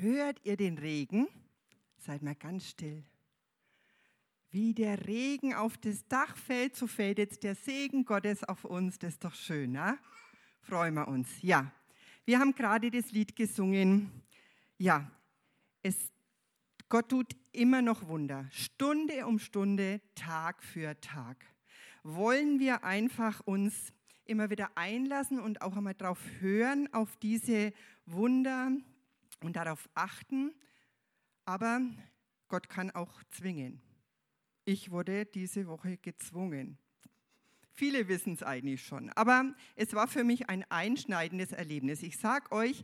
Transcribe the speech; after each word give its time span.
Hört 0.00 0.40
ihr 0.44 0.56
den 0.56 0.78
Regen? 0.78 1.28
Seid 1.98 2.22
mal 2.22 2.34
ganz 2.34 2.66
still. 2.66 3.04
Wie 4.50 4.72
der 4.72 5.06
Regen 5.06 5.52
auf 5.52 5.76
das 5.76 6.08
Dach 6.08 6.38
fällt, 6.38 6.74
so 6.74 6.86
fällt 6.86 7.18
jetzt 7.18 7.42
der 7.42 7.54
Segen 7.54 8.06
Gottes 8.06 8.42
auf 8.42 8.64
uns. 8.64 8.98
Das 8.98 9.12
ist 9.12 9.24
doch 9.24 9.34
schön, 9.34 9.72
ne? 9.72 9.98
Freuen 10.62 10.94
wir 10.94 11.06
uns. 11.06 11.28
Ja, 11.42 11.70
wir 12.24 12.38
haben 12.38 12.54
gerade 12.54 12.90
das 12.90 13.12
Lied 13.12 13.36
gesungen. 13.36 14.10
Ja, 14.78 15.10
es, 15.82 16.10
Gott 16.88 17.10
tut 17.10 17.36
immer 17.52 17.82
noch 17.82 18.08
Wunder. 18.08 18.46
Stunde 18.52 19.26
um 19.26 19.38
Stunde, 19.38 20.00
Tag 20.14 20.62
für 20.62 20.98
Tag. 21.02 21.44
Wollen 22.04 22.58
wir 22.58 22.84
einfach 22.84 23.40
uns 23.40 23.92
immer 24.24 24.48
wieder 24.48 24.70
einlassen 24.76 25.38
und 25.38 25.60
auch 25.60 25.76
einmal 25.76 25.92
darauf 25.92 26.20
hören, 26.40 26.88
auf 26.94 27.18
diese 27.18 27.74
Wunder 28.06 28.72
und 29.40 29.56
darauf 29.56 29.88
achten. 29.94 30.54
Aber 31.44 31.80
Gott 32.48 32.68
kann 32.68 32.90
auch 32.90 33.22
zwingen. 33.30 33.80
Ich 34.64 34.90
wurde 34.90 35.26
diese 35.26 35.66
Woche 35.66 35.96
gezwungen. 35.96 36.78
Viele 37.72 38.08
wissen 38.08 38.34
es 38.34 38.42
eigentlich 38.42 38.84
schon, 38.84 39.10
aber 39.10 39.54
es 39.74 39.94
war 39.94 40.06
für 40.06 40.22
mich 40.22 40.50
ein 40.50 40.64
einschneidendes 40.70 41.52
Erlebnis. 41.52 42.02
Ich 42.02 42.18
sage 42.18 42.52
euch, 42.52 42.82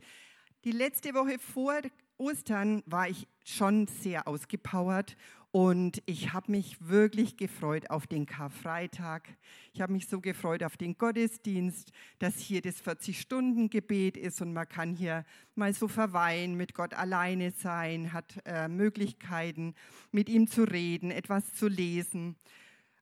die 0.63 0.71
letzte 0.71 1.13
Woche 1.13 1.37
vor 1.37 1.81
Ostern 2.17 2.83
war 2.85 3.07
ich 3.07 3.27
schon 3.43 3.87
sehr 3.87 4.27
ausgepowert 4.27 5.15
und 5.51 6.01
ich 6.05 6.33
habe 6.33 6.51
mich 6.51 6.77
wirklich 6.87 7.37
gefreut 7.37 7.89
auf 7.89 8.05
den 8.05 8.25
Karfreitag. 8.25 9.29
Ich 9.73 9.81
habe 9.81 9.93
mich 9.93 10.07
so 10.07 10.19
gefreut 10.19 10.63
auf 10.63 10.77
den 10.77 10.97
Gottesdienst, 10.97 11.91
dass 12.19 12.37
hier 12.37 12.61
das 12.61 12.83
40-Stunden-Gebet 12.83 14.17
ist 14.17 14.41
und 14.41 14.53
man 14.53 14.67
kann 14.67 14.93
hier 14.93 15.25
mal 15.55 15.73
so 15.73 15.87
verweilen, 15.87 16.55
mit 16.55 16.73
Gott 16.73 16.93
alleine 16.93 17.51
sein, 17.51 18.13
hat 18.13 18.39
äh, 18.45 18.67
Möglichkeiten, 18.67 19.73
mit 20.11 20.29
ihm 20.29 20.47
zu 20.47 20.63
reden, 20.63 21.11
etwas 21.11 21.53
zu 21.53 21.67
lesen. 21.67 22.35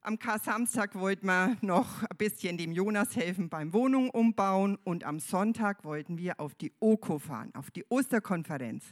Am 0.06 0.20
Kar-Samstag 0.20 0.94
wollten 0.94 1.26
wir 1.26 1.56
noch 1.62 2.04
ein 2.04 2.16
bisschen 2.16 2.56
dem 2.56 2.70
Jonas 2.70 3.16
helfen 3.16 3.48
beim 3.48 3.72
Wohnung 3.72 4.08
umbauen 4.08 4.78
und 4.84 5.02
am 5.02 5.18
Sonntag 5.18 5.82
wollten 5.82 6.16
wir 6.16 6.38
auf 6.38 6.54
die 6.54 6.72
OKO 6.78 7.18
fahren, 7.18 7.52
auf 7.56 7.72
die 7.72 7.84
Osterkonferenz. 7.88 8.84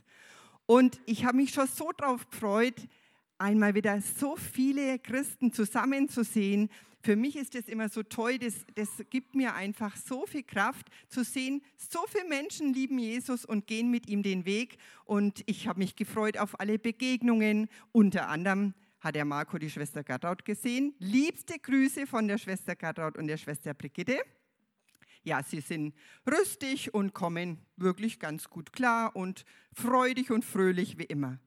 Und 0.67 1.01
ich 1.07 1.25
habe 1.25 1.37
mich 1.37 1.55
schon 1.55 1.69
so 1.69 1.92
drauf 1.97 2.29
gefreut, 2.29 2.89
einmal 3.39 3.77
wieder 3.77 4.01
so 4.01 4.35
viele 4.35 4.98
Christen 4.98 5.53
zusammenzusehen. 5.53 6.69
Für 7.01 7.15
mich 7.15 7.37
ist 7.37 7.55
das 7.55 7.69
immer 7.69 7.89
so 7.89 8.03
toll, 8.03 8.41
das, 8.41 8.67
das 8.75 8.89
gibt 9.09 9.37
mir 9.37 9.55
einfach 9.55 9.95
so 9.95 10.27
viel 10.27 10.42
Kraft 10.42 10.89
zu 11.07 11.23
sehen, 11.23 11.62
so 11.77 12.01
viele 12.09 12.29
Menschen 12.29 12.75
lieben 12.75 12.98
Jesus 12.98 13.45
und 13.45 13.69
gehen 13.69 13.89
mit 13.89 14.09
ihm 14.09 14.25
den 14.25 14.47
Weg. 14.47 14.79
Und 15.05 15.45
ich 15.47 15.69
habe 15.69 15.79
mich 15.79 15.95
gefreut 15.95 16.39
auf 16.39 16.59
alle 16.59 16.77
Begegnungen, 16.77 17.69
unter 17.92 18.29
anderem 18.29 18.75
hat 19.05 19.15
der 19.15 19.27
Marco 19.27 19.59
die 19.59 19.71
Schwester 19.71 20.03
Gertraud 20.03 20.45
gesehen. 20.45 20.95
Liebste 20.99 21.59
Grüße 21.59 22.07
von 22.07 22.27
der 22.27 22.39
Schwester 22.39 22.75
Gertraud 22.75 23.19
und 23.19 23.27
der 23.27 23.37
Schwester 23.37 23.75
Brigitte. 23.75 24.19
Ja, 25.23 25.43
sie 25.43 25.61
sind 25.61 25.95
rüstig 26.27 26.93
und 26.93 27.13
kommen 27.13 27.59
wirklich 27.77 28.19
ganz 28.19 28.49
gut 28.49 28.73
klar 28.73 29.15
und 29.15 29.45
freudig 29.73 30.31
und 30.31 30.45
fröhlich 30.45 30.99
wie 30.99 31.05
immer. 31.05 31.39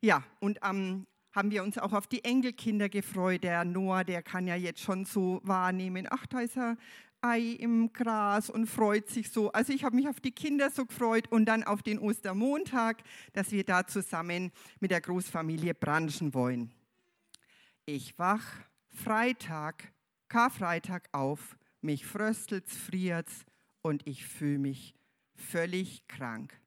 Ja, 0.00 0.24
und 0.40 0.62
am 0.62 1.06
haben 1.32 1.50
wir 1.50 1.64
uns 1.64 1.78
auch 1.78 1.92
auf 1.92 2.06
die 2.06 2.22
Enkelkinder 2.22 2.88
gefreut. 2.88 3.42
Der 3.42 3.64
Noah, 3.64 4.04
der 4.04 4.22
kann 4.22 4.46
ja 4.46 4.54
jetzt 4.54 4.80
schon 4.80 5.04
so 5.04 5.40
wahrnehmen, 5.42 6.06
ach, 6.08 6.26
da 6.26 6.40
ist 6.40 6.56
ein 6.56 6.78
Ei 7.22 7.56
im 7.58 7.92
Gras 7.92 8.50
und 8.50 8.66
freut 8.66 9.08
sich 9.08 9.30
so. 9.30 9.50
Also 9.50 9.72
ich 9.72 9.82
habe 9.82 9.96
mich 9.96 10.08
auf 10.08 10.20
die 10.20 10.30
Kinder 10.30 10.70
so 10.70 10.84
gefreut 10.84 11.26
und 11.32 11.46
dann 11.46 11.64
auf 11.64 11.82
den 11.82 11.98
Ostermontag, 11.98 13.02
dass 13.32 13.50
wir 13.50 13.64
da 13.64 13.86
zusammen 13.86 14.52
mit 14.78 14.90
der 14.90 15.00
Großfamilie 15.00 15.74
branchen 15.74 16.34
wollen. 16.34 16.72
Ich 17.86 18.18
wach 18.18 18.42
Freitag, 18.88 19.92
Karfreitag 20.28 21.06
auf, 21.12 21.58
mich 21.82 22.06
fröstelt's, 22.06 22.74
friert's 22.74 23.44
und 23.82 24.06
ich 24.06 24.24
fühle 24.24 24.58
mich 24.58 24.94
völlig 25.34 26.08
krank. 26.08 26.58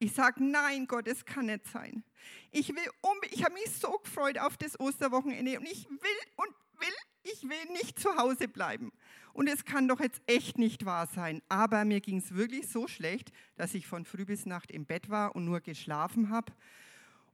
Ich 0.00 0.14
sage, 0.14 0.42
nein, 0.42 0.88
Gott, 0.88 1.06
es 1.06 1.24
kann 1.24 1.46
nicht 1.46 1.68
sein. 1.68 2.02
Ich 2.50 2.70
will 2.70 2.90
um, 3.02 3.16
ich 3.30 3.44
habe 3.44 3.54
mich 3.54 3.70
so 3.70 3.98
gefreut 4.02 4.36
auf 4.38 4.56
das 4.56 4.80
Osterwochenende 4.80 5.60
und 5.60 5.66
ich 5.66 5.88
will 5.88 6.20
und 6.34 6.48
will, 6.80 6.94
ich 7.22 7.44
will 7.44 7.72
nicht 7.72 8.00
zu 8.00 8.16
Hause 8.16 8.48
bleiben. 8.48 8.90
Und 9.32 9.46
es 9.46 9.64
kann 9.64 9.86
doch 9.86 10.00
jetzt 10.00 10.20
echt 10.26 10.58
nicht 10.58 10.86
wahr 10.86 11.06
sein. 11.06 11.40
Aber 11.48 11.84
mir 11.84 12.00
ging 12.00 12.18
es 12.18 12.34
wirklich 12.34 12.68
so 12.68 12.88
schlecht, 12.88 13.30
dass 13.54 13.74
ich 13.74 13.86
von 13.86 14.04
früh 14.04 14.24
bis 14.24 14.44
Nacht 14.44 14.72
im 14.72 14.86
Bett 14.86 15.08
war 15.08 15.36
und 15.36 15.44
nur 15.44 15.60
geschlafen 15.60 16.30
habe. 16.30 16.52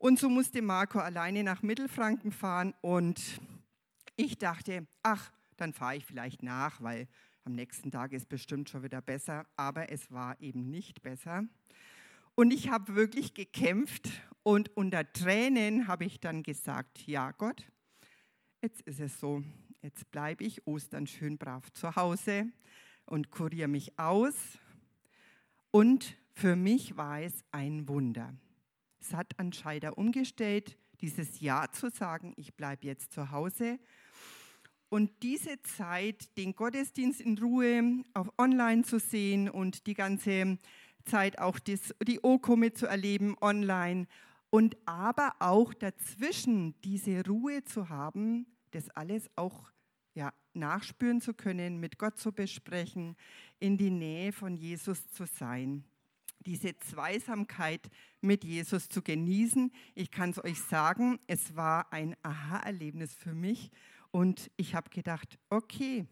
Und 0.03 0.19
so 0.19 0.29
musste 0.29 0.63
Marco 0.63 0.99
alleine 0.99 1.45
nach 1.45 1.63
Mittelfranken 1.63 2.33
fahren 2.33 2.75
und 2.81 3.23
ich 4.17 4.37
dachte, 4.37 4.85
ach, 5.05 5.31
dann 5.57 5.73
fahre 5.73 5.95
ich 5.95 6.05
vielleicht 6.05 6.43
nach, 6.43 6.83
weil 6.83 7.07
am 7.45 7.53
nächsten 7.53 7.93
Tag 7.93 8.13
ist 8.13 8.29
bestimmt 8.29 8.69
schon 8.69 8.83
wieder 8.83 9.01
besser. 9.01 9.47
Aber 9.55 9.93
es 9.93 10.11
war 10.11 10.41
eben 10.41 10.71
nicht 10.71 11.03
besser. 11.03 11.45
Und 12.35 12.53
ich 12.53 12.69
habe 12.69 12.97
wirklich 12.97 13.35
gekämpft 13.35 14.11
und 14.43 14.77
unter 14.77 15.13
Tränen 15.13 15.87
habe 15.87 16.05
ich 16.05 16.19
dann 16.19 16.43
gesagt, 16.43 17.07
ja 17.07 17.31
Gott, 17.31 17.71
jetzt 18.61 18.81
ist 18.81 18.99
es 18.99 19.21
so, 19.21 19.45
jetzt 19.83 20.11
bleibe 20.11 20.43
ich 20.43 20.67
Ostern 20.67 21.07
schön 21.07 21.39
brav 21.39 21.73
zu 21.75 21.95
Hause 21.95 22.49
und 23.07 23.31
kuriere 23.31 23.69
mich 23.69 23.97
aus. 24.01 24.35
Und 25.71 26.17
für 26.33 26.57
mich 26.57 26.97
war 26.97 27.21
es 27.21 27.45
ein 27.53 27.87
Wunder. 27.87 28.35
Es 29.03 29.15
hat 29.15 29.37
an 29.39 29.53
Scheider 29.53 29.99
umgestellt, 29.99 30.79
dieses 31.01 31.41
Ja 31.41 31.67
zu 31.73 31.91
sagen, 31.91 32.35
ich 32.37 32.55
bleibe 32.55 32.87
jetzt 32.87 33.13
zu 33.13 33.33
Hause. 33.33 33.81
Und 34.89 35.11
diese 35.25 35.61
Zeit, 35.63 36.37
den 36.37 36.55
Gottesdienst 36.55 37.21
in 37.21 37.37
Ruhe 37.37 38.05
auf 38.15 38.33
online 38.39 38.83
zu 38.83 39.01
sehen 39.01 39.49
und 39.49 39.89
die 39.89 39.95
ganze 39.95 40.59
Zeit 41.05 41.41
auch 41.41 41.59
das, 41.59 41.93
die 42.07 42.23
OKO 42.23 42.55
mitzuerleben 42.55 43.37
online 43.41 44.07
und 44.51 44.77
aber 44.87 45.35
auch 45.41 45.75
dazwischen 45.75 46.81
diese 46.83 47.27
Ruhe 47.27 47.65
zu 47.65 47.89
haben, 47.89 48.47
das 48.71 48.89
alles 48.91 49.29
auch 49.35 49.73
ja, 50.15 50.33
nachspüren 50.55 51.21
zu 51.21 51.35
können, 51.35 51.81
mit 51.81 51.99
Gott 51.99 52.19
zu 52.19 52.31
besprechen, 52.31 53.17
in 53.59 53.79
die 53.79 53.91
Nähe 53.91 54.31
von 54.31 54.57
Jesus 54.57 55.09
zu 55.11 55.27
sein. 55.27 55.85
Diese 56.45 56.79
Zweisamkeit 56.79 57.89
mit 58.21 58.45
Jesus 58.45 58.89
zu 58.89 59.03
genießen. 59.03 59.73
Ich 59.95 60.11
kann 60.11 60.31
es 60.31 60.43
euch 60.43 60.61
sagen, 60.61 61.19
es 61.27 61.57
war 61.57 61.93
ein 61.93 62.17
Aha-Erlebnis 62.23 63.15
für 63.15 63.35
mich 63.35 63.71
und 64.11 64.51
ich 64.57 64.75
habe 64.75 64.91
gedacht, 64.91 65.39
okay, 65.51 66.07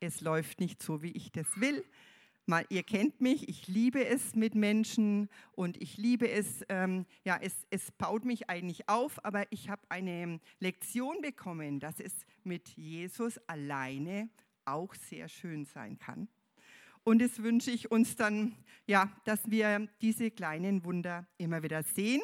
es 0.00 0.20
läuft 0.20 0.60
nicht 0.60 0.82
so, 0.82 1.02
wie 1.02 1.12
ich 1.12 1.32
das 1.32 1.46
will, 1.60 1.84
Mal, 2.48 2.64
ihr 2.68 2.84
kennt 2.84 3.20
mich, 3.20 3.48
ich 3.48 3.66
liebe 3.66 4.06
es 4.06 4.36
mit 4.36 4.54
Menschen 4.54 5.28
und 5.56 5.82
ich 5.82 5.96
liebe 5.96 6.30
es, 6.30 6.64
ähm, 6.68 7.04
ja, 7.24 7.36
es, 7.42 7.66
es 7.70 7.90
baut 7.90 8.24
mich 8.24 8.48
eigentlich 8.48 8.88
auf, 8.88 9.24
aber 9.24 9.50
ich 9.50 9.68
habe 9.68 9.82
eine 9.88 10.38
Lektion 10.60 11.20
bekommen, 11.22 11.80
dass 11.80 11.98
es 11.98 12.12
mit 12.44 12.68
Jesus 12.68 13.38
alleine 13.48 14.28
auch 14.64 14.94
sehr 14.94 15.28
schön 15.28 15.64
sein 15.64 15.98
kann. 15.98 16.28
Und 17.06 17.22
es 17.22 17.42
wünsche 17.42 17.70
ich 17.70 17.90
uns 17.90 18.16
dann, 18.16 18.56
ja, 18.86 19.10
dass 19.24 19.50
wir 19.50 19.88
diese 20.02 20.30
kleinen 20.30 20.84
Wunder 20.84 21.26
immer 21.38 21.62
wieder 21.62 21.82
sehen. 21.82 22.20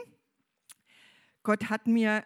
Gott 1.43 1.70
hat 1.70 1.87
mir 1.87 2.25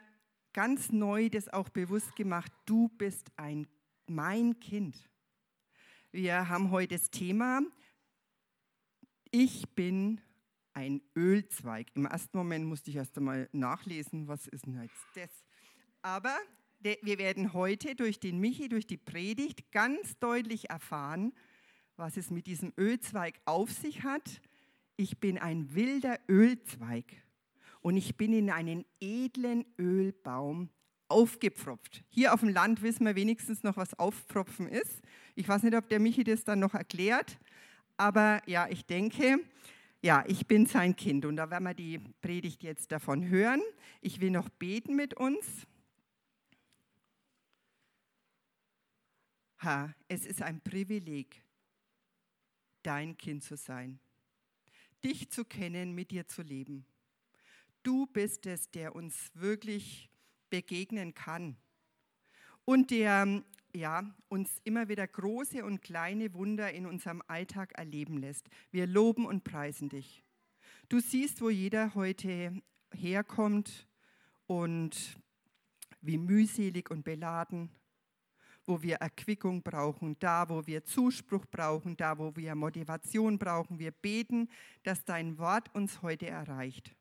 ganz 0.53 0.91
neu 0.91 1.28
das 1.28 1.49
auch 1.49 1.69
bewusst 1.69 2.16
gemacht, 2.16 2.50
du 2.65 2.89
bist 2.89 3.31
ein 3.37 3.69
mein 4.09 4.59
Kind. 4.59 4.97
Wir 6.12 6.49
haben 6.49 6.71
heute 6.71 6.97
das 6.97 7.11
Thema 7.11 7.61
ich 9.31 9.69
bin 9.75 10.22
ein 10.72 11.03
Ölzweig. 11.15 11.89
Im 11.95 12.07
ersten 12.07 12.39
Moment 12.39 12.65
musste 12.65 12.89
ich 12.91 12.97
erst 12.97 13.19
einmal 13.19 13.51
nachlesen, 13.53 14.28
was 14.28 14.47
ist 14.47 14.65
denn 14.65 14.81
jetzt 14.81 14.95
das? 15.15 15.31
Aber 16.01 16.34
wir 16.81 17.19
werden 17.19 17.53
heute 17.53 17.95
durch 17.97 18.19
den 18.19 18.39
Michi, 18.39 18.69
durch 18.69 18.86
die 18.86 18.97
Predigt 18.97 19.72
ganz 19.72 20.19
deutlich 20.21 20.71
erfahren, 20.71 21.34
was 21.97 22.16
es 22.16 22.31
mit 22.31 22.47
diesem 22.47 22.72
Ölzweig 22.78 23.41
auf 23.45 23.71
sich 23.71 24.03
hat. 24.03 24.41
Ich 24.97 25.19
bin 25.19 25.39
ein 25.39 25.75
wilder 25.75 26.19
Ölzweig 26.28 27.04
und 27.81 27.97
ich 27.97 28.16
bin 28.16 28.33
in 28.33 28.51
einen 28.51 28.84
edlen 29.01 29.65
Ölbaum 29.78 30.71
aufgepfropft. 31.09 32.03
Hier 32.09 32.34
auf 32.34 32.41
dem 32.41 32.48
Land 32.48 32.83
wissen 32.83 33.07
wir 33.07 33.15
wenigstens 33.15 33.63
noch, 33.63 33.77
was 33.77 33.98
Aufpfropfen 33.98 34.69
ist. 34.69 35.03
Ich 35.34 35.48
weiß 35.48 35.63
nicht, 35.63 35.77
ob 35.77 35.89
der 35.89 36.01
Michi 36.01 36.25
das 36.25 36.45
dann 36.45 36.59
noch 36.59 36.75
erklärt 36.75 37.39
aber 37.97 38.43
ja, 38.47 38.69
ich 38.69 38.84
denke, 38.87 39.39
ja, 40.03 40.25
ich 40.27 40.47
bin 40.47 40.66
sein 40.66 40.95
Kind 40.97 41.25
und 41.25 41.37
da 41.37 41.51
werden 41.51 41.65
wir 41.65 41.75
die 41.75 41.98
Predigt 42.21 42.63
jetzt 42.63 42.93
davon 42.93 43.28
hören. 43.28 43.63
Ich 44.01 44.21
will 44.21 44.31
noch 44.31 44.48
beten 44.48 44.95
mit 44.95 45.15
uns. 45.15 45.66
Ha, 49.63 49.95
es 50.09 50.27
ist 50.27 50.43
ein 50.43 50.60
Privileg, 50.60 51.43
dein 52.86 53.16
Kind 53.16 53.42
zu 53.42 53.56
sein, 53.56 53.98
dich 55.04 55.30
zu 55.30 55.44
kennen, 55.44 55.94
mit 55.94 56.10
dir 56.10 56.27
zu 56.27 56.42
leben. 56.42 56.86
du 57.83 58.06
bist 58.06 58.47
es, 58.47 58.71
der 58.71 58.97
uns 58.97 59.30
wirklich 59.34 60.10
begegnen 60.50 61.15
kann 61.15 61.56
und 62.65 62.91
der 62.91 63.44
ja, 63.77 64.15
uns 64.28 64.60
immer 64.65 64.88
wieder 64.88 65.06
große 65.06 65.65
und 65.65 65.83
kleine 65.83 66.34
Wunder 66.34 66.72
in 66.72 66.86
unserem 66.86 67.22
Alltag 67.27 67.72
erleben 67.78 68.16
lässt. 68.16 68.48
Wir 68.71 68.86
loben 68.86 69.27
und 69.27 69.44
preisen 69.44 69.88
dich. 69.88 70.24
Du 70.88 71.00
siehst, 71.00 71.41
wo 71.41 71.50
jeder 71.50 71.94
heute 71.94 72.62
herkommt 72.92 73.86
und 74.47 75.18
wie 76.00 76.18
mühselig 76.18 76.91
und 76.91 77.04
beladen, 77.04 77.71
wo 78.66 78.83
wir 78.83 78.97
Erquickung 78.97 79.63
brauchen, 79.63 80.16
da, 80.18 80.48
wo 80.48 80.66
wir 80.66 80.84
Zuspruch 80.84 81.47
brauchen, 81.51 81.97
da, 81.97 82.18
wo 82.18 82.34
wir 82.36 82.54
Motivation 82.54 83.39
brauchen. 83.39 83.78
Wir 83.78 83.92
beten, 83.92 84.48
dass 84.83 85.04
dein 85.04 85.39
Wort 85.39 85.74
uns 85.74 86.03
heute 86.03 86.27
erreicht. 86.27 86.95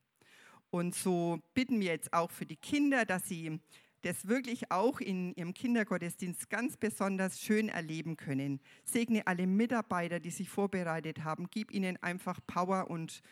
Und 0.70 0.94
so 0.94 1.40
bitten 1.54 1.80
wir 1.80 1.88
jetzt 1.88 2.14
auch 2.14 2.32
für 2.32 2.46
die 2.46 2.56
Kinder, 2.56 3.06
dass 3.06 3.28
sie 3.28 3.60
das 4.02 4.28
wirklich 4.28 4.72
auch 4.72 5.00
in 5.00 5.34
ihrem 5.34 5.54
Kindergottesdienst 5.54 6.50
ganz 6.50 6.78
besonders 6.78 7.40
schön 7.42 7.70
erleben 7.70 8.18
können. 8.18 8.60
Segne 8.84 9.26
alle 9.26 9.48
Mitarbeiter, 9.48 10.20
die 10.20 10.30
sich 10.30 10.48
vorbereitet 10.48 11.24
haben. 11.24 11.48
Gib 11.50 11.72
ihnen 11.72 11.98
einfach 12.04 12.40
Power 12.46 12.90
und 12.90 13.24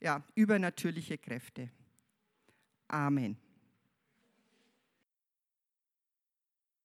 ja, 0.00 0.22
übernatürliche 0.36 1.18
Kräfte. 1.18 1.68
Amen. 2.86 3.36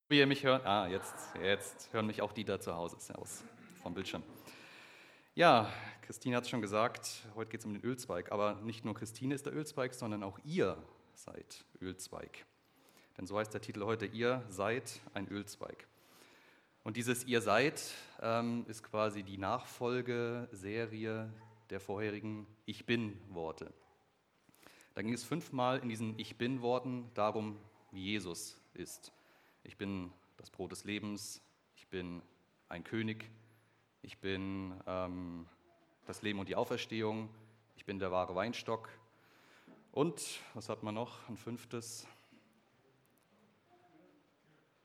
Wie 0.07 0.19
ihr 0.19 0.27
mich 0.27 0.43
hört, 0.43 0.67
ah, 0.67 0.87
jetzt, 0.87 1.15
jetzt 1.41 1.91
hören 1.91 2.05
mich 2.05 2.21
auch 2.21 2.31
die 2.31 2.45
da 2.45 2.59
zu 2.59 2.75
Hause 2.75 2.95
aus 3.17 3.43
vom 3.81 3.95
Bildschirm. 3.95 4.21
Ja, 5.33 5.67
Christine 6.03 6.35
hat 6.35 6.43
es 6.43 6.49
schon 6.51 6.61
gesagt, 6.61 7.25
heute 7.33 7.49
geht 7.49 7.61
es 7.61 7.65
um 7.65 7.73
den 7.73 7.83
Ölzweig, 7.83 8.31
aber 8.31 8.53
nicht 8.61 8.85
nur 8.85 8.93
Christine 8.93 9.33
ist 9.33 9.47
der 9.47 9.55
Ölzweig, 9.55 9.95
sondern 9.95 10.21
auch 10.21 10.37
ihr 10.43 10.77
seid 11.15 11.65
Ölzweig. 11.81 12.45
Denn 13.17 13.25
so 13.25 13.35
heißt 13.39 13.51
der 13.51 13.61
Titel 13.61 13.83
heute, 13.83 14.05
ihr 14.05 14.43
seid 14.47 15.01
ein 15.15 15.27
Ölzweig. 15.27 15.87
Und 16.83 16.97
dieses 16.97 17.23
Ihr 17.23 17.41
seid 17.41 17.81
ähm, 18.21 18.63
ist 18.67 18.83
quasi 18.83 19.23
die 19.23 19.39
Nachfolgeserie 19.39 21.33
der 21.71 21.79
vorherigen 21.79 22.45
Ich 22.67 22.85
bin-Worte. 22.85 23.73
Da 24.93 25.01
ging 25.01 25.13
es 25.13 25.23
fünfmal 25.23 25.79
in 25.79 25.89
diesen 25.89 26.19
Ich 26.19 26.37
bin-Worten 26.37 27.09
darum, 27.15 27.57
wie 27.91 28.03
Jesus 28.03 28.61
ist. 28.75 29.11
Ich 29.65 29.77
bin 29.77 30.13
das 30.37 30.51
Brot 30.51 30.71
des 30.71 30.83
Lebens, 30.83 31.41
ich 31.75 31.87
bin 31.87 32.21
ein 32.69 32.83
König, 32.83 33.31
ich 34.03 34.19
bin 34.19 34.79
ähm, 34.85 35.47
das 36.05 36.21
Leben 36.21 36.37
und 36.37 36.47
die 36.47 36.55
Auferstehung, 36.55 37.29
ich 37.75 37.83
bin 37.83 37.97
der 37.97 38.11
wahre 38.11 38.35
Weinstock. 38.35 38.89
Und, 39.91 40.39
was 40.53 40.69
hat 40.69 40.83
man 40.83 40.93
noch? 40.93 41.27
Ein 41.29 41.37
fünftes, 41.37 42.07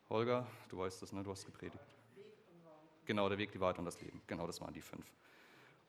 Holger, 0.09 0.47
du 0.71 0.79
weißt 0.79 1.03
das, 1.03 1.13
ne? 1.13 1.23
du 1.23 1.31
hast 1.31 1.45
gepredigt. 1.45 1.85
Genau, 3.05 3.29
der 3.29 3.37
Weg, 3.37 3.53
die 3.53 3.61
Wahrheit 3.61 3.79
und 3.79 3.85
das 3.85 4.01
Leben. 4.01 4.23
Genau, 4.27 4.47
das 4.47 4.63
waren 4.63 4.73
die 4.73 4.81
fünf. 4.81 5.05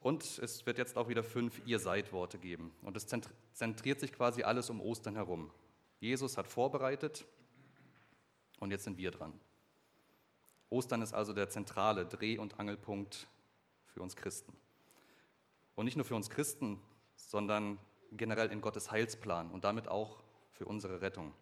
Und 0.02 0.24
es 0.40 0.66
wird 0.66 0.78
jetzt 0.78 0.98
auch 0.98 1.08
wieder 1.08 1.24
fünf 1.24 1.62
Ihr 1.66 1.80
seid 1.80 2.12
Worte 2.12 2.38
geben. 2.38 2.74
Und 2.82 2.98
es 2.98 3.08
zentriert 3.54 4.00
sich 4.02 4.12
quasi 4.12 4.44
alles 4.44 4.70
um 4.70 4.82
Ostern 4.82 5.16
herum. 5.16 5.50
Jesus 6.00 6.38
hat 6.38 6.48
vorbereitet 6.48 7.26
und 8.62 8.72
jetzt 8.72 8.86
sind 8.86 8.98
wir 8.98 9.12
dran. 9.12 9.34
Ostern 10.70 11.02
ist 11.02 11.14
also 11.14 11.34
der 11.34 11.50
zentrale 11.50 12.06
Dreh- 12.06 12.38
und 12.38 12.60
Angelpunkt 12.60 13.28
für 13.88 14.02
uns 14.02 14.16
Christen. 14.16 14.56
Und 15.76 15.86
nicht 15.86 15.98
nur 15.98 16.06
für 16.06 16.16
uns 16.16 16.30
Christen, 16.30 16.80
sondern 17.16 17.80
generell 18.12 18.52
in 18.52 18.62
Gottes 18.62 18.92
Heilsplan 18.92 19.52
und 19.52 19.64
damit 19.64 19.88
auch 19.88 20.24
für 20.52 20.66
unsere 20.66 21.02
Rettung. 21.02 21.34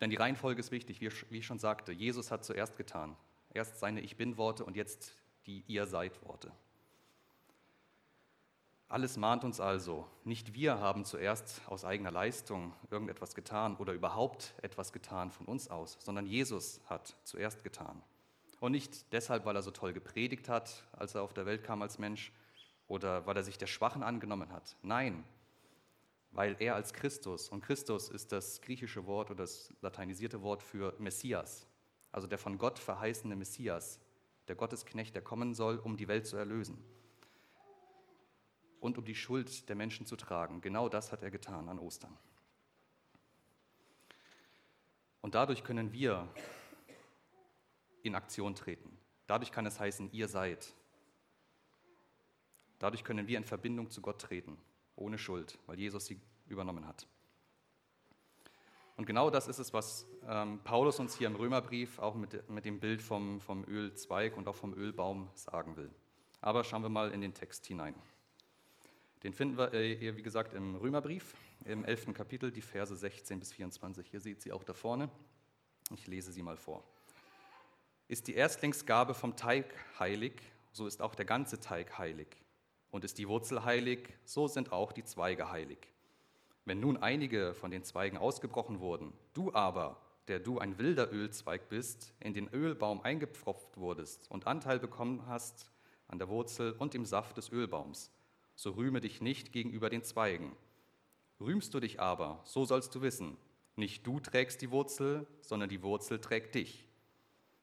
Denn 0.00 0.10
die 0.10 0.16
Reihenfolge 0.16 0.60
ist 0.60 0.72
wichtig, 0.72 1.00
wie 1.00 1.38
ich 1.38 1.46
schon 1.46 1.58
sagte. 1.58 1.92
Jesus 1.92 2.30
hat 2.30 2.44
zuerst 2.44 2.76
getan. 2.76 3.16
Erst 3.50 3.78
seine 3.78 4.00
Ich 4.00 4.16
bin-Worte 4.16 4.64
und 4.64 4.76
jetzt 4.76 5.16
die 5.46 5.62
Ihr 5.68 5.86
seid-Worte. 5.86 6.50
Alles 8.94 9.16
mahnt 9.16 9.42
uns 9.42 9.58
also. 9.58 10.06
Nicht 10.22 10.54
wir 10.54 10.78
haben 10.78 11.04
zuerst 11.04 11.62
aus 11.66 11.84
eigener 11.84 12.12
Leistung 12.12 12.72
irgendetwas 12.92 13.34
getan 13.34 13.74
oder 13.78 13.92
überhaupt 13.92 14.54
etwas 14.62 14.92
getan 14.92 15.32
von 15.32 15.46
uns 15.46 15.68
aus, 15.68 15.98
sondern 15.98 16.26
Jesus 16.26 16.80
hat 16.86 17.16
zuerst 17.24 17.64
getan. 17.64 18.00
Und 18.60 18.70
nicht 18.70 19.12
deshalb, 19.12 19.46
weil 19.46 19.56
er 19.56 19.62
so 19.62 19.72
toll 19.72 19.92
gepredigt 19.92 20.48
hat, 20.48 20.84
als 20.92 21.16
er 21.16 21.22
auf 21.22 21.34
der 21.34 21.44
Welt 21.44 21.64
kam 21.64 21.82
als 21.82 21.98
Mensch, 21.98 22.30
oder 22.86 23.26
weil 23.26 23.36
er 23.36 23.42
sich 23.42 23.58
der 23.58 23.66
Schwachen 23.66 24.04
angenommen 24.04 24.52
hat. 24.52 24.76
Nein, 24.82 25.24
weil 26.30 26.54
er 26.60 26.76
als 26.76 26.92
Christus, 26.92 27.48
und 27.48 27.62
Christus 27.62 28.08
ist 28.08 28.30
das 28.30 28.60
griechische 28.60 29.06
Wort 29.06 29.28
oder 29.32 29.42
das 29.42 29.74
lateinisierte 29.80 30.40
Wort 30.42 30.62
für 30.62 30.94
Messias, 31.00 31.66
also 32.12 32.28
der 32.28 32.38
von 32.38 32.58
Gott 32.58 32.78
verheißene 32.78 33.34
Messias, 33.34 33.98
der 34.46 34.54
Gottesknecht, 34.54 35.16
der 35.16 35.22
kommen 35.22 35.52
soll, 35.52 35.78
um 35.78 35.96
die 35.96 36.06
Welt 36.06 36.28
zu 36.28 36.36
erlösen 36.36 36.78
und 38.84 38.98
um 38.98 39.04
die 39.06 39.14
Schuld 39.14 39.66
der 39.70 39.76
Menschen 39.76 40.04
zu 40.04 40.14
tragen. 40.14 40.60
Genau 40.60 40.90
das 40.90 41.10
hat 41.10 41.22
er 41.22 41.30
getan 41.30 41.70
an 41.70 41.78
Ostern. 41.78 42.14
Und 45.22 45.34
dadurch 45.34 45.64
können 45.64 45.90
wir 45.94 46.28
in 48.02 48.14
Aktion 48.14 48.54
treten. 48.54 48.94
Dadurch 49.26 49.52
kann 49.52 49.64
es 49.64 49.80
heißen, 49.80 50.12
ihr 50.12 50.28
seid. 50.28 50.74
Dadurch 52.78 53.04
können 53.04 53.26
wir 53.26 53.38
in 53.38 53.44
Verbindung 53.44 53.88
zu 53.88 54.02
Gott 54.02 54.20
treten 54.20 54.58
ohne 54.96 55.16
Schuld, 55.16 55.58
weil 55.64 55.78
Jesus 55.78 56.04
sie 56.04 56.20
übernommen 56.46 56.86
hat. 56.86 57.06
Und 58.98 59.06
genau 59.06 59.30
das 59.30 59.48
ist 59.48 59.60
es, 59.60 59.72
was 59.72 60.06
ähm, 60.28 60.60
Paulus 60.62 61.00
uns 61.00 61.16
hier 61.16 61.28
im 61.28 61.36
Römerbrief 61.36 61.98
auch 61.98 62.14
mit, 62.14 62.50
mit 62.50 62.66
dem 62.66 62.80
Bild 62.80 63.00
vom, 63.00 63.40
vom 63.40 63.64
Ölzweig 63.64 64.36
und 64.36 64.46
auch 64.46 64.54
vom 64.54 64.74
Ölbaum 64.74 65.30
sagen 65.34 65.74
will. 65.78 65.90
Aber 66.42 66.64
schauen 66.64 66.82
wir 66.82 66.90
mal 66.90 67.12
in 67.12 67.22
den 67.22 67.32
Text 67.32 67.64
hinein. 67.64 67.94
Den 69.24 69.32
finden 69.32 69.56
wir, 69.56 69.72
äh, 69.72 70.16
wie 70.16 70.22
gesagt, 70.22 70.52
im 70.52 70.76
Römerbrief, 70.76 71.34
im 71.64 71.82
11. 71.82 72.12
Kapitel, 72.12 72.52
die 72.52 72.60
Verse 72.60 72.94
16 72.94 73.40
bis 73.40 73.52
24. 73.54 74.06
Hier 74.06 74.20
seht 74.20 74.42
sie 74.42 74.52
auch 74.52 74.62
da 74.62 74.74
vorne. 74.74 75.08
Ich 75.94 76.06
lese 76.06 76.30
sie 76.30 76.42
mal 76.42 76.58
vor. 76.58 76.84
Ist 78.06 78.28
die 78.28 78.34
Erstlingsgabe 78.34 79.14
vom 79.14 79.34
Teig 79.34 79.74
heilig, 79.98 80.42
so 80.72 80.86
ist 80.86 81.00
auch 81.00 81.14
der 81.14 81.24
ganze 81.24 81.58
Teig 81.58 81.96
heilig. 81.96 82.36
Und 82.90 83.02
ist 83.02 83.16
die 83.16 83.26
Wurzel 83.26 83.64
heilig, 83.64 84.10
so 84.26 84.46
sind 84.46 84.72
auch 84.72 84.92
die 84.92 85.04
Zweige 85.04 85.50
heilig. 85.50 85.78
Wenn 86.66 86.80
nun 86.80 86.98
einige 86.98 87.54
von 87.54 87.70
den 87.70 87.82
Zweigen 87.82 88.18
ausgebrochen 88.18 88.80
wurden, 88.80 89.14
du 89.32 89.54
aber, 89.54 90.00
der 90.28 90.38
du 90.38 90.58
ein 90.58 90.78
wilder 90.78 91.10
Ölzweig 91.12 91.70
bist, 91.70 92.14
in 92.20 92.34
den 92.34 92.48
Ölbaum 92.52 93.00
eingepfropft 93.00 93.78
wurdest 93.78 94.30
und 94.30 94.46
Anteil 94.46 94.78
bekommen 94.78 95.26
hast 95.26 95.70
an 96.08 96.18
der 96.18 96.28
Wurzel 96.28 96.72
und 96.72 96.92
dem 96.92 97.06
Saft 97.06 97.38
des 97.38 97.50
Ölbaums, 97.50 98.13
so 98.54 98.72
rühme 98.72 99.00
dich 99.00 99.20
nicht 99.20 99.52
gegenüber 99.52 99.90
den 99.90 100.02
Zweigen. 100.02 100.56
Rühmst 101.40 101.74
du 101.74 101.80
dich 101.80 102.00
aber, 102.00 102.40
so 102.44 102.64
sollst 102.64 102.94
du 102.94 103.02
wissen, 103.02 103.36
nicht 103.76 104.06
du 104.06 104.20
trägst 104.20 104.62
die 104.62 104.70
Wurzel, 104.70 105.26
sondern 105.40 105.68
die 105.68 105.82
Wurzel 105.82 106.20
trägt 106.20 106.54
dich. 106.54 106.86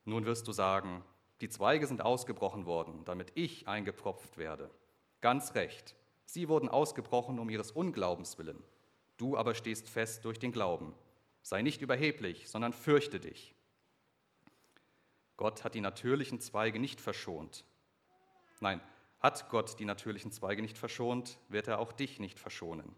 Nun 0.03 0.25
wirst 0.25 0.47
du 0.47 0.51
sagen, 0.51 1.03
die 1.39 1.49
Zweige 1.49 1.87
sind 1.87 2.01
ausgebrochen 2.01 2.65
worden, 2.65 3.05
damit 3.05 3.31
ich 3.35 3.67
eingepfropft 3.67 4.37
werde. 4.37 4.69
Ganz 5.21 5.55
recht. 5.55 5.95
Sie 6.25 6.49
wurden 6.49 6.69
ausgebrochen 6.69 7.39
um 7.39 7.49
ihres 7.49 7.71
Unglaubens 7.71 8.37
willen. 8.37 8.63
Du 9.17 9.37
aber 9.37 9.55
stehst 9.55 9.89
fest 9.89 10.25
durch 10.25 10.39
den 10.39 10.51
Glauben. 10.51 10.93
Sei 11.41 11.61
nicht 11.61 11.81
überheblich, 11.81 12.49
sondern 12.49 12.73
fürchte 12.73 13.19
dich. 13.19 13.55
Gott 15.37 15.63
hat 15.63 15.73
die 15.73 15.81
natürlichen 15.81 16.39
Zweige 16.39 16.79
nicht 16.79 17.01
verschont. 17.01 17.65
Nein, 18.59 18.81
hat 19.21 19.49
Gott 19.49 19.79
die 19.79 19.85
natürlichen 19.85 20.31
Zweige 20.31 20.61
nicht 20.61 20.77
verschont, 20.77 21.37
wird 21.47 21.67
er 21.67 21.79
auch 21.79 21.93
dich 21.93 22.19
nicht 22.19 22.39
verschonen. 22.39 22.95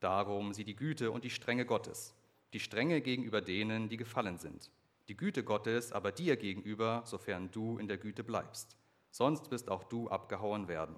Darum 0.00 0.52
sieh 0.52 0.64
die 0.64 0.76
Güte 0.76 1.10
und 1.10 1.24
die 1.24 1.30
Strenge 1.30 1.64
Gottes, 1.64 2.14
die 2.52 2.60
Strenge 2.60 3.00
gegenüber 3.00 3.40
denen, 3.40 3.88
die 3.88 3.96
gefallen 3.96 4.38
sind. 4.38 4.70
Die 5.08 5.16
Güte 5.16 5.42
Gottes 5.42 5.92
aber 5.92 6.12
dir 6.12 6.36
gegenüber, 6.36 7.02
sofern 7.06 7.50
du 7.50 7.78
in 7.78 7.88
der 7.88 7.96
Güte 7.96 8.22
bleibst. 8.22 8.76
Sonst 9.10 9.50
wirst 9.50 9.70
auch 9.70 9.84
du 9.84 10.08
abgehauen 10.08 10.68
werden. 10.68 10.96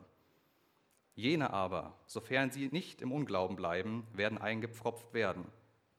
Jene 1.14 1.50
aber, 1.50 1.96
sofern 2.06 2.50
sie 2.50 2.68
nicht 2.68 3.00
im 3.00 3.12
Unglauben 3.12 3.56
bleiben, 3.56 4.04
werden 4.12 4.38
eingepfropft 4.38 5.14
werden, 5.14 5.46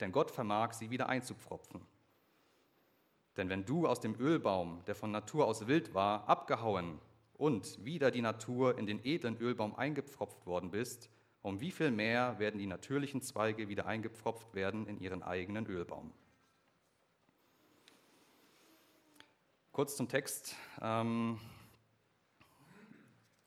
denn 0.02 0.12
Gott 0.12 0.32
vermag 0.32 0.74
sie 0.74 0.90
wieder 0.90 1.08
einzupfropfen. 1.08 1.82
Denn 3.38 3.50
wenn 3.50 3.66
du 3.66 3.88
aus 3.88 4.02
dem 4.02 4.20
Ölbaum, 4.20 4.84
der 4.88 4.96
von 4.96 5.12
Natur 5.12 5.48
aus 5.48 5.68
wild 5.68 5.94
war, 5.94 6.28
abgehauen 6.28 7.00
und 7.38 7.84
wieder 7.84 8.12
die 8.12 8.22
Natur 8.22 8.78
in 8.78 8.86
den 8.86 9.04
edlen 9.04 9.38
Ölbaum 9.38 9.76
eingepfropft 9.76 10.46
worden 10.46 10.72
bist, 10.72 11.10
um 11.42 11.60
wie 11.60 11.72
viel 11.72 11.92
mehr 11.92 12.40
werden 12.40 12.58
die 12.58 12.66
natürlichen 12.66 13.22
Zweige 13.22 13.68
wieder 13.68 13.86
eingepfropft 13.86 14.54
werden 14.54 14.88
in 14.88 15.00
ihren 15.00 15.22
eigenen 15.22 15.68
Ölbaum. 15.68 16.12
Kurz 19.72 19.98
zum 19.98 20.08
Text. 20.08 20.56
Ähm, 20.82 21.40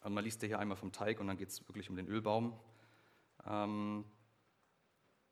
man 0.07 0.25
liest 0.25 0.43
ja 0.43 0.49
hier 0.49 0.59
einmal 0.59 0.77
vom 0.77 0.93
Teig 0.93 1.21
und 1.21 1.27
dann 1.27 1.37
geht 1.37 1.49
es 1.49 1.67
wirklich 1.69 1.89
um 1.91 1.97
den 1.97 2.07
Ölbaum. 2.07 2.53
Ähm, 3.47 4.05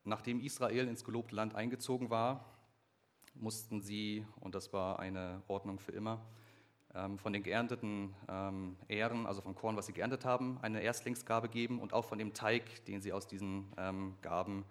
nachdem 0.04 0.40
Israel 0.40 0.88
ins 0.88 1.04
gelobte 1.04 1.34
Land 1.34 1.54
eingezogen 1.54 2.10
war, 2.10 2.44
mussten 3.34 3.82
sie, 3.82 4.26
und 4.40 4.54
das 4.54 4.72
war 4.72 4.98
eine 4.98 5.42
Ordnung 5.48 5.78
für 5.78 5.92
immer, 5.92 6.26
von 7.18 7.32
den 7.32 7.42
geernteten 7.42 8.14
ähm, 8.28 8.76
Ähren, 8.88 9.26
also 9.26 9.42
vom 9.42 9.54
Korn, 9.54 9.76
was 9.76 9.86
sie 9.86 9.92
geerntet 9.92 10.24
haben, 10.24 10.58
eine 10.62 10.80
Erstlingsgabe 10.80 11.48
geben 11.48 11.80
und 11.80 11.92
auch 11.92 12.04
von 12.04 12.18
dem 12.18 12.32
Teig, 12.32 12.84
den 12.86 13.00
sie 13.00 13.12
aus 13.12 13.26
diesen 13.26 13.72
ähm, 13.76 14.16
Gaben 14.22 14.64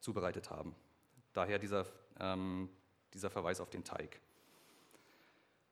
zubereitet 0.00 0.50
haben. 0.50 0.74
Daher 1.32 1.58
dieser, 1.58 1.86
dieser 3.12 3.30
Verweis 3.30 3.60
auf 3.60 3.70
den 3.70 3.82
Teig. 3.82 4.20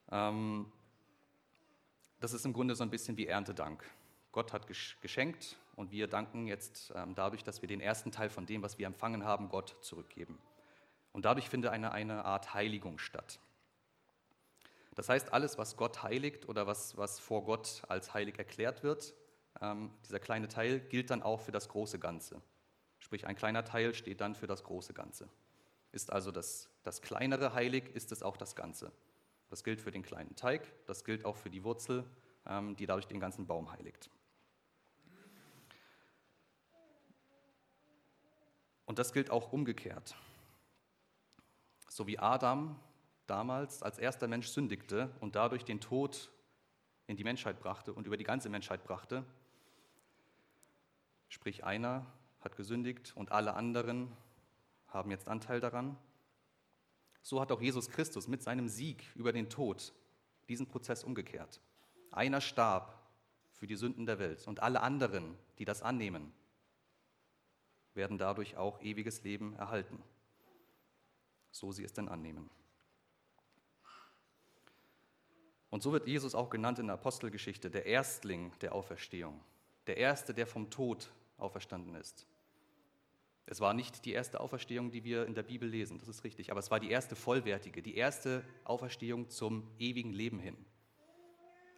Das 0.09 2.33
ist 2.33 2.45
im 2.45 2.53
Grunde 2.53 2.75
so 2.75 2.83
ein 2.83 2.91
bisschen 2.91 3.17
wie 3.17 3.27
Erntedank. 3.27 3.85
Gott 4.33 4.53
hat 4.53 4.67
geschenkt 4.67 5.57
und 5.77 5.93
wir 5.93 6.09
danken 6.09 6.47
jetzt 6.47 6.93
dadurch, 7.15 7.45
dass 7.45 7.63
wir 7.63 7.69
den 7.69 7.81
ersten 7.81 8.11
Teil 8.11 8.31
von 8.31 8.47
dem, 8.47 8.63
was 8.63 8.79
wir 8.79 8.87
empfangen 8.87 9.25
haben, 9.25 9.51
Gott 9.51 9.77
zurückgeben. 9.83 10.39
Und 11.13 11.27
dadurch 11.27 11.49
findet 11.49 11.71
eine, 11.71 11.93
eine 11.93 12.25
Art 12.25 12.55
Heiligung 12.55 12.99
statt. 12.99 13.39
Das 14.95 15.09
heißt, 15.09 15.33
alles, 15.33 15.57
was 15.59 15.77
Gott 15.77 16.03
heiligt 16.03 16.49
oder 16.49 16.67
was, 16.67 16.97
was 16.97 17.19
vor 17.19 17.45
Gott 17.45 17.83
als 17.89 18.13
heilig 18.13 18.39
erklärt 18.39 18.83
wird, 18.83 19.15
ähm, 19.61 19.91
dieser 20.05 20.21
kleine 20.21 20.49
Teil 20.49 20.81
gilt 20.81 21.11
dann 21.11 21.23
auch 21.23 21.41
für 21.41 21.53
das 21.53 21.69
große 21.69 21.99
Ganze. 21.99 22.43
Sprich, 22.99 23.27
ein 23.27 23.37
kleiner 23.37 23.65
Teil 23.65 23.95
steht 23.95 24.21
dann 24.21 24.35
für 24.35 24.47
das 24.47 24.65
große 24.65 24.93
Ganze. 24.93 25.29
Ist 25.93 26.13
also 26.13 26.31
das, 26.31 26.69
das 26.83 27.03
kleinere 27.03 27.55
heilig, 27.55 27.85
ist 27.95 28.13
es 28.13 28.23
auch 28.23 28.37
das 28.37 28.55
Ganze. 28.55 28.93
Das 29.49 29.65
gilt 29.65 29.81
für 29.81 29.91
den 29.91 30.03
kleinen 30.03 30.35
Teig, 30.37 30.63
das 30.87 31.05
gilt 31.05 31.25
auch 31.25 31.37
für 31.37 31.51
die 31.51 31.65
Wurzel, 31.65 32.05
ähm, 32.47 32.77
die 32.77 32.87
dadurch 32.87 33.07
den 33.07 33.21
ganzen 33.21 33.47
Baum 33.47 33.71
heiligt. 33.73 34.11
Und 38.85 38.99
das 38.99 39.13
gilt 39.13 39.31
auch 39.31 39.53
umgekehrt. 39.53 40.15
So 41.89 42.07
wie 42.07 42.19
Adam 42.19 42.79
damals 43.27 43.83
als 43.83 43.99
erster 43.99 44.29
Mensch 44.29 44.49
sündigte 44.49 45.11
und 45.21 45.37
dadurch 45.37 45.65
den 45.65 45.81
Tod 45.81 46.31
in 47.07 47.17
die 47.17 47.25
Menschheit 47.25 47.61
brachte 47.61 47.93
und 47.93 48.07
über 48.07 48.17
die 48.17 48.25
ganze 48.25 48.49
Menschheit 48.49 48.85
brachte, 48.85 49.25
sprich 51.29 51.65
einer 51.65 52.07
hat 52.41 52.57
gesündigt 52.57 53.13
und 53.17 53.33
alle 53.33 53.55
anderen 53.55 54.13
haben 54.89 55.11
jetzt 55.11 55.29
Anteil 55.29 55.61
daran, 55.61 55.97
so 57.23 57.41
hat 57.41 57.53
auch 57.53 57.61
Jesus 57.61 57.89
Christus 57.89 58.29
mit 58.29 58.43
seinem 58.43 58.69
Sieg 58.69 59.05
über 59.15 59.33
den 59.33 59.49
Tod 59.49 59.93
diesen 60.49 60.67
Prozess 60.67 61.05
umgekehrt. 61.05 61.61
Einer 62.11 62.41
starb 62.41 62.99
für 63.53 63.67
die 63.67 63.77
Sünden 63.77 64.07
der 64.07 64.19
Welt 64.19 64.47
und 64.47 64.61
alle 64.61 64.81
anderen, 64.81 65.39
die 65.59 65.65
das 65.65 65.83
annehmen, 65.83 66.33
werden 67.95 68.19
dadurch 68.19 68.57
auch 68.57 68.81
ewiges 68.81 69.23
Leben 69.23 69.55
erhalten, 69.55 70.03
so 71.51 71.73
sie 71.73 71.85
es 71.85 71.93
denn 71.93 72.09
annehmen. 72.09 72.51
Und 75.73 75.83
so 75.83 75.91
wird 75.91 76.07
Jesus 76.07 76.35
auch 76.35 76.51
genannt 76.51 76.79
in 76.81 76.89
der 76.89 76.97
Apostelgeschichte, 76.97 77.71
der 77.71 77.87
Erstling 77.87 78.53
der 78.61 78.75
Auferstehung, 78.75 79.41
der 79.87 79.97
Erste, 79.97 80.35
der 80.35 80.47
vom 80.47 80.69
Tod 80.69 81.11
auferstanden 81.39 81.95
ist. 81.95 82.27
Es 83.47 83.59
war 83.59 83.73
nicht 83.73 84.05
die 84.05 84.13
erste 84.13 84.41
Auferstehung, 84.41 84.91
die 84.91 85.03
wir 85.03 85.25
in 85.25 85.35
der 85.35 85.45
Bibel 85.45 85.67
lesen, 85.67 85.97
das 85.99 86.09
ist 86.09 86.25
richtig, 86.25 86.51
aber 86.51 86.61
es 86.61 86.71
war 86.71 86.79
die 86.79 86.91
erste 86.91 87.17
vollwertige, 87.17 87.81
die 87.81 87.97
erste 87.97 88.45
Auferstehung 88.65 89.31
zum 89.31 89.67
ewigen 89.79 90.13
Leben 90.13 90.41
hin. 90.41 90.63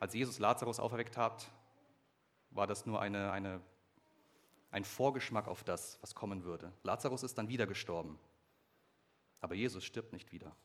Als 0.00 0.12
Jesus 0.12 0.40
Lazarus 0.40 0.80
auferweckt 0.80 1.16
hat, 1.16 1.48
war 2.50 2.66
das 2.66 2.86
nur 2.86 3.00
eine, 3.00 3.30
eine, 3.30 3.60
ein 4.72 4.82
Vorgeschmack 4.82 5.46
auf 5.46 5.62
das, 5.62 5.98
was 6.00 6.16
kommen 6.16 6.42
würde. 6.42 6.72
Lazarus 6.82 7.22
ist 7.22 7.38
dann 7.38 7.48
wieder 7.48 7.68
gestorben, 7.68 8.18
aber 9.40 9.54
Jesus 9.54 9.84
stirbt 9.84 10.12
nicht 10.12 10.32
wieder. 10.32 10.56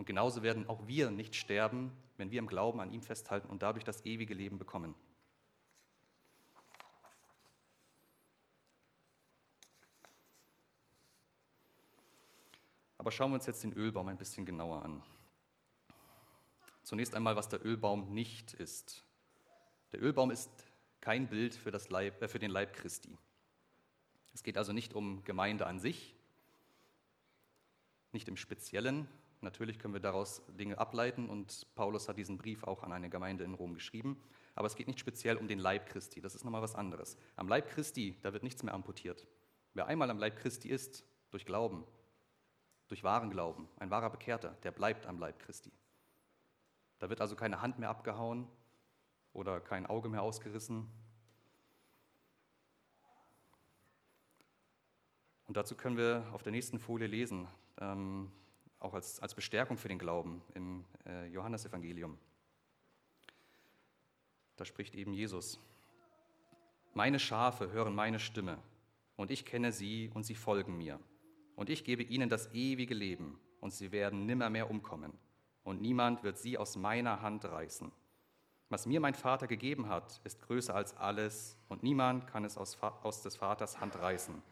Und 0.00 0.06
genauso 0.06 0.42
werden 0.42 0.66
auch 0.66 0.86
wir 0.86 1.10
nicht 1.10 1.36
sterben, 1.36 1.92
wenn 2.16 2.30
wir 2.30 2.38
im 2.38 2.46
Glauben 2.46 2.80
an 2.80 2.90
ihm 2.90 3.02
festhalten 3.02 3.50
und 3.50 3.60
dadurch 3.60 3.84
das 3.84 4.06
ewige 4.06 4.32
Leben 4.32 4.58
bekommen. 4.58 4.94
Aber 12.96 13.10
schauen 13.10 13.30
wir 13.30 13.34
uns 13.34 13.44
jetzt 13.44 13.62
den 13.62 13.74
Ölbaum 13.74 14.08
ein 14.08 14.16
bisschen 14.16 14.46
genauer 14.46 14.82
an. 14.82 15.02
Zunächst 16.82 17.14
einmal, 17.14 17.36
was 17.36 17.50
der 17.50 17.62
Ölbaum 17.62 18.14
nicht 18.14 18.54
ist. 18.54 19.04
Der 19.92 20.00
Ölbaum 20.00 20.30
ist 20.30 20.50
kein 21.02 21.28
Bild 21.28 21.54
für, 21.54 21.78
Leib, 21.90 22.22
äh, 22.22 22.28
für 22.28 22.38
den 22.38 22.50
Leib 22.50 22.72
Christi. 22.72 23.18
Es 24.32 24.42
geht 24.42 24.56
also 24.56 24.72
nicht 24.72 24.94
um 24.94 25.22
Gemeinde 25.24 25.66
an 25.66 25.78
sich, 25.78 26.16
nicht 28.12 28.28
im 28.28 28.38
Speziellen, 28.38 29.06
Natürlich 29.42 29.78
können 29.78 29.94
wir 29.94 30.00
daraus 30.00 30.42
Dinge 30.48 30.78
ableiten 30.78 31.30
und 31.30 31.66
Paulus 31.74 32.08
hat 32.08 32.18
diesen 32.18 32.36
Brief 32.36 32.64
auch 32.64 32.82
an 32.82 32.92
eine 32.92 33.08
Gemeinde 33.08 33.44
in 33.44 33.54
Rom 33.54 33.74
geschrieben. 33.74 34.20
Aber 34.54 34.66
es 34.66 34.76
geht 34.76 34.86
nicht 34.86 35.00
speziell 35.00 35.36
um 35.36 35.48
den 35.48 35.58
Leib 35.58 35.86
Christi, 35.86 36.20
das 36.20 36.34
ist 36.34 36.44
nochmal 36.44 36.62
was 36.62 36.74
anderes. 36.74 37.16
Am 37.36 37.48
Leib 37.48 37.68
Christi, 37.68 38.16
da 38.22 38.32
wird 38.32 38.42
nichts 38.42 38.62
mehr 38.62 38.74
amputiert. 38.74 39.26
Wer 39.72 39.86
einmal 39.86 40.10
am 40.10 40.18
Leib 40.18 40.36
Christi 40.36 40.68
ist, 40.68 41.04
durch 41.30 41.46
Glauben, 41.46 41.84
durch 42.88 43.04
wahren 43.04 43.30
Glauben, 43.30 43.68
ein 43.76 43.90
wahrer 43.90 44.10
Bekehrter, 44.10 44.56
der 44.62 44.72
bleibt 44.72 45.06
am 45.06 45.18
Leib 45.18 45.38
Christi. 45.38 45.72
Da 46.98 47.08
wird 47.08 47.20
also 47.20 47.36
keine 47.36 47.62
Hand 47.62 47.78
mehr 47.78 47.88
abgehauen 47.88 48.46
oder 49.32 49.60
kein 49.60 49.86
Auge 49.86 50.08
mehr 50.08 50.22
ausgerissen. 50.22 50.86
Und 55.46 55.56
dazu 55.56 55.74
können 55.76 55.96
wir 55.96 56.26
auf 56.32 56.42
der 56.42 56.52
nächsten 56.52 56.78
Folie 56.78 57.06
lesen. 57.06 57.48
Ähm, 57.78 58.30
auch 58.80 58.94
als, 58.94 59.20
als 59.20 59.34
Bestärkung 59.34 59.76
für 59.76 59.88
den 59.88 59.98
Glauben 59.98 60.42
im 60.54 60.84
äh, 61.06 61.26
Johannesevangelium. 61.26 62.18
Da 64.56 64.64
spricht 64.64 64.94
eben 64.94 65.12
Jesus. 65.12 65.60
Meine 66.94 67.18
Schafe 67.18 67.70
hören 67.70 67.94
meine 67.94 68.18
Stimme 68.18 68.58
und 69.16 69.30
ich 69.30 69.44
kenne 69.44 69.70
sie 69.70 70.10
und 70.14 70.24
sie 70.24 70.34
folgen 70.34 70.76
mir. 70.76 70.98
Und 71.56 71.70
ich 71.70 71.84
gebe 71.84 72.02
ihnen 72.02 72.28
das 72.28 72.52
ewige 72.52 72.94
Leben 72.94 73.38
und 73.60 73.72
sie 73.72 73.92
werden 73.92 74.26
nimmermehr 74.26 74.70
umkommen. 74.70 75.12
Und 75.62 75.80
niemand 75.80 76.22
wird 76.22 76.38
sie 76.38 76.56
aus 76.58 76.76
meiner 76.76 77.20
Hand 77.20 77.44
reißen. 77.44 77.92
Was 78.70 78.86
mir 78.86 79.00
mein 79.00 79.14
Vater 79.14 79.46
gegeben 79.46 79.88
hat, 79.88 80.20
ist 80.24 80.40
größer 80.40 80.74
als 80.74 80.96
alles 80.96 81.58
und 81.68 81.82
niemand 81.82 82.26
kann 82.28 82.44
es 82.44 82.56
aus, 82.56 82.78
aus 82.80 83.22
des 83.22 83.36
Vaters 83.36 83.80
Hand 83.80 83.96
reißen. 83.96 84.42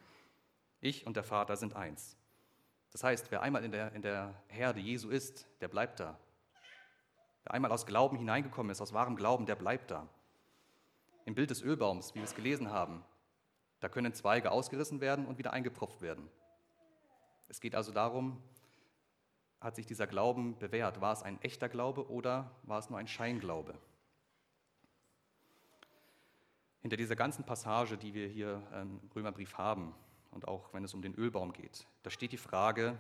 Ich 0.81 1.07
und 1.07 1.17
der 1.17 1.25
Vater 1.25 1.57
sind 1.57 1.75
eins. 1.75 2.17
Das 2.93 3.05
heißt, 3.05 3.31
wer 3.31 3.43
einmal 3.43 3.65
in 3.65 3.73
der, 3.73 3.93
in 3.93 4.03
der 4.03 4.35
Herde 4.49 4.81
Jesu 4.81 5.11
ist, 5.11 5.47
der 5.61 5.69
bleibt 5.69 6.01
da. 6.01 6.19
Wer 7.45 7.55
einmal 7.55 7.73
aus 7.73 7.87
Glauben 7.87 8.17
hineingekommen 8.17 8.71
ist, 8.71 8.81
aus 8.81 8.93
wahrem 8.93 9.17
Glauben, 9.17 9.47
der 9.47 9.57
bleibt 9.57 9.91
da. 9.91 10.09
Im 11.25 11.35
Bild 11.35 11.51
des 11.51 11.63
Ölbaums, 11.63 12.15
wie 12.15 12.21
wir 12.21 12.25
es 12.25 12.35
gelesen 12.35 12.71
haben, 12.71 13.05
da 13.81 13.89
können 13.89 14.13
Zweige 14.15 14.51
ausgerissen 14.51 15.01
werden 15.01 15.27
und 15.27 15.39
wieder 15.39 15.53
eingepropft 15.53 16.01
werden. 16.01 16.29
Es 17.49 17.61
geht 17.61 17.75
also 17.75 17.93
darum, 17.93 18.43
hat 19.61 19.77
sich 19.77 19.87
dieser 19.87 20.07
Glauben 20.07 20.59
bewährt? 20.59 21.01
War 21.01 21.13
es 21.13 21.23
ein 21.23 21.41
echter 21.43 21.69
Glaube 21.69 22.11
oder 22.11 22.51
war 22.63 22.79
es 22.79 22.91
nur 22.91 22.99
ein 22.99 23.09
Scheinglaube? 23.09 23.75
Hinter 26.81 26.97
dieser 26.97 27.17
ganzen 27.17 27.45
Passage, 27.45 27.99
die 27.99 28.15
wir 28.15 28.29
hier 28.29 28.63
im 28.73 29.01
Römerbrief 29.15 29.59
haben, 29.59 29.95
und 30.31 30.47
auch 30.47 30.73
wenn 30.73 30.85
es 30.85 30.95
um 30.95 31.03
den 31.03 31.15
Ölbaum 31.15 31.53
geht. 31.53 31.87
Da 32.03 32.11
steht 32.11 32.33
die 32.33 32.39
Frage, 32.39 32.99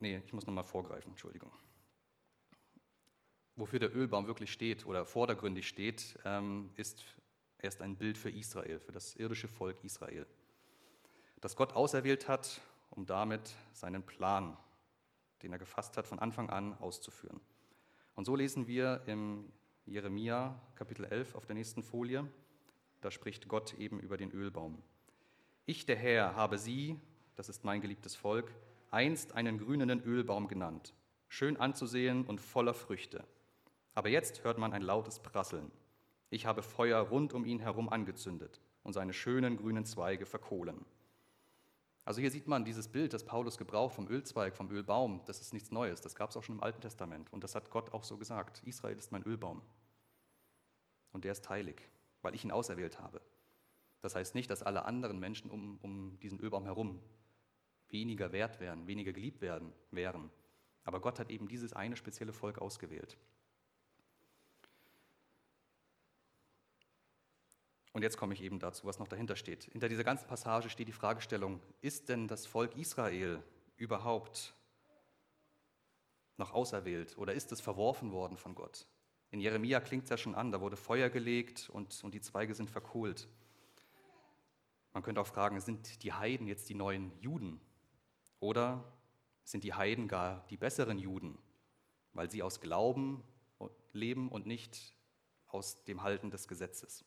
nee, 0.00 0.20
ich 0.24 0.32
muss 0.32 0.46
nochmal 0.46 0.64
vorgreifen, 0.64 1.10
Entschuldigung. 1.10 1.52
Wofür 3.56 3.78
der 3.78 3.94
Ölbaum 3.94 4.26
wirklich 4.26 4.52
steht 4.52 4.86
oder 4.86 5.04
vordergründig 5.04 5.66
steht, 5.66 6.18
ähm, 6.24 6.70
ist 6.76 7.04
erst 7.58 7.82
ein 7.82 7.96
Bild 7.96 8.16
für 8.16 8.30
Israel, 8.30 8.78
für 8.78 8.92
das 8.92 9.16
irdische 9.16 9.48
Volk 9.48 9.82
Israel, 9.82 10.26
das 11.40 11.56
Gott 11.56 11.72
auserwählt 11.72 12.28
hat, 12.28 12.60
um 12.90 13.04
damit 13.04 13.54
seinen 13.72 14.04
Plan, 14.04 14.56
den 15.42 15.52
er 15.52 15.58
gefasst 15.58 15.96
hat, 15.96 16.06
von 16.06 16.18
Anfang 16.18 16.50
an 16.50 16.78
auszuführen. 16.78 17.40
Und 18.14 18.24
so 18.24 18.36
lesen 18.36 18.66
wir 18.66 19.02
im 19.06 19.52
Jeremia 19.86 20.60
Kapitel 20.74 21.04
11 21.04 21.34
auf 21.34 21.46
der 21.46 21.54
nächsten 21.54 21.82
Folie, 21.82 22.28
da 23.00 23.10
spricht 23.10 23.48
Gott 23.48 23.74
eben 23.74 24.00
über 24.00 24.16
den 24.16 24.32
Ölbaum. 24.32 24.82
Ich, 25.66 25.86
der 25.86 25.96
Herr, 25.96 26.34
habe 26.34 26.58
sie, 26.58 26.98
das 27.36 27.48
ist 27.48 27.64
mein 27.64 27.80
geliebtes 27.80 28.16
Volk, 28.16 28.52
einst 28.90 29.34
einen 29.34 29.58
grünenden 29.58 30.02
Ölbaum 30.02 30.48
genannt, 30.48 30.94
schön 31.28 31.56
anzusehen 31.56 32.24
und 32.24 32.40
voller 32.40 32.74
Früchte. 32.74 33.24
Aber 33.94 34.08
jetzt 34.08 34.44
hört 34.44 34.58
man 34.58 34.72
ein 34.72 34.82
lautes 34.82 35.20
Prasseln. 35.20 35.70
Ich 36.30 36.46
habe 36.46 36.62
Feuer 36.62 37.00
rund 37.00 37.32
um 37.32 37.44
ihn 37.44 37.60
herum 37.60 37.88
angezündet 37.88 38.60
und 38.82 38.92
seine 38.92 39.12
schönen 39.12 39.56
grünen 39.56 39.84
Zweige 39.84 40.26
verkohlen. 40.26 40.84
Also 42.04 42.20
hier 42.22 42.30
sieht 42.30 42.46
man 42.46 42.64
dieses 42.64 42.88
Bild, 42.88 43.12
das 43.12 43.24
Paulus 43.24 43.58
gebraucht 43.58 43.94
vom 43.94 44.08
Ölzweig, 44.08 44.56
vom 44.56 44.70
Ölbaum. 44.70 45.20
Das 45.26 45.42
ist 45.42 45.52
nichts 45.52 45.70
Neues. 45.70 46.00
Das 46.00 46.14
gab 46.14 46.30
es 46.30 46.36
auch 46.38 46.42
schon 46.42 46.56
im 46.56 46.62
Alten 46.62 46.80
Testament. 46.80 47.30
Und 47.34 47.44
das 47.44 47.54
hat 47.54 47.68
Gott 47.68 47.92
auch 47.92 48.02
so 48.02 48.16
gesagt. 48.16 48.62
Israel 48.64 48.96
ist 48.96 49.12
mein 49.12 49.24
Ölbaum. 49.24 49.60
Und 51.12 51.24
der 51.24 51.32
ist 51.32 51.50
heilig 51.50 51.82
weil 52.22 52.34
ich 52.34 52.44
ihn 52.44 52.50
auserwählt 52.50 53.00
habe. 53.00 53.20
Das 54.00 54.14
heißt 54.14 54.34
nicht, 54.34 54.50
dass 54.50 54.62
alle 54.62 54.84
anderen 54.84 55.18
Menschen 55.18 55.50
um, 55.50 55.78
um 55.82 56.18
diesen 56.20 56.38
Ölbaum 56.40 56.64
herum 56.64 57.02
weniger 57.88 58.32
wert 58.32 58.60
wären, 58.60 58.86
weniger 58.86 59.12
geliebt 59.12 59.40
werden, 59.40 59.72
wären. 59.90 60.30
Aber 60.84 61.00
Gott 61.00 61.18
hat 61.18 61.30
eben 61.30 61.48
dieses 61.48 61.72
eine 61.72 61.96
spezielle 61.96 62.32
Volk 62.32 62.58
ausgewählt. 62.58 63.18
Und 67.92 68.02
jetzt 68.02 68.16
komme 68.16 68.34
ich 68.34 68.42
eben 68.42 68.60
dazu, 68.60 68.86
was 68.86 68.98
noch 68.98 69.08
dahinter 69.08 69.34
steht. 69.34 69.64
Hinter 69.64 69.88
dieser 69.88 70.04
ganzen 70.04 70.28
Passage 70.28 70.70
steht 70.70 70.88
die 70.88 70.92
Fragestellung, 70.92 71.60
ist 71.80 72.08
denn 72.08 72.28
das 72.28 72.46
Volk 72.46 72.76
Israel 72.76 73.42
überhaupt 73.76 74.54
noch 76.36 76.52
auserwählt 76.52 77.18
oder 77.18 77.32
ist 77.32 77.50
es 77.50 77.60
verworfen 77.60 78.12
worden 78.12 78.36
von 78.36 78.54
Gott? 78.54 78.86
In 79.30 79.40
Jeremia 79.40 79.80
klingt 79.80 80.04
es 80.04 80.10
ja 80.10 80.16
schon 80.16 80.34
an, 80.34 80.52
da 80.52 80.60
wurde 80.60 80.76
Feuer 80.76 81.10
gelegt 81.10 81.68
und, 81.70 82.02
und 82.02 82.14
die 82.14 82.20
Zweige 82.20 82.54
sind 82.54 82.70
verkohlt. 82.70 83.28
Man 84.94 85.02
könnte 85.02 85.20
auch 85.20 85.26
fragen, 85.26 85.60
sind 85.60 86.02
die 86.02 86.12
Heiden 86.12 86.46
jetzt 86.46 86.68
die 86.68 86.74
neuen 86.74 87.12
Juden? 87.20 87.60
Oder 88.40 88.84
sind 89.44 89.64
die 89.64 89.74
Heiden 89.74 90.08
gar 90.08 90.46
die 90.48 90.56
besseren 90.56 90.98
Juden, 90.98 91.38
weil 92.14 92.30
sie 92.30 92.42
aus 92.42 92.60
Glauben 92.60 93.22
leben 93.92 94.28
und 94.30 94.46
nicht 94.46 94.94
aus 95.48 95.84
dem 95.84 96.02
Halten 96.02 96.30
des 96.30 96.48
Gesetzes? 96.48 97.04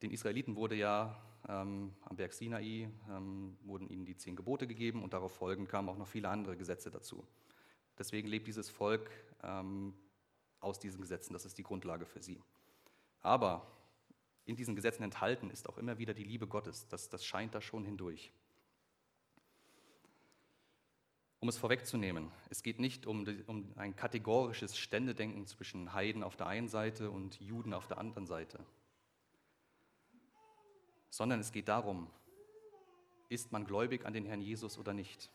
Den 0.00 0.10
Israeliten 0.10 0.56
wurde 0.56 0.74
ja 0.74 1.22
ähm, 1.48 1.94
am 2.02 2.16
Berg 2.16 2.32
Sinai, 2.32 2.90
ähm, 3.10 3.56
wurden 3.62 3.88
ihnen 3.88 4.04
die 4.04 4.16
zehn 4.16 4.34
Gebote 4.34 4.66
gegeben 4.66 5.02
und 5.02 5.12
darauf 5.12 5.32
folgend 5.32 5.68
kamen 5.68 5.88
auch 5.88 5.96
noch 5.96 6.08
viele 6.08 6.28
andere 6.28 6.56
Gesetze 6.56 6.90
dazu. 6.90 7.26
Deswegen 7.98 8.28
lebt 8.28 8.46
dieses 8.46 8.70
Volk 8.70 9.10
ähm, 9.42 9.94
aus 10.60 10.78
diesen 10.78 11.00
Gesetzen, 11.00 11.32
das 11.32 11.44
ist 11.44 11.58
die 11.58 11.62
Grundlage 11.62 12.06
für 12.06 12.22
sie. 12.22 12.40
Aber 13.20 13.66
in 14.44 14.56
diesen 14.56 14.74
Gesetzen 14.74 15.02
enthalten 15.02 15.50
ist 15.50 15.68
auch 15.68 15.78
immer 15.78 15.98
wieder 15.98 16.14
die 16.14 16.24
Liebe 16.24 16.46
Gottes, 16.46 16.88
das, 16.88 17.08
das 17.08 17.24
scheint 17.24 17.54
da 17.54 17.60
schon 17.60 17.84
hindurch. 17.84 18.32
Um 21.40 21.48
es 21.48 21.58
vorwegzunehmen, 21.58 22.30
es 22.50 22.62
geht 22.62 22.78
nicht 22.78 23.06
um, 23.06 23.26
um 23.48 23.72
ein 23.76 23.96
kategorisches 23.96 24.76
Ständedenken 24.76 25.46
zwischen 25.46 25.92
Heiden 25.92 26.22
auf 26.22 26.36
der 26.36 26.46
einen 26.46 26.68
Seite 26.68 27.10
und 27.10 27.40
Juden 27.40 27.74
auf 27.74 27.88
der 27.88 27.98
anderen 27.98 28.26
Seite, 28.26 28.64
sondern 31.10 31.40
es 31.40 31.50
geht 31.50 31.68
darum, 31.68 32.08
ist 33.28 33.50
man 33.50 33.64
gläubig 33.64 34.06
an 34.06 34.12
den 34.12 34.24
Herrn 34.24 34.40
Jesus 34.40 34.78
oder 34.78 34.92
nicht? 34.92 35.30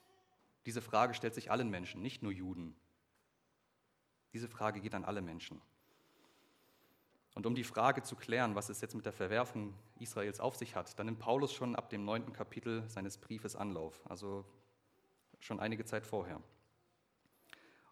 Diese 0.65 0.81
Frage 0.81 1.13
stellt 1.13 1.33
sich 1.33 1.51
allen 1.51 1.69
Menschen, 1.69 2.01
nicht 2.01 2.23
nur 2.23 2.31
Juden. 2.31 2.75
Diese 4.33 4.47
Frage 4.47 4.81
geht 4.81 4.93
an 4.93 5.05
alle 5.05 5.21
Menschen. 5.21 5.61
Und 7.35 7.45
um 7.45 7.55
die 7.55 7.63
Frage 7.63 8.01
zu 8.01 8.15
klären, 8.15 8.55
was 8.55 8.69
es 8.69 8.81
jetzt 8.81 8.95
mit 8.95 9.05
der 9.05 9.13
Verwerfung 9.13 9.73
Israels 9.99 10.39
auf 10.39 10.55
sich 10.55 10.75
hat, 10.75 10.97
dann 10.97 11.05
nimmt 11.05 11.19
Paulus 11.19 11.53
schon 11.53 11.75
ab 11.75 11.89
dem 11.89 12.03
neunten 12.03 12.33
Kapitel 12.33 12.83
seines 12.89 13.17
Briefes 13.17 13.55
Anlauf, 13.55 14.01
also 14.09 14.43
schon 15.39 15.59
einige 15.59 15.85
Zeit 15.85 16.05
vorher. 16.05 16.41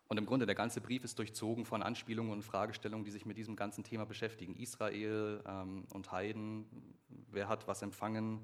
Und 0.07 0.17
im 0.17 0.25
Grunde 0.25 0.45
der 0.45 0.55
ganze 0.55 0.81
Brief 0.81 1.03
ist 1.03 1.17
durchzogen 1.17 1.65
von 1.65 1.81
Anspielungen 1.81 2.31
und 2.31 2.43
Fragestellungen, 2.43 3.05
die 3.05 3.11
sich 3.11 3.25
mit 3.25 3.37
diesem 3.37 3.55
ganzen 3.55 3.83
Thema 3.83 4.05
beschäftigen. 4.05 4.55
Israel 4.55 5.43
ähm, 5.47 5.85
und 5.93 6.11
Heiden, 6.11 6.95
wer 7.07 7.47
hat 7.47 7.67
was 7.67 7.81
empfangen, 7.81 8.39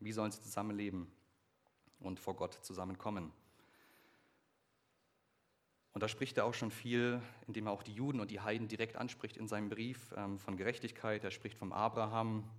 wie 0.00 0.12
sollen 0.12 0.32
sie 0.32 0.42
zusammenleben 0.42 1.06
und 2.00 2.18
vor 2.18 2.34
Gott 2.34 2.54
zusammenkommen. 2.62 3.32
Und 5.94 6.02
da 6.02 6.08
spricht 6.08 6.36
er 6.36 6.44
auch 6.44 6.54
schon 6.54 6.72
viel, 6.72 7.22
indem 7.46 7.68
er 7.68 7.72
auch 7.72 7.84
die 7.84 7.94
Juden 7.94 8.18
und 8.18 8.32
die 8.32 8.40
Heiden 8.40 8.66
direkt 8.66 8.96
anspricht 8.96 9.36
in 9.36 9.46
seinem 9.46 9.68
Brief 9.68 10.12
ähm, 10.16 10.40
von 10.40 10.56
Gerechtigkeit. 10.56 11.22
Er 11.22 11.30
spricht 11.30 11.56
vom 11.56 11.72
Abraham 11.72 12.50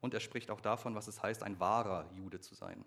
und 0.00 0.14
er 0.14 0.20
spricht 0.20 0.50
auch 0.50 0.60
davon, 0.60 0.96
was 0.96 1.06
es 1.06 1.22
heißt, 1.22 1.44
ein 1.44 1.60
wahrer 1.60 2.10
Jude 2.16 2.40
zu 2.40 2.56
sein. 2.56 2.84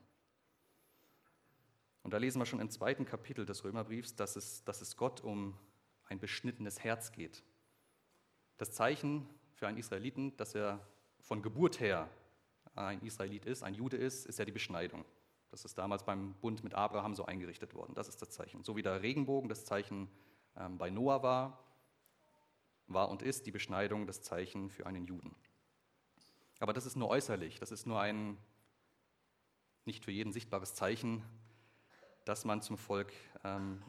Und 2.03 2.13
da 2.13 2.17
lesen 2.17 2.39
wir 2.39 2.45
schon 2.45 2.59
im 2.59 2.69
zweiten 2.69 3.05
Kapitel 3.05 3.45
des 3.45 3.63
Römerbriefs, 3.63 4.15
dass 4.15 4.35
es, 4.35 4.65
dass 4.65 4.81
es 4.81 4.97
Gott 4.97 5.21
um 5.21 5.57
ein 6.07 6.19
beschnittenes 6.19 6.83
Herz 6.83 7.13
geht. 7.13 7.41
Das 8.57 8.71
Zeichen 8.73 9.27
für 9.53 9.67
einen 9.67 9.77
Israeliten, 9.77 10.35
dass 10.35 10.55
er 10.55 10.85
von 11.21 11.41
Geburt 11.41 11.79
her 11.79 12.09
ein 12.75 13.01
Israelit 13.01 13.45
ist, 13.45 13.63
ein 13.63 13.73
Jude 13.73 13.95
ist, 13.95 14.25
ist 14.25 14.39
ja 14.39 14.45
die 14.45 14.51
Beschneidung. 14.51 15.05
Das 15.51 15.65
ist 15.65 15.77
damals 15.77 16.03
beim 16.03 16.33
Bund 16.35 16.63
mit 16.63 16.73
Abraham 16.73 17.15
so 17.15 17.25
eingerichtet 17.25 17.73
worden. 17.73 17.93
Das 17.95 18.07
ist 18.07 18.21
das 18.21 18.31
Zeichen. 18.31 18.63
So 18.63 18.75
wie 18.75 18.81
der 18.81 19.01
Regenbogen 19.01 19.49
das 19.49 19.65
Zeichen 19.65 20.09
ähm, 20.57 20.77
bei 20.77 20.89
Noah 20.89 21.23
war, 21.23 21.63
war 22.87 23.09
und 23.09 23.21
ist 23.21 23.45
die 23.45 23.51
Beschneidung 23.51 24.05
das 24.05 24.21
Zeichen 24.21 24.69
für 24.69 24.85
einen 24.85 25.05
Juden. 25.05 25.35
Aber 26.59 26.73
das 26.73 26.85
ist 26.85 26.95
nur 26.95 27.09
äußerlich. 27.09 27.59
Das 27.59 27.71
ist 27.71 27.85
nur 27.85 27.99
ein 27.99 28.37
nicht 29.85 30.03
für 30.03 30.11
jeden 30.11 30.33
sichtbares 30.33 30.73
Zeichen, 30.73 31.23
dass 32.25 32.43
man 32.43 32.61
zum 32.61 32.77
Volk 32.77 33.13
ähm, 33.43 33.83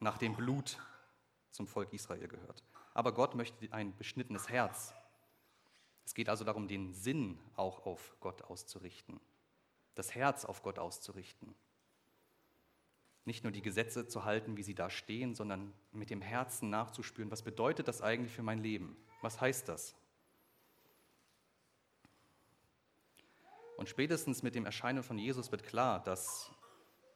nach 0.00 0.18
dem 0.18 0.34
Blut 0.34 0.78
zum 1.50 1.66
Volk 1.66 1.92
Israel 1.92 2.28
gehört. 2.28 2.64
Aber 2.94 3.12
Gott 3.12 3.34
möchte 3.34 3.72
ein 3.72 3.96
beschnittenes 3.96 4.48
Herz. 4.48 4.92
Es 6.04 6.14
geht 6.14 6.28
also 6.28 6.44
darum, 6.44 6.66
den 6.66 6.92
Sinn 6.92 7.38
auch 7.54 7.86
auf 7.86 8.16
Gott 8.20 8.42
auszurichten 8.42 9.20
das 9.98 10.14
Herz 10.14 10.44
auf 10.44 10.62
Gott 10.62 10.78
auszurichten. 10.78 11.54
Nicht 13.24 13.42
nur 13.42 13.52
die 13.52 13.62
Gesetze 13.62 14.06
zu 14.06 14.24
halten, 14.24 14.56
wie 14.56 14.62
sie 14.62 14.74
da 14.74 14.88
stehen, 14.88 15.34
sondern 15.34 15.74
mit 15.92 16.10
dem 16.10 16.22
Herzen 16.22 16.70
nachzuspüren, 16.70 17.30
was 17.30 17.42
bedeutet 17.42 17.88
das 17.88 18.00
eigentlich 18.00 18.32
für 18.32 18.44
mein 18.44 18.60
Leben? 18.60 18.96
Was 19.22 19.40
heißt 19.40 19.68
das? 19.68 19.96
Und 23.76 23.88
spätestens 23.88 24.42
mit 24.42 24.54
dem 24.54 24.66
Erscheinen 24.66 25.02
von 25.02 25.18
Jesus 25.18 25.50
wird 25.50 25.64
klar, 25.64 26.02
dass 26.02 26.50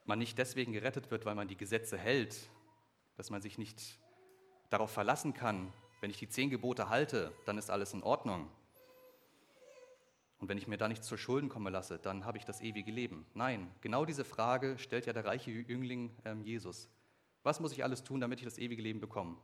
man 0.05 0.19
nicht 0.19 0.37
deswegen 0.37 0.73
gerettet 0.73 1.11
wird, 1.11 1.25
weil 1.25 1.37
man 1.37 1.49
die 1.49 1.57
Gesetze 1.57 1.97
hält, 1.97 2.51
dass 3.17 3.31
man 3.31 3.43
sich 3.43 3.59
nicht 3.59 3.99
darauf 4.71 4.91
verlassen 4.91 5.35
kann, 5.35 5.73
wenn 6.01 6.11
ich 6.11 6.19
die 6.19 6.29
zehn 6.29 6.51
Gebote 6.51 6.89
halte, 6.89 7.33
dann 7.47 7.59
ist 7.59 7.71
alles 7.71 7.95
in 7.95 8.03
Ordnung, 8.03 8.51
und 10.43 10.49
wenn 10.49 10.59
ich 10.59 10.67
mir 10.67 10.77
da 10.77 10.89
nichts 10.89 11.07
zur 11.07 11.19
Schulden 11.19 11.49
kommen 11.49 11.73
lasse, 11.73 12.01
dann 12.01 12.25
habe 12.25 12.37
ich 12.37 12.45
das 12.45 12.61
ewige 12.61 12.91
Leben. 12.91 13.25
Nein, 13.33 13.73
genau 13.81 14.05
diese 14.05 14.25
Frage 14.25 14.77
stellt 14.77 15.07
ja 15.07 15.13
der 15.13 15.25
reiche 15.25 15.53
Jüngling 15.53 16.11
ähm, 16.25 16.43
Jesus. 16.43 16.89
Was 17.45 17.61
muss 17.61 17.71
ich 17.71 17.85
alles 17.85 18.03
tun, 18.03 18.21
damit 18.21 18.41
ich 18.41 18.45
das 18.45 18.59
ewige 18.59 18.83
Leben 18.83 18.99
bekomme? 18.99 19.37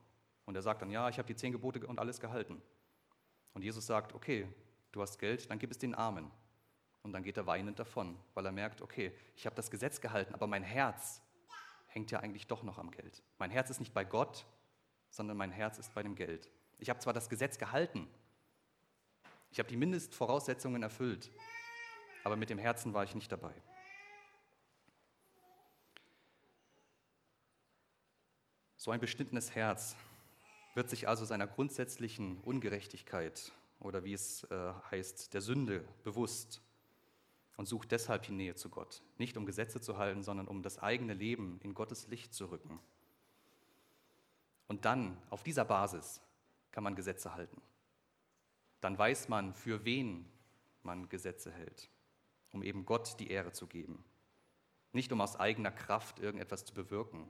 Und 0.45 0.57
er 0.57 0.63
sagt 0.63 0.83
dann, 0.83 0.91
ja, 0.91 1.09
ich 1.09 1.19
habe 1.19 1.29
die 1.29 1.37
zehn 1.37 1.53
Gebote 1.53 1.87
und 1.87 2.01
alles 2.01 2.19
gehalten. 2.19 2.61
Und 3.55 3.63
Jesus 3.63 3.87
sagt, 3.87 4.13
okay, 4.13 4.49
du 4.91 5.01
hast 5.01 5.21
Geld, 5.21 5.49
dann 5.49 5.61
gib 5.61 5.71
es 5.71 5.79
den 5.79 5.95
Armen. 5.95 6.33
Und 7.03 7.13
dann 7.13 7.23
geht 7.23 7.37
er 7.37 7.47
weinend 7.47 7.79
davon, 7.79 8.19
weil 8.35 8.47
er 8.47 8.53
merkt, 8.53 8.83
okay, 8.83 9.13
ich 9.37 9.47
habe 9.47 9.55
das 9.55 9.71
Gesetz 9.71 10.01
gehalten, 10.01 10.35
aber 10.35 10.49
mein 10.49 10.65
Herz 10.65 11.23
hängt 11.87 12.11
ja 12.11 12.19
eigentlich 12.19 12.49
doch 12.49 12.65
noch 12.65 12.77
am 12.77 12.91
Geld. 12.91 13.23
Mein 13.39 13.53
Herz 13.53 13.71
ist 13.71 13.79
nicht 13.79 13.95
bei 13.95 14.05
Gott, 14.05 14.47
sondern 15.11 15.37
mein 15.37 15.53
Herz 15.53 15.79
ist 15.79 15.95
bei 15.95 16.03
dem 16.03 16.17
Geld. 16.17 16.51
Ich 16.77 16.91
habe 16.91 16.99
zwar 16.99 17.13
das 17.13 17.29
Gesetz 17.29 17.57
gehalten, 17.57 18.09
ich 19.59 19.61
habe 19.61 19.71
die 19.71 19.77
Mindestvoraussetzungen 19.77 20.85
erfüllt, 20.85 21.33
aber 22.23 22.37
mit 22.37 22.49
dem 22.49 22.59
Herzen 22.59 22.95
war 22.95 23.03
ich 23.03 23.17
nicht 23.17 23.33
dabei. 23.33 23.53
So 28.77 28.93
ein 28.93 29.01
beschnittenes 29.01 29.57
Herz 29.57 29.97
wird 30.77 30.89
sich 30.89 31.09
also 31.09 31.25
seiner 31.25 31.49
grundsätzlichen 31.49 32.39
Ungerechtigkeit 32.43 33.51
oder 33.81 34.05
wie 34.05 34.13
es 34.13 34.45
äh, 34.45 34.75
heißt, 34.93 35.35
der 35.35 35.41
Sünde 35.41 35.85
bewusst 36.05 36.63
und 37.57 37.67
sucht 37.67 37.91
deshalb 37.91 38.23
die 38.23 38.33
Nähe 38.35 38.55
zu 38.55 38.69
Gott. 38.69 39.03
Nicht 39.17 39.37
um 39.37 39.45
Gesetze 39.45 39.81
zu 39.81 39.99
halten, 39.99 40.23
sondern 40.23 40.47
um 40.47 40.63
das 40.63 40.79
eigene 40.79 41.15
Leben 41.15 41.59
in 41.65 41.75
Gottes 41.75 42.07
Licht 42.07 42.33
zu 42.33 42.49
rücken. 42.53 42.79
Und 44.69 44.85
dann, 44.85 45.21
auf 45.31 45.43
dieser 45.43 45.65
Basis, 45.65 46.21
kann 46.71 46.85
man 46.85 46.95
Gesetze 46.95 47.35
halten 47.35 47.61
dann 48.81 48.99
weiß 48.99 49.29
man, 49.29 49.55
für 49.55 49.85
wen 49.85 50.27
man 50.83 51.09
Gesetze 51.09 51.51
hält, 51.51 51.91
um 52.53 52.63
eben 52.63 52.87
Gott 52.87 53.19
die 53.19 53.31
Ehre 53.31 53.53
zu 53.53 53.67
geben. 53.67 54.05
Nicht 54.93 55.13
um 55.13 55.21
aus 55.21 55.37
eigener 55.37 55.71
Kraft 55.71 56.19
irgendetwas 56.19 56.65
zu 56.65 56.75
bewirken. 56.75 57.29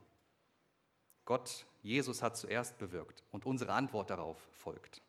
Gott, 1.25 1.65
Jesus 1.81 2.23
hat 2.23 2.37
zuerst 2.37 2.77
bewirkt 2.77 3.23
und 3.31 3.45
unsere 3.45 3.73
Antwort 3.73 4.09
darauf 4.09 4.39
folgt. 4.51 5.01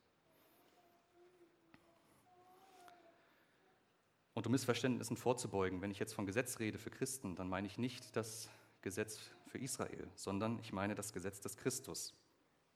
Und 4.34 4.46
um 4.46 4.52
Missverständnissen 4.52 5.16
vorzubeugen, 5.16 5.82
wenn 5.82 5.90
ich 5.90 5.98
jetzt 5.98 6.14
von 6.14 6.26
Gesetz 6.26 6.58
rede 6.60 6.78
für 6.78 6.90
Christen, 6.90 7.36
dann 7.36 7.48
meine 7.48 7.66
ich 7.66 7.78
nicht 7.78 8.16
das 8.16 8.48
Gesetz 8.80 9.18
für 9.46 9.58
Israel, 9.58 10.08
sondern 10.14 10.58
ich 10.60 10.72
meine 10.72 10.94
das 10.94 11.12
Gesetz 11.12 11.40
des 11.40 11.56
Christus, 11.56 12.14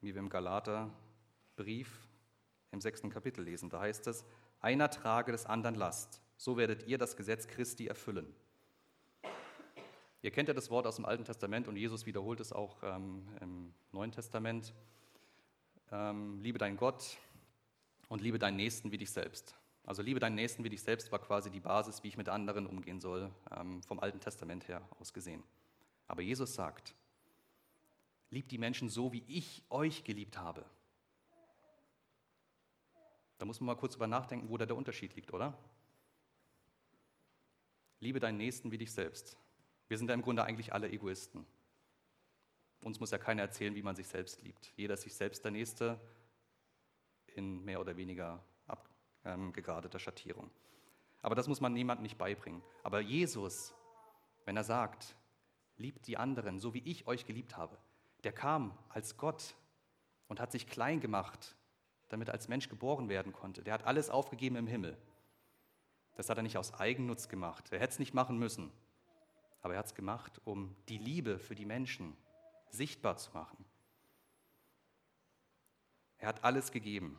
wie 0.00 0.14
wir 0.14 0.20
im 0.20 0.28
Galaterbrief 0.28 2.08
im 2.74 2.82
sechsten 2.82 3.08
Kapitel 3.08 3.42
lesen. 3.42 3.70
Da 3.70 3.80
heißt 3.80 4.06
es, 4.08 4.24
einer 4.60 4.90
trage 4.90 5.32
des 5.32 5.46
anderen 5.46 5.76
Last, 5.76 6.20
so 6.36 6.56
werdet 6.58 6.86
ihr 6.86 6.98
das 6.98 7.16
Gesetz 7.16 7.46
Christi 7.46 7.86
erfüllen. 7.86 8.34
Ihr 10.20 10.30
kennt 10.30 10.48
ja 10.48 10.54
das 10.54 10.70
Wort 10.70 10.86
aus 10.86 10.96
dem 10.96 11.04
Alten 11.04 11.24
Testament 11.24 11.68
und 11.68 11.76
Jesus 11.76 12.06
wiederholt 12.06 12.40
es 12.40 12.52
auch 12.52 12.82
ähm, 12.82 13.28
im 13.40 13.74
Neuen 13.92 14.10
Testament. 14.10 14.74
Ähm, 15.92 16.40
liebe 16.40 16.58
deinen 16.58 16.76
Gott 16.76 17.18
Und 18.08 18.20
liebe 18.20 18.38
deinen 18.38 18.56
Nächsten 18.56 18.90
wie 18.92 18.98
dich 18.98 19.10
selbst. 19.10 19.54
Also 19.84 20.02
liebe 20.02 20.20
deinen 20.20 20.34
Nächsten 20.34 20.64
wie 20.64 20.70
dich 20.70 20.82
selbst 20.82 21.12
war 21.12 21.18
quasi 21.18 21.50
die 21.50 21.60
Basis, 21.60 22.02
wie 22.02 22.08
ich 22.08 22.16
mit 22.16 22.28
anderen 22.28 22.66
umgehen 22.66 23.00
soll, 23.00 23.30
ähm, 23.50 23.82
vom 23.82 24.00
Alten 24.00 24.20
Testament 24.20 24.66
her 24.66 24.82
aus 24.98 25.12
gesehen. 25.12 25.42
Aber 26.06 26.22
Jesus 26.22 26.54
sagt, 26.54 26.94
liebt 28.30 28.50
die 28.50 28.58
Menschen 28.58 28.88
so, 28.88 29.12
wie 29.12 29.24
ich 29.28 29.62
euch 29.68 30.04
geliebt 30.04 30.38
habe. 30.38 30.64
Da 33.38 33.44
muss 33.44 33.60
man 33.60 33.66
mal 33.66 33.76
kurz 33.76 33.94
drüber 33.94 34.06
nachdenken, 34.06 34.48
wo 34.48 34.56
da 34.56 34.66
der 34.66 34.76
Unterschied 34.76 35.14
liegt, 35.16 35.32
oder? 35.32 35.56
Liebe 38.00 38.20
deinen 38.20 38.38
Nächsten 38.38 38.70
wie 38.70 38.78
dich 38.78 38.92
selbst. 38.92 39.36
Wir 39.88 39.98
sind 39.98 40.08
ja 40.08 40.14
im 40.14 40.22
Grunde 40.22 40.44
eigentlich 40.44 40.72
alle 40.72 40.90
Egoisten. 40.90 41.46
Uns 42.82 43.00
muss 43.00 43.10
ja 43.10 43.18
keiner 43.18 43.42
erzählen, 43.42 43.74
wie 43.74 43.82
man 43.82 43.96
sich 43.96 44.08
selbst 44.08 44.42
liebt. 44.42 44.72
Jeder 44.76 44.94
ist 44.94 45.02
sich 45.02 45.14
selbst 45.14 45.42
der 45.44 45.50
Nächste 45.50 46.00
in 47.28 47.64
mehr 47.64 47.80
oder 47.80 47.96
weniger 47.96 48.44
abgegradeter 48.66 49.96
ähm, 49.96 50.00
Schattierung. 50.00 50.50
Aber 51.22 51.34
das 51.34 51.48
muss 51.48 51.60
man 51.60 51.72
niemandem 51.72 52.02
nicht 52.02 52.18
beibringen. 52.18 52.62
Aber 52.82 53.00
Jesus, 53.00 53.74
wenn 54.44 54.56
er 54.56 54.64
sagt, 54.64 55.16
liebt 55.76 56.06
die 56.06 56.18
anderen, 56.18 56.58
so 56.58 56.74
wie 56.74 56.82
ich 56.84 57.06
euch 57.06 57.24
geliebt 57.24 57.56
habe, 57.56 57.78
der 58.22 58.32
kam 58.32 58.76
als 58.90 59.16
Gott 59.16 59.54
und 60.28 60.40
hat 60.40 60.52
sich 60.52 60.66
klein 60.66 61.00
gemacht, 61.00 61.56
damit 62.08 62.28
er 62.28 62.34
als 62.34 62.48
Mensch 62.48 62.68
geboren 62.68 63.08
werden 63.08 63.32
konnte. 63.32 63.62
Der 63.62 63.74
hat 63.74 63.84
alles 63.84 64.10
aufgegeben 64.10 64.56
im 64.56 64.66
Himmel. 64.66 64.96
Das 66.16 66.28
hat 66.28 66.36
er 66.36 66.42
nicht 66.42 66.58
aus 66.58 66.74
Eigennutz 66.74 67.28
gemacht. 67.28 67.72
Er 67.72 67.80
hätte 67.80 67.94
es 67.94 67.98
nicht 67.98 68.14
machen 68.14 68.38
müssen. 68.38 68.70
Aber 69.62 69.74
er 69.74 69.78
hat 69.78 69.86
es 69.86 69.94
gemacht, 69.94 70.40
um 70.44 70.76
die 70.88 70.98
Liebe 70.98 71.38
für 71.38 71.54
die 71.54 71.64
Menschen 71.64 72.16
sichtbar 72.70 73.16
zu 73.16 73.32
machen. 73.32 73.64
Er 76.18 76.28
hat 76.28 76.44
alles 76.44 76.70
gegeben, 76.70 77.18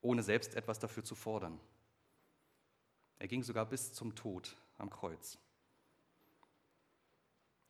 ohne 0.00 0.22
selbst 0.22 0.54
etwas 0.54 0.78
dafür 0.78 1.04
zu 1.04 1.14
fordern. 1.14 1.58
Er 3.18 3.28
ging 3.28 3.42
sogar 3.42 3.66
bis 3.66 3.92
zum 3.92 4.14
Tod 4.14 4.56
am 4.76 4.90
Kreuz. 4.90 5.38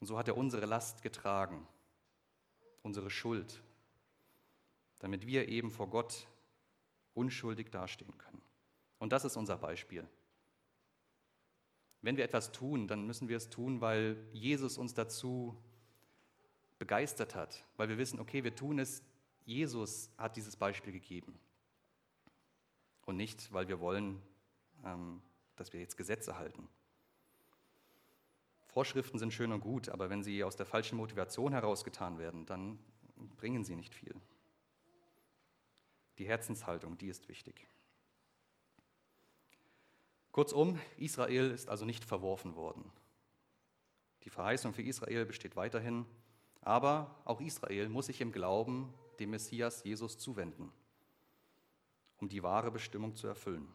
Und 0.00 0.06
so 0.06 0.18
hat 0.18 0.28
er 0.28 0.36
unsere 0.36 0.66
Last 0.66 1.02
getragen, 1.02 1.66
unsere 2.82 3.10
Schuld, 3.10 3.62
damit 4.98 5.26
wir 5.26 5.48
eben 5.48 5.70
vor 5.70 5.88
Gott 5.88 6.26
unschuldig 7.14 7.70
dastehen 7.70 8.16
können. 8.18 8.42
Und 8.98 9.12
das 9.12 9.24
ist 9.24 9.37
unser 9.37 9.56
Beispiel. 9.56 10.06
Wenn 12.00 12.16
wir 12.16 12.24
etwas 12.24 12.52
tun, 12.52 12.87
dann 12.87 13.06
müssen 13.06 13.28
wir 13.28 13.37
es 13.37 13.50
tun, 13.50 13.80
weil 13.80 14.16
Jesus 14.32 14.78
uns 14.78 14.94
dazu 14.94 15.56
begeistert 16.78 17.34
hat, 17.34 17.64
weil 17.76 17.88
wir 17.88 17.98
wissen, 17.98 18.20
okay, 18.20 18.44
wir 18.44 18.54
tun 18.54 18.78
es, 18.78 19.02
Jesus 19.44 20.11
hat 20.16 20.37
dieses 20.37 20.56
Beispiel 20.56 20.92
gegeben. 20.92 21.38
Und 23.04 23.16
nicht, 23.16 23.52
weil 23.52 23.66
wir 23.68 23.80
wollen, 23.80 24.22
ähm, 24.84 25.22
dass 25.56 25.72
wir 25.72 25.80
jetzt 25.80 25.96
Gesetze 25.96 26.38
halten. 26.38 26.68
Vorschriften 28.66 29.18
sind 29.18 29.32
schön 29.32 29.50
und 29.50 29.61
gut, 29.61 29.88
aber 29.88 30.11
wenn 30.11 30.22
sie 30.22 30.44
aus 30.44 30.54
der 30.54 30.66
falschen 30.66 30.96
Motivation 30.98 31.52
herausgetan 31.52 32.18
werden, 32.18 32.46
dann 32.46 32.78
bringen 33.38 33.64
sie 33.64 33.74
nicht 33.74 33.94
viel. 33.94 34.14
Die 36.18 36.26
Herzenshaltung, 36.26 36.98
die 36.98 37.09
ist 37.09 37.28
wichtig. 37.28 37.66
Kurzum, 40.33 40.78
Israel 40.96 41.50
ist 41.50 41.68
also 41.68 41.85
nicht 41.85 42.04
verworfen 42.04 42.54
worden. 42.54 42.90
Die 44.24 44.31
Verheißung 44.31 44.74
für 44.74 44.83
Israel 44.83 45.24
besteht 45.24 45.57
weiterhin, 45.57 46.04
aber 46.61 47.14
auch 47.24 47.40
Israel 47.40 47.88
muss 47.88 48.07
sich 48.07 48.20
im 48.20 48.33
Glauben 48.33 48.92
dem 49.20 49.31
Messias 49.31 49.85
Jesus 49.85 50.18
zuwenden, 50.18 50.70
um 52.18 52.28
die 52.28 52.42
wahre 52.42 52.70
Bestimmung 52.70 53.16
zu 53.16 53.26
erfüllen. 53.26 53.66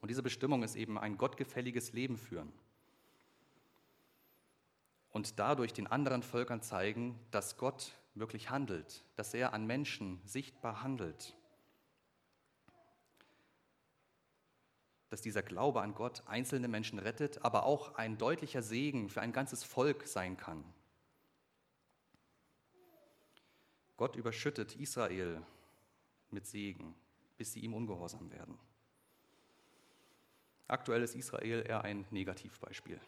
Und 0.00 0.10
diese 0.10 0.22
Bestimmung 0.22 0.62
ist 0.62 0.76
eben 0.76 0.98
ein 0.98 1.16
gottgefälliges 1.16 1.92
Leben 1.92 2.16
führen 2.16 2.52
und 5.10 5.38
dadurch 5.38 5.72
den 5.72 5.86
anderen 5.86 6.22
Völkern 6.22 6.60
zeigen, 6.60 7.18
dass 7.30 7.56
Gott 7.56 7.92
wirklich 8.16 8.50
handelt, 8.50 9.04
dass 9.16 9.34
er 9.34 9.52
an 9.52 9.66
Menschen 9.66 10.20
sichtbar 10.24 10.82
handelt. 10.82 11.36
Dass 15.10 15.22
dieser 15.22 15.42
Glaube 15.42 15.82
an 15.82 15.94
Gott 15.94 16.22
einzelne 16.26 16.68
Menschen 16.68 16.98
rettet, 16.98 17.44
aber 17.44 17.64
auch 17.64 17.94
ein 17.94 18.18
deutlicher 18.18 18.62
Segen 18.62 19.08
für 19.08 19.20
ein 19.20 19.32
ganzes 19.32 19.62
Volk 19.62 20.06
sein 20.06 20.36
kann. 20.36 20.64
Gott 23.96 24.16
überschüttet 24.16 24.76
Israel 24.76 25.42
mit 26.30 26.46
Segen, 26.46 26.94
bis 27.38 27.52
sie 27.52 27.60
ihm 27.60 27.72
ungehorsam 27.72 28.30
werden. 28.30 28.58
Aktuell 30.68 31.02
ist 31.02 31.14
Israel 31.14 31.64
eher 31.66 31.82
ein 31.82 32.04
Negativbeispiel. 32.10 33.00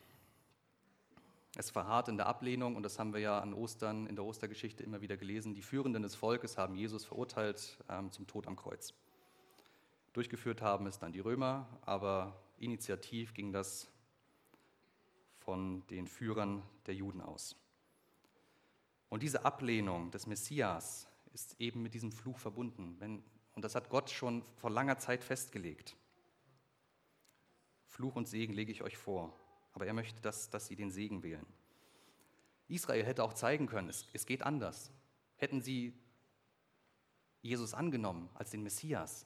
Es 1.57 1.71
verharrt 1.71 2.09
in 2.09 2.17
der 2.17 2.27
Ablehnung 2.27 2.77
und 2.77 2.83
das 2.83 2.99
haben 2.99 3.13
wir 3.13 3.21
ja 3.21 3.41
an 3.41 3.55
Ostern 3.55 4.07
in 4.07 4.17
der 4.17 4.25
Ostergeschichte 4.25 4.83
immer 4.83 5.01
wieder 5.01 5.17
gelesen. 5.17 5.55
Die 5.55 5.63
Führenden 5.63 6.03
des 6.03 6.15
Volkes 6.15 6.59
haben 6.59 6.75
Jesus 6.75 7.05
verurteilt 7.05 7.79
ähm, 7.89 8.13
zum 8.13 8.27
Tod 8.27 8.47
am 8.47 8.57
Kreuz. 8.57 8.95
Durchgeführt 10.13 10.63
haben 10.63 10.87
es 10.87 10.99
dann 10.99 11.13
die 11.13 11.21
Römer, 11.21 11.67
aber 11.83 12.41
initiativ 12.59 13.35
ging 13.35 13.53
das 13.53 13.91
von 15.39 15.87
den 15.87 16.07
Führern 16.07 16.63
der 16.87 16.95
Juden 16.95 17.21
aus. 17.21 17.57
Und 19.09 19.23
diese 19.23 19.45
Ablehnung 19.45 20.11
des 20.11 20.27
Messias 20.27 21.09
ist 21.33 21.59
eben 21.61 21.83
mit 21.83 21.95
diesem 21.95 22.13
Fluch 22.13 22.39
verbunden. 22.39 22.97
Wenn, 22.99 23.23
und 23.55 23.65
das 23.65 23.75
hat 23.75 23.89
Gott 23.89 24.11
schon 24.11 24.43
vor 24.57 24.71
langer 24.71 24.99
Zeit 24.99 25.25
festgelegt. 25.25 25.97
Fluch 27.87 28.17
und 28.17 28.29
Segen 28.29 28.53
lege 28.53 28.71
ich 28.71 28.83
euch 28.83 28.99
vor 28.99 29.35
aber 29.79 29.87
er 29.87 29.95
möchte, 29.95 30.21
dass, 30.23 30.51
dass 30.51 30.67
sie 30.67 30.75
den 30.75 30.91
Segen 30.91 31.23
wählen. 31.23 31.47
Israel 32.67 33.05
hätte 33.05 33.23
auch 33.23 33.33
zeigen 33.33 33.69
können, 33.69 33.89
es, 33.89 34.09
es 34.13 34.27
geht 34.27 34.43
anders. 34.43 34.91
Hätten 35.37 35.63
sie 35.63 35.95
Jesus 37.43 37.75
angenommen 37.75 38.29
als 38.35 38.51
den 38.51 38.65
Messias, 38.65 39.25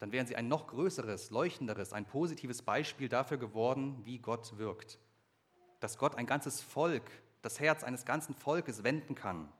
dann 0.00 0.10
wären 0.10 0.26
sie 0.26 0.34
ein 0.34 0.48
noch 0.48 0.66
größeres, 0.66 1.30
leuchtenderes, 1.30 1.92
ein 1.92 2.04
positives 2.04 2.62
Beispiel 2.62 3.08
dafür 3.08 3.36
geworden, 3.36 4.04
wie 4.04 4.18
Gott 4.18 4.58
wirkt. 4.58 4.98
Dass 5.78 5.98
Gott 5.98 6.16
ein 6.16 6.26
ganzes 6.26 6.60
Volk, 6.60 7.08
das 7.42 7.60
Herz 7.60 7.84
eines 7.84 8.04
ganzen 8.04 8.34
Volkes 8.34 8.82
wenden 8.82 9.14
kann. 9.14 9.52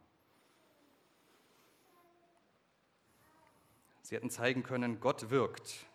Sie 4.02 4.16
hätten 4.16 4.30
zeigen 4.30 4.64
können, 4.64 4.98
Gott 4.98 5.30
wirkt 5.30 5.86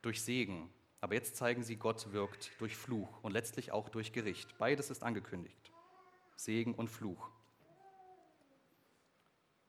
durch 0.00 0.22
Segen, 0.22 0.70
aber 1.02 1.14
jetzt 1.14 1.34
zeigen 1.34 1.64
sie, 1.64 1.76
Gott 1.76 2.12
wirkt 2.12 2.52
durch 2.60 2.76
Fluch 2.76 3.22
und 3.22 3.32
letztlich 3.32 3.72
auch 3.72 3.88
durch 3.88 4.12
Gericht. 4.12 4.56
Beides 4.56 4.88
ist 4.88 5.02
angekündigt. 5.02 5.72
Segen 6.36 6.74
und 6.74 6.88
Fluch. 6.88 7.28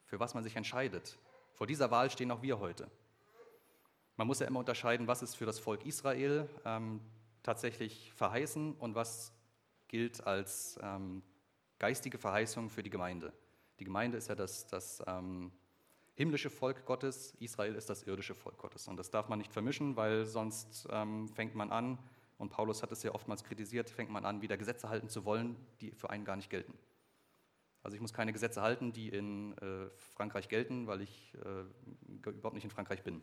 Für 0.05 0.19
was 0.19 0.35
man 0.35 0.43
sich 0.43 0.55
entscheidet. 0.55 1.17
Vor 1.55 1.65
dieser 1.65 1.89
Wahl 1.89 2.11
stehen 2.11 2.29
auch 2.29 2.43
wir 2.43 2.59
heute. 2.59 2.87
Man 4.15 4.27
muss 4.27 4.41
ja 4.41 4.47
immer 4.47 4.59
unterscheiden, 4.59 5.07
was 5.07 5.23
ist 5.23 5.33
für 5.33 5.47
das 5.47 5.57
Volk 5.57 5.87
Israel 5.87 6.47
ähm, 6.65 7.01
tatsächlich 7.41 8.13
verheißen 8.13 8.75
und 8.75 8.93
was 8.93 9.33
gilt 9.87 10.25
als 10.27 10.79
ähm, 10.83 11.23
geistige 11.79 12.19
Verheißung 12.19 12.69
für 12.69 12.83
die 12.83 12.91
Gemeinde. 12.91 13.33
Die 13.79 13.85
Gemeinde 13.85 14.19
ist 14.19 14.29
ja 14.29 14.35
das, 14.35 14.67
das 14.67 15.01
ähm, 15.07 15.51
himmlische 16.15 16.49
Volk 16.49 16.85
Gottes, 16.85 17.35
Israel 17.39 17.75
ist 17.75 17.89
das 17.89 18.03
irdische 18.03 18.35
Volk 18.35 18.57
Gottes. 18.57 18.87
Und 18.87 18.97
das 18.97 19.09
darf 19.09 19.29
man 19.29 19.39
nicht 19.39 19.51
vermischen, 19.51 19.95
weil 19.95 20.25
sonst 20.25 20.87
ähm, 20.91 21.27
fängt 21.29 21.55
man 21.55 21.71
an, 21.71 21.97
und 22.37 22.49
Paulus 22.49 22.83
hat 22.83 22.91
es 22.91 23.03
ja 23.03 23.13
oftmals 23.13 23.43
kritisiert, 23.43 23.89
fängt 23.89 24.11
man 24.11 24.25
an, 24.25 24.41
wieder 24.41 24.57
Gesetze 24.57 24.89
halten 24.89 25.07
zu 25.07 25.23
wollen, 25.23 25.55
die 25.79 25.91
für 25.91 26.09
einen 26.09 26.25
gar 26.25 26.35
nicht 26.35 26.49
gelten. 26.49 26.73
Also 27.83 27.95
ich 27.95 28.01
muss 28.01 28.13
keine 28.13 28.33
Gesetze 28.33 28.61
halten, 28.61 28.91
die 28.91 29.09
in 29.09 29.57
äh, 29.57 29.89
Frankreich 30.15 30.49
gelten, 30.49 30.87
weil 30.87 31.01
ich 31.01 31.33
äh, 31.43 32.29
überhaupt 32.29 32.55
nicht 32.55 32.63
in 32.63 32.69
Frankreich 32.69 33.03
bin. 33.03 33.21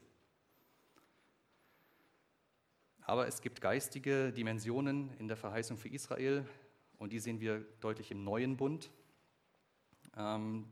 Aber 3.02 3.26
es 3.26 3.40
gibt 3.40 3.60
geistige 3.60 4.32
Dimensionen 4.32 5.10
in 5.18 5.28
der 5.28 5.36
Verheißung 5.36 5.76
für 5.76 5.88
Israel 5.88 6.46
und 6.98 7.12
die 7.12 7.18
sehen 7.18 7.40
wir 7.40 7.60
deutlich 7.80 8.10
im 8.10 8.22
neuen 8.22 8.56
Bund. 8.56 8.90
Ähm, 10.16 10.66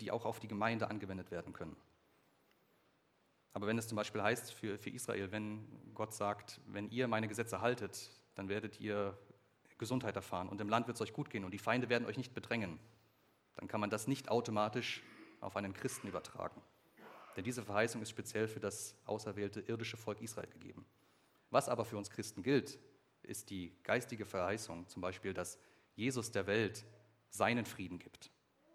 die 0.00 0.10
auch 0.10 0.24
auf 0.24 0.40
die 0.40 0.48
Gemeinde 0.48 0.88
angewendet 0.88 1.30
werden 1.30 1.52
können. 1.52 1.76
Aber 3.52 3.66
wenn 3.66 3.78
es 3.78 3.86
zum 3.86 3.96
Beispiel 3.96 4.22
heißt 4.22 4.52
für, 4.52 4.78
für 4.78 4.90
Israel, 4.90 5.30
wenn 5.30 5.66
Gott 5.94 6.14
sagt, 6.14 6.60
wenn 6.66 6.88
ihr 6.90 7.06
meine 7.06 7.28
Gesetze 7.28 7.60
haltet, 7.60 8.10
dann 8.34 8.48
werdet 8.48 8.80
ihr 8.80 9.16
Gesundheit 9.78 10.16
erfahren 10.16 10.48
und 10.48 10.60
im 10.60 10.68
Land 10.68 10.86
wird 10.86 10.96
es 10.96 11.00
euch 11.02 11.12
gut 11.12 11.28
gehen 11.28 11.44
und 11.44 11.50
die 11.50 11.58
Feinde 11.58 11.88
werden 11.88 12.06
euch 12.06 12.16
nicht 12.16 12.34
bedrängen, 12.34 12.78
dann 13.56 13.68
kann 13.68 13.80
man 13.80 13.90
das 13.90 14.06
nicht 14.06 14.30
automatisch 14.30 15.02
auf 15.40 15.56
einen 15.56 15.74
Christen 15.74 16.08
übertragen. 16.08 16.62
Denn 17.36 17.44
diese 17.44 17.62
Verheißung 17.62 18.00
ist 18.00 18.10
speziell 18.10 18.46
für 18.48 18.60
das 18.60 18.94
auserwählte 19.06 19.60
irdische 19.60 19.96
Volk 19.96 20.20
Israel 20.20 20.48
gegeben. 20.48 20.86
Was 21.50 21.68
aber 21.68 21.84
für 21.84 21.96
uns 21.96 22.10
Christen 22.10 22.42
gilt, 22.42 22.78
ist 23.22 23.50
die 23.50 23.74
geistige 23.82 24.24
Verheißung, 24.24 24.88
zum 24.88 25.02
Beispiel, 25.02 25.34
dass 25.34 25.58
Jesus 25.94 26.30
der 26.30 26.46
Welt 26.46 26.84
seinen 27.28 27.66
Frieden 27.66 27.98
gibt 27.98 28.30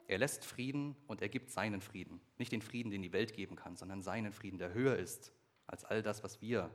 Er 0.08 0.18
lässt 0.18 0.46
Frieden 0.46 0.96
und 1.08 1.22
er 1.22 1.30
gibt 1.30 1.52
seinen 1.52 1.82
Frieden. 1.82 2.22
Nicht 2.38 2.54
den 2.54 2.62
Frieden, 2.62 2.90
den 2.90 3.02
die 3.02 3.12
Welt 3.12 3.34
geben 3.34 3.58
kann, 3.58 3.76
sondern 3.76 4.02
seinen 4.02 4.32
Frieden, 4.32 4.58
der 4.58 4.74
höher 4.74 4.96
ist 4.96 5.34
als 5.68 5.84
all 5.84 6.02
das, 6.02 6.24
was 6.24 6.42
wir 6.42 6.74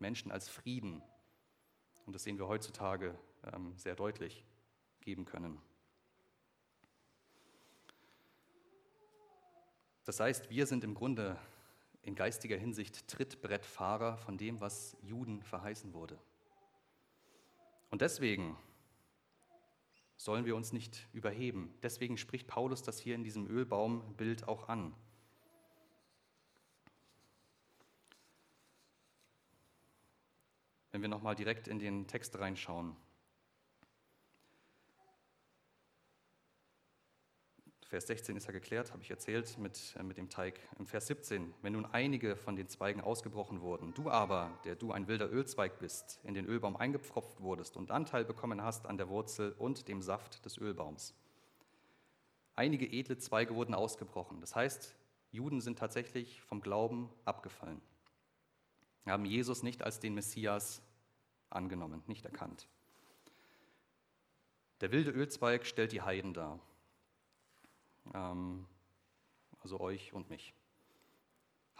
Menschen 0.00 0.32
als 0.32 0.48
Frieden, 0.48 1.00
und 2.06 2.12
das 2.12 2.24
sehen 2.24 2.38
wir 2.38 2.48
heutzutage 2.48 3.16
ähm, 3.52 3.76
sehr 3.76 3.94
deutlich, 3.94 4.44
geben 5.00 5.24
können. 5.24 5.60
Das 10.04 10.18
heißt, 10.18 10.50
wir 10.50 10.66
sind 10.66 10.82
im 10.82 10.94
Grunde 10.94 11.38
in 12.02 12.16
geistiger 12.16 12.56
Hinsicht 12.56 13.06
Trittbrettfahrer 13.06 14.16
von 14.16 14.36
dem, 14.36 14.60
was 14.60 14.96
Juden 15.02 15.42
verheißen 15.42 15.94
wurde. 15.94 16.18
Und 17.90 18.00
deswegen 18.00 18.56
sollen 20.22 20.44
wir 20.44 20.54
uns 20.54 20.72
nicht 20.72 21.08
überheben. 21.12 21.74
Deswegen 21.82 22.16
spricht 22.16 22.46
Paulus 22.46 22.82
das 22.82 23.00
hier 23.00 23.16
in 23.16 23.24
diesem 23.24 23.48
Ölbaumbild 23.48 24.46
auch 24.46 24.68
an. 24.68 24.94
Wenn 30.92 31.02
wir 31.02 31.08
nochmal 31.08 31.34
direkt 31.34 31.66
in 31.66 31.80
den 31.80 32.06
Text 32.06 32.38
reinschauen. 32.38 32.94
Vers 37.92 38.06
16 38.06 38.38
ist 38.38 38.46
ja 38.46 38.52
geklärt, 38.52 38.90
habe 38.94 39.02
ich 39.02 39.10
erzählt, 39.10 39.58
mit, 39.58 39.94
äh, 39.98 40.02
mit 40.02 40.16
dem 40.16 40.30
Teig. 40.30 40.58
Im 40.78 40.86
Vers 40.86 41.08
17, 41.08 41.52
wenn 41.60 41.74
nun 41.74 41.84
einige 41.84 42.36
von 42.36 42.56
den 42.56 42.66
Zweigen 42.66 43.02
ausgebrochen 43.02 43.60
wurden, 43.60 43.92
du 43.92 44.08
aber, 44.08 44.50
der 44.64 44.76
du 44.76 44.92
ein 44.92 45.08
wilder 45.08 45.30
Ölzweig 45.30 45.78
bist, 45.78 46.18
in 46.24 46.32
den 46.32 46.46
Ölbaum 46.46 46.74
eingepfropft 46.74 47.42
wurdest 47.42 47.76
und 47.76 47.90
Anteil 47.90 48.24
bekommen 48.24 48.62
hast 48.62 48.86
an 48.86 48.96
der 48.96 49.10
Wurzel 49.10 49.52
und 49.58 49.88
dem 49.88 50.00
Saft 50.00 50.42
des 50.46 50.56
Ölbaums. 50.56 51.14
Einige 52.56 52.86
edle 52.86 53.18
Zweige 53.18 53.54
wurden 53.54 53.74
ausgebrochen. 53.74 54.40
Das 54.40 54.56
heißt, 54.56 54.96
Juden 55.30 55.60
sind 55.60 55.78
tatsächlich 55.78 56.40
vom 56.40 56.62
Glauben 56.62 57.10
abgefallen, 57.26 57.82
haben 59.04 59.26
Jesus 59.26 59.62
nicht 59.62 59.82
als 59.82 60.00
den 60.00 60.14
Messias 60.14 60.80
angenommen, 61.50 62.02
nicht 62.06 62.24
erkannt. 62.24 62.68
Der 64.80 64.92
wilde 64.92 65.10
Ölzweig 65.10 65.66
stellt 65.66 65.92
die 65.92 66.00
Heiden 66.00 66.32
dar 66.32 66.58
ähm, 68.14 68.66
also 69.62 69.80
euch 69.80 70.12
und 70.12 70.30
mich. 70.30 70.54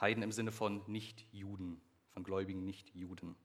Heiden 0.00 0.22
im 0.22 0.32
Sinne 0.32 0.52
von 0.52 0.82
Nicht-Juden, 0.86 1.80
von 2.10 2.24
gläubigen 2.24 2.64
Nicht-Juden, 2.64 3.36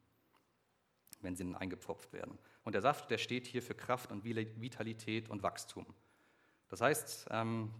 wenn 1.22 1.36
sie 1.36 1.56
eingepfropft 1.56 2.14
werden. 2.14 2.38
Und 2.64 2.74
der 2.74 2.82
Saft, 2.82 3.10
der 3.10 3.18
steht 3.18 3.48
hier 3.48 3.62
für 3.62 3.76
Kraft 3.76 4.12
und 4.12 4.24
Vitalität 4.24 5.30
und 5.30 5.44
Wachstum. 5.44 5.86
Das 6.70 6.82
heißt, 6.82 7.28
ähm, 7.32 7.74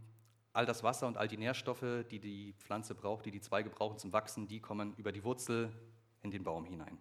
all 0.54 0.66
das 0.66 0.84
Wasser 0.84 1.08
und 1.08 1.18
all 1.18 1.28
die 1.28 1.38
Nährstoffe, 1.38 2.06
die 2.10 2.20
die 2.20 2.54
Pflanze 2.54 2.96
braucht, 2.96 3.26
die 3.26 3.32
die 3.32 3.42
Zweige 3.42 3.70
brauchen 3.70 3.98
zum 3.98 4.14
Wachsen, 4.14 4.48
die 4.48 4.60
kommen 4.60 4.94
über 4.96 5.12
die 5.12 5.24
Wurzel 5.24 5.72
in 6.24 6.32
den 6.32 6.44
Baum 6.44 6.66
hinein. 6.66 6.98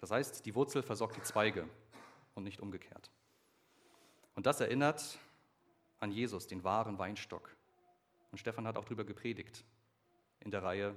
Das 0.00 0.10
heißt, 0.10 0.46
die 0.46 0.54
Wurzel 0.54 0.82
versorgt 0.82 1.16
die 1.16 1.22
Zweige 1.22 1.68
und 2.34 2.44
nicht 2.44 2.60
umgekehrt. 2.60 3.10
Und 4.34 4.46
das 4.46 4.60
erinnert 4.60 5.18
an 6.00 6.10
Jesus, 6.10 6.46
den 6.46 6.64
wahren 6.64 6.98
Weinstock. 6.98 7.56
Und 8.32 8.38
Stefan 8.38 8.66
hat 8.66 8.76
auch 8.76 8.84
darüber 8.84 9.04
gepredigt 9.04 9.64
in 10.40 10.50
der 10.50 10.62
Reihe, 10.62 10.96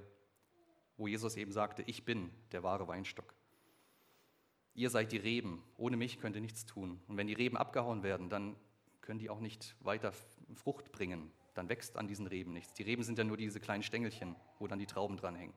wo 0.96 1.06
Jesus 1.06 1.36
eben 1.36 1.52
sagte, 1.52 1.82
ich 1.82 2.04
bin 2.04 2.30
der 2.52 2.62
wahre 2.62 2.88
Weinstock. 2.88 3.34
Ihr 4.74 4.90
seid 4.90 5.12
die 5.12 5.18
Reben, 5.18 5.62
ohne 5.76 5.96
mich 5.96 6.18
könnt 6.18 6.34
ihr 6.34 6.42
nichts 6.42 6.66
tun. 6.66 7.00
Und 7.06 7.16
wenn 7.16 7.26
die 7.26 7.34
Reben 7.34 7.56
abgehauen 7.56 8.02
werden, 8.02 8.28
dann 8.28 8.56
können 9.02 9.20
die 9.20 9.30
auch 9.30 9.40
nicht 9.40 9.76
weiter 9.80 10.12
Frucht 10.54 10.90
bringen. 10.90 11.30
Dann 11.54 11.68
wächst 11.68 11.96
an 11.96 12.08
diesen 12.08 12.26
Reben 12.26 12.52
nichts. 12.52 12.74
Die 12.74 12.82
Reben 12.82 13.04
sind 13.04 13.18
ja 13.18 13.24
nur 13.24 13.36
diese 13.36 13.60
kleinen 13.60 13.84
Stängelchen, 13.84 14.34
wo 14.58 14.66
dann 14.66 14.80
die 14.80 14.86
Trauben 14.86 15.16
dranhängen. 15.16 15.54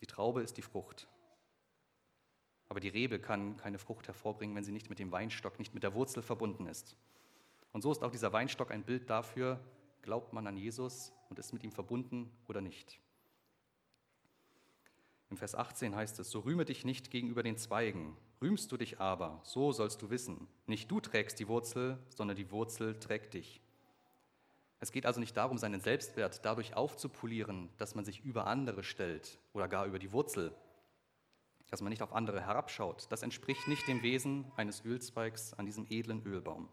Die 0.00 0.06
Traube 0.06 0.42
ist 0.42 0.58
die 0.58 0.62
Frucht. 0.62 1.08
Aber 2.68 2.80
die 2.80 2.88
Rebe 2.88 3.18
kann 3.18 3.56
keine 3.56 3.78
Frucht 3.78 4.08
hervorbringen, 4.08 4.56
wenn 4.56 4.64
sie 4.64 4.72
nicht 4.72 4.90
mit 4.90 4.98
dem 4.98 5.12
Weinstock, 5.12 5.58
nicht 5.58 5.72
mit 5.72 5.82
der 5.82 5.94
Wurzel 5.94 6.22
verbunden 6.22 6.66
ist. 6.66 6.96
Und 7.74 7.82
so 7.82 7.90
ist 7.90 8.04
auch 8.04 8.12
dieser 8.12 8.32
Weinstock 8.32 8.70
ein 8.70 8.84
Bild 8.84 9.10
dafür, 9.10 9.58
glaubt 10.02 10.32
man 10.32 10.46
an 10.46 10.56
Jesus 10.56 11.12
und 11.28 11.40
ist 11.40 11.52
mit 11.52 11.64
ihm 11.64 11.72
verbunden 11.72 12.30
oder 12.46 12.60
nicht. 12.60 13.00
Im 15.28 15.36
Vers 15.36 15.56
18 15.56 15.96
heißt 15.96 16.20
es, 16.20 16.30
so 16.30 16.38
rühme 16.38 16.64
dich 16.64 16.84
nicht 16.84 17.10
gegenüber 17.10 17.42
den 17.42 17.56
Zweigen, 17.56 18.16
rühmst 18.40 18.70
du 18.70 18.76
dich 18.76 19.00
aber, 19.00 19.40
so 19.42 19.72
sollst 19.72 20.00
du 20.02 20.10
wissen, 20.10 20.46
nicht 20.66 20.88
du 20.88 21.00
trägst 21.00 21.40
die 21.40 21.48
Wurzel, 21.48 21.98
sondern 22.10 22.36
die 22.36 22.52
Wurzel 22.52 23.00
trägt 23.00 23.34
dich. 23.34 23.60
Es 24.78 24.92
geht 24.92 25.04
also 25.04 25.18
nicht 25.18 25.36
darum, 25.36 25.58
seinen 25.58 25.80
Selbstwert 25.80 26.44
dadurch 26.44 26.76
aufzupolieren, 26.76 27.70
dass 27.78 27.96
man 27.96 28.04
sich 28.04 28.24
über 28.24 28.46
andere 28.46 28.84
stellt 28.84 29.40
oder 29.52 29.66
gar 29.66 29.86
über 29.86 29.98
die 29.98 30.12
Wurzel, 30.12 30.54
dass 31.70 31.82
man 31.82 31.90
nicht 31.90 32.02
auf 32.02 32.12
andere 32.12 32.40
herabschaut. 32.40 33.10
Das 33.10 33.24
entspricht 33.24 33.66
nicht 33.66 33.88
dem 33.88 34.04
Wesen 34.04 34.44
eines 34.54 34.84
Ölzweigs 34.84 35.54
an 35.54 35.66
diesem 35.66 35.86
edlen 35.90 36.24
Ölbaum. 36.24 36.68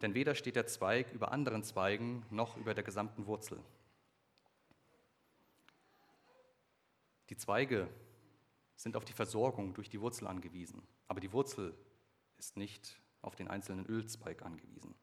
Denn 0.00 0.14
weder 0.14 0.34
steht 0.34 0.56
der 0.56 0.66
Zweig 0.66 1.12
über 1.12 1.32
anderen 1.32 1.62
Zweigen 1.62 2.24
noch 2.30 2.56
über 2.56 2.74
der 2.74 2.84
gesamten 2.84 3.26
Wurzel. 3.26 3.60
Die 7.30 7.36
Zweige 7.36 7.88
sind 8.76 8.96
auf 8.96 9.04
die 9.04 9.12
Versorgung 9.12 9.74
durch 9.74 9.88
die 9.88 10.00
Wurzel 10.00 10.26
angewiesen, 10.26 10.82
aber 11.08 11.20
die 11.20 11.32
Wurzel 11.32 11.74
ist 12.38 12.56
nicht 12.56 13.00
auf 13.22 13.34
den 13.34 13.48
einzelnen 13.48 13.86
Ölzweig 13.86 14.42
angewiesen. 14.42 14.94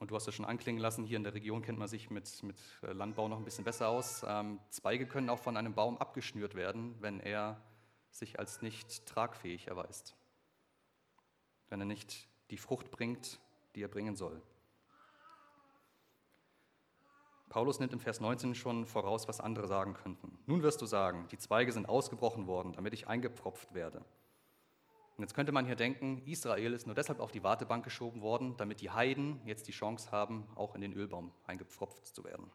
Und 0.00 0.10
du 0.10 0.16
hast 0.16 0.26
es 0.26 0.34
schon 0.34 0.44
anklingen 0.44 0.80
lassen, 0.80 1.04
hier 1.04 1.18
in 1.18 1.22
der 1.22 1.34
Region 1.34 1.62
kennt 1.62 1.78
man 1.78 1.86
sich 1.86 2.10
mit, 2.10 2.42
mit 2.42 2.56
Landbau 2.82 3.28
noch 3.28 3.38
ein 3.38 3.44
bisschen 3.44 3.64
besser 3.64 3.88
aus. 3.88 4.24
Ähm, 4.26 4.58
Zweige 4.70 5.06
können 5.06 5.30
auch 5.30 5.38
von 5.38 5.56
einem 5.56 5.74
Baum 5.74 5.98
abgeschnürt 5.98 6.54
werden, 6.56 6.96
wenn 7.00 7.20
er 7.20 7.62
sich 8.10 8.38
als 8.38 8.60
nicht 8.60 9.06
tragfähig 9.06 9.68
erweist. 9.68 10.16
Wenn 11.68 11.80
er 11.80 11.86
nicht 11.86 12.28
die 12.54 12.58
Frucht 12.58 12.92
bringt, 12.92 13.40
die 13.74 13.82
er 13.82 13.88
bringen 13.88 14.14
soll. 14.14 14.40
Paulus 17.48 17.80
nimmt 17.80 17.92
im 17.92 17.98
Vers 17.98 18.20
19 18.20 18.54
schon 18.54 18.86
voraus, 18.86 19.26
was 19.26 19.40
andere 19.40 19.66
sagen 19.66 19.94
könnten. 19.94 20.38
Nun 20.46 20.62
wirst 20.62 20.80
du 20.80 20.86
sagen, 20.86 21.26
die 21.32 21.36
Zweige 21.36 21.72
sind 21.72 21.88
ausgebrochen 21.88 22.46
worden, 22.46 22.72
damit 22.72 22.94
ich 22.94 23.08
eingepfropft 23.08 23.74
werde. 23.74 24.04
Und 25.16 25.24
jetzt 25.24 25.34
könnte 25.34 25.50
man 25.50 25.66
hier 25.66 25.74
denken, 25.74 26.22
Israel 26.26 26.74
ist 26.74 26.86
nur 26.86 26.94
deshalb 26.94 27.18
auf 27.18 27.32
die 27.32 27.42
Wartebank 27.42 27.82
geschoben 27.82 28.20
worden, 28.20 28.56
damit 28.56 28.80
die 28.80 28.90
Heiden 28.90 29.40
jetzt 29.44 29.66
die 29.66 29.72
Chance 29.72 30.12
haben, 30.12 30.46
auch 30.54 30.76
in 30.76 30.80
den 30.80 30.92
Ölbaum 30.92 31.32
eingepfropft 31.48 32.06
zu 32.06 32.22
werden. 32.22 32.52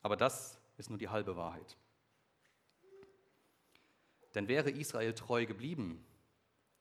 Aber 0.00 0.16
das 0.16 0.58
ist 0.78 0.88
nur 0.88 0.98
die 0.98 1.10
halbe 1.10 1.36
Wahrheit. 1.36 1.76
Denn 4.34 4.48
wäre 4.48 4.70
Israel 4.70 5.12
treu 5.12 5.44
geblieben, 5.44 6.06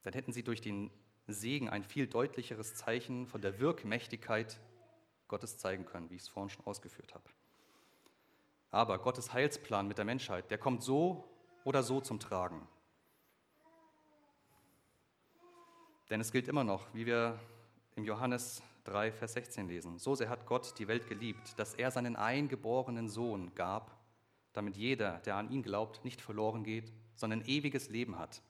dann 0.04 0.14
hätten 0.14 0.32
sie 0.32 0.44
durch 0.44 0.62
den 0.62 0.90
Segen 1.34 1.70
ein 1.70 1.84
viel 1.84 2.08
deutlicheres 2.08 2.76
Zeichen 2.76 3.28
von 3.28 3.42
der 3.42 3.60
Wirkmächtigkeit 3.60 4.60
Gottes 5.28 5.58
zeigen 5.58 5.86
können, 5.86 6.10
wie 6.10 6.16
ich 6.16 6.24
es 6.24 6.28
vorhin 6.28 6.50
schon 6.50 6.66
ausgeführt 6.66 7.14
habe. 7.14 7.30
Aber 8.72 9.00
Gottes 9.00 9.34
Heilsplan 9.34 9.88
mit 9.88 9.98
der 9.98 10.06
Menschheit, 10.06 10.52
der 10.52 10.58
kommt 10.58 10.84
so 10.84 11.24
oder 11.64 11.84
so 11.84 12.02
zum 12.02 12.20
Tragen. 12.20 12.68
Denn 16.10 16.22
es 16.22 16.32
gilt 16.32 16.48
immer 16.48 16.64
noch, 16.64 16.94
wie 16.94 17.06
wir 17.06 17.40
im 17.96 18.04
Johannes 18.04 18.64
3, 18.86 19.12
Vers 19.12 19.34
16 19.34 19.68
lesen, 19.68 20.00
so 20.00 20.16
sehr 20.16 20.30
hat 20.30 20.46
Gott 20.46 20.78
die 20.80 20.88
Welt 20.88 21.08
geliebt, 21.08 21.58
dass 21.60 21.76
er 21.76 21.92
seinen 21.92 22.16
eingeborenen 22.16 23.10
Sohn 23.10 23.54
gab, 23.54 23.96
damit 24.54 24.76
jeder, 24.78 25.20
der 25.20 25.36
an 25.36 25.52
ihn 25.52 25.62
glaubt, 25.62 26.04
nicht 26.04 26.22
verloren 26.22 26.64
geht, 26.64 26.92
sondern 27.14 27.44
ewiges 27.46 27.90
Leben 27.90 28.18
hat. 28.18 28.42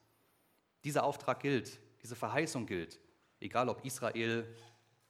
Dieser 0.84 1.04
Auftrag 1.04 1.40
gilt 1.40 1.78
diese 2.02 2.16
Verheißung 2.16 2.66
gilt, 2.66 3.00
egal 3.40 3.68
ob 3.68 3.84
Israel 3.84 4.56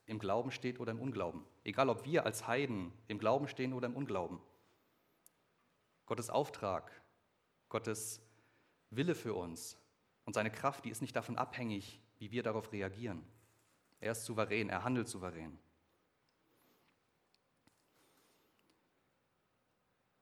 im 0.06 0.18
Glauben 0.18 0.50
steht 0.50 0.80
oder 0.80 0.92
im 0.92 1.00
Unglauben, 1.00 1.44
egal 1.64 1.88
ob 1.88 2.04
wir 2.04 2.24
als 2.24 2.46
Heiden 2.46 2.92
im 3.08 3.18
Glauben 3.18 3.48
stehen 3.48 3.72
oder 3.72 3.86
im 3.86 3.96
Unglauben. 3.96 4.40
Gottes 6.06 6.30
Auftrag, 6.30 6.90
Gottes 7.68 8.20
Wille 8.90 9.14
für 9.14 9.34
uns 9.34 9.78
und 10.24 10.34
seine 10.34 10.50
Kraft, 10.50 10.84
die 10.84 10.90
ist 10.90 11.00
nicht 11.00 11.14
davon 11.14 11.38
abhängig, 11.38 12.00
wie 12.18 12.32
wir 12.32 12.42
darauf 12.42 12.72
reagieren. 12.72 13.24
Er 14.00 14.12
ist 14.12 14.24
souverän, 14.24 14.68
er 14.68 14.82
handelt 14.82 15.08
souverän. 15.08 15.58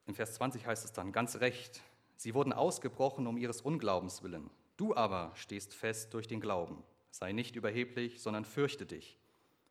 In 0.06 0.14
Vers 0.14 0.34
20 0.34 0.66
heißt 0.66 0.84
es 0.84 0.92
dann 0.92 1.12
ganz 1.12 1.36
recht, 1.36 1.82
sie 2.16 2.34
wurden 2.34 2.52
ausgebrochen 2.52 3.26
um 3.26 3.36
ihres 3.36 3.60
Unglaubens 3.60 4.22
willen. 4.22 4.50
Du 4.78 4.94
aber 4.94 5.32
stehst 5.34 5.74
fest 5.74 6.14
durch 6.14 6.28
den 6.28 6.40
Glauben. 6.40 6.84
Sei 7.10 7.32
nicht 7.32 7.56
überheblich, 7.56 8.22
sondern 8.22 8.44
fürchte 8.44 8.86
dich. 8.86 9.18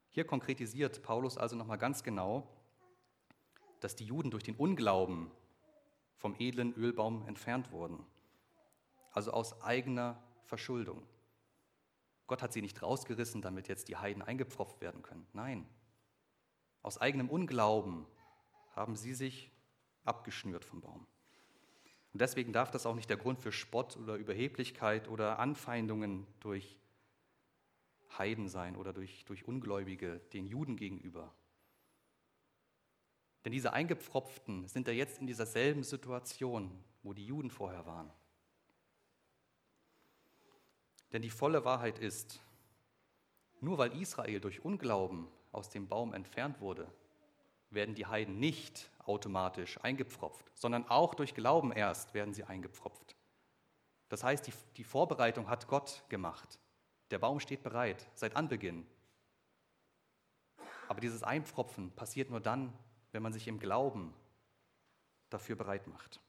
Hier 0.09 0.25
konkretisiert 0.25 1.01
Paulus 1.01 1.37
also 1.37 1.55
nochmal 1.55 1.77
ganz 1.77 2.03
genau, 2.03 2.45
dass 3.79 3.95
die 3.95 4.03
Juden 4.03 4.31
durch 4.31 4.43
den 4.43 4.55
Unglauben 4.55 5.31
vom 6.17 6.35
edlen 6.37 6.73
Ölbaum 6.73 7.25
entfernt 7.25 7.71
wurden. 7.71 8.05
Also 9.11 9.31
aus 9.31 9.61
eigener 9.61 10.21
Verschuldung. 10.43 11.07
Gott 12.27 12.41
hat 12.41 12.51
sie 12.51 12.61
nicht 12.61 12.81
rausgerissen, 12.81 13.41
damit 13.41 13.69
jetzt 13.69 13.87
die 13.87 13.95
Heiden 13.95 14.21
eingepfropft 14.21 14.81
werden 14.81 15.03
können. 15.03 15.25
Nein. 15.31 15.65
Aus 16.81 16.97
eigenem 16.97 17.29
Unglauben 17.29 18.05
haben 18.75 18.97
sie 18.97 19.13
sich 19.13 19.53
abgeschnürt 20.03 20.65
vom 20.65 20.81
Baum. 20.81 21.07
Und 22.17 22.21
deswegen 22.21 22.51
darf 22.51 22.71
das 22.71 22.87
auch 22.87 22.95
nicht 22.95 23.11
der 23.11 23.17
Grund 23.17 23.39
für 23.39 23.51
Spott 23.51 23.95
oder 23.95 24.15
Überheblichkeit 24.15 25.07
oder 25.07 25.37
Anfeindungen 25.37 26.25
durch 26.39 26.75
Heiden 28.17 28.49
sein 28.49 28.75
oder 28.75 28.91
durch, 28.91 29.23
durch 29.25 29.47
Ungläubige 29.47 30.19
den 30.33 30.47
Juden 30.47 30.77
gegenüber. 30.77 31.31
Denn 33.45 33.51
diese 33.51 33.71
Eingepfropften 33.71 34.67
sind 34.67 34.87
ja 34.87 34.93
jetzt 34.93 35.19
in 35.19 35.27
dieser 35.27 35.45
selben 35.45 35.83
Situation, 35.83 36.71
wo 37.03 37.13
die 37.13 37.27
Juden 37.27 37.51
vorher 37.51 37.85
waren. 37.85 38.09
Denn 41.13 41.21
die 41.21 41.29
volle 41.29 41.65
Wahrheit 41.65 41.99
ist, 41.99 42.41
nur 43.61 43.77
weil 43.77 43.95
Israel 43.95 44.39
durch 44.39 44.65
Unglauben 44.65 45.27
aus 45.51 45.69
dem 45.69 45.87
Baum 45.87 46.15
entfernt 46.15 46.61
wurde, 46.61 46.91
werden 47.69 47.93
die 47.93 48.07
Heiden 48.07 48.39
nicht 48.39 48.89
automatisch 49.07 49.79
eingepfropft, 49.83 50.51
sondern 50.53 50.87
auch 50.87 51.15
durch 51.15 51.33
Glauben 51.33 51.71
erst 51.71 52.13
werden 52.13 52.33
sie 52.33 52.43
eingepfropft. 52.43 53.15
Das 54.09 54.23
heißt, 54.23 54.47
die, 54.47 54.53
die 54.77 54.83
Vorbereitung 54.83 55.49
hat 55.49 55.67
Gott 55.67 56.03
gemacht. 56.09 56.59
Der 57.11 57.19
Baum 57.19 57.39
steht 57.39 57.63
bereit 57.63 58.07
seit 58.13 58.35
Anbeginn. 58.35 58.85
Aber 60.87 61.01
dieses 61.01 61.23
Einpfropfen 61.23 61.91
passiert 61.91 62.29
nur 62.29 62.39
dann, 62.39 62.73
wenn 63.11 63.23
man 63.23 63.33
sich 63.33 63.47
im 63.47 63.59
Glauben 63.59 64.13
dafür 65.29 65.55
bereit 65.55 65.87
macht. 65.87 66.21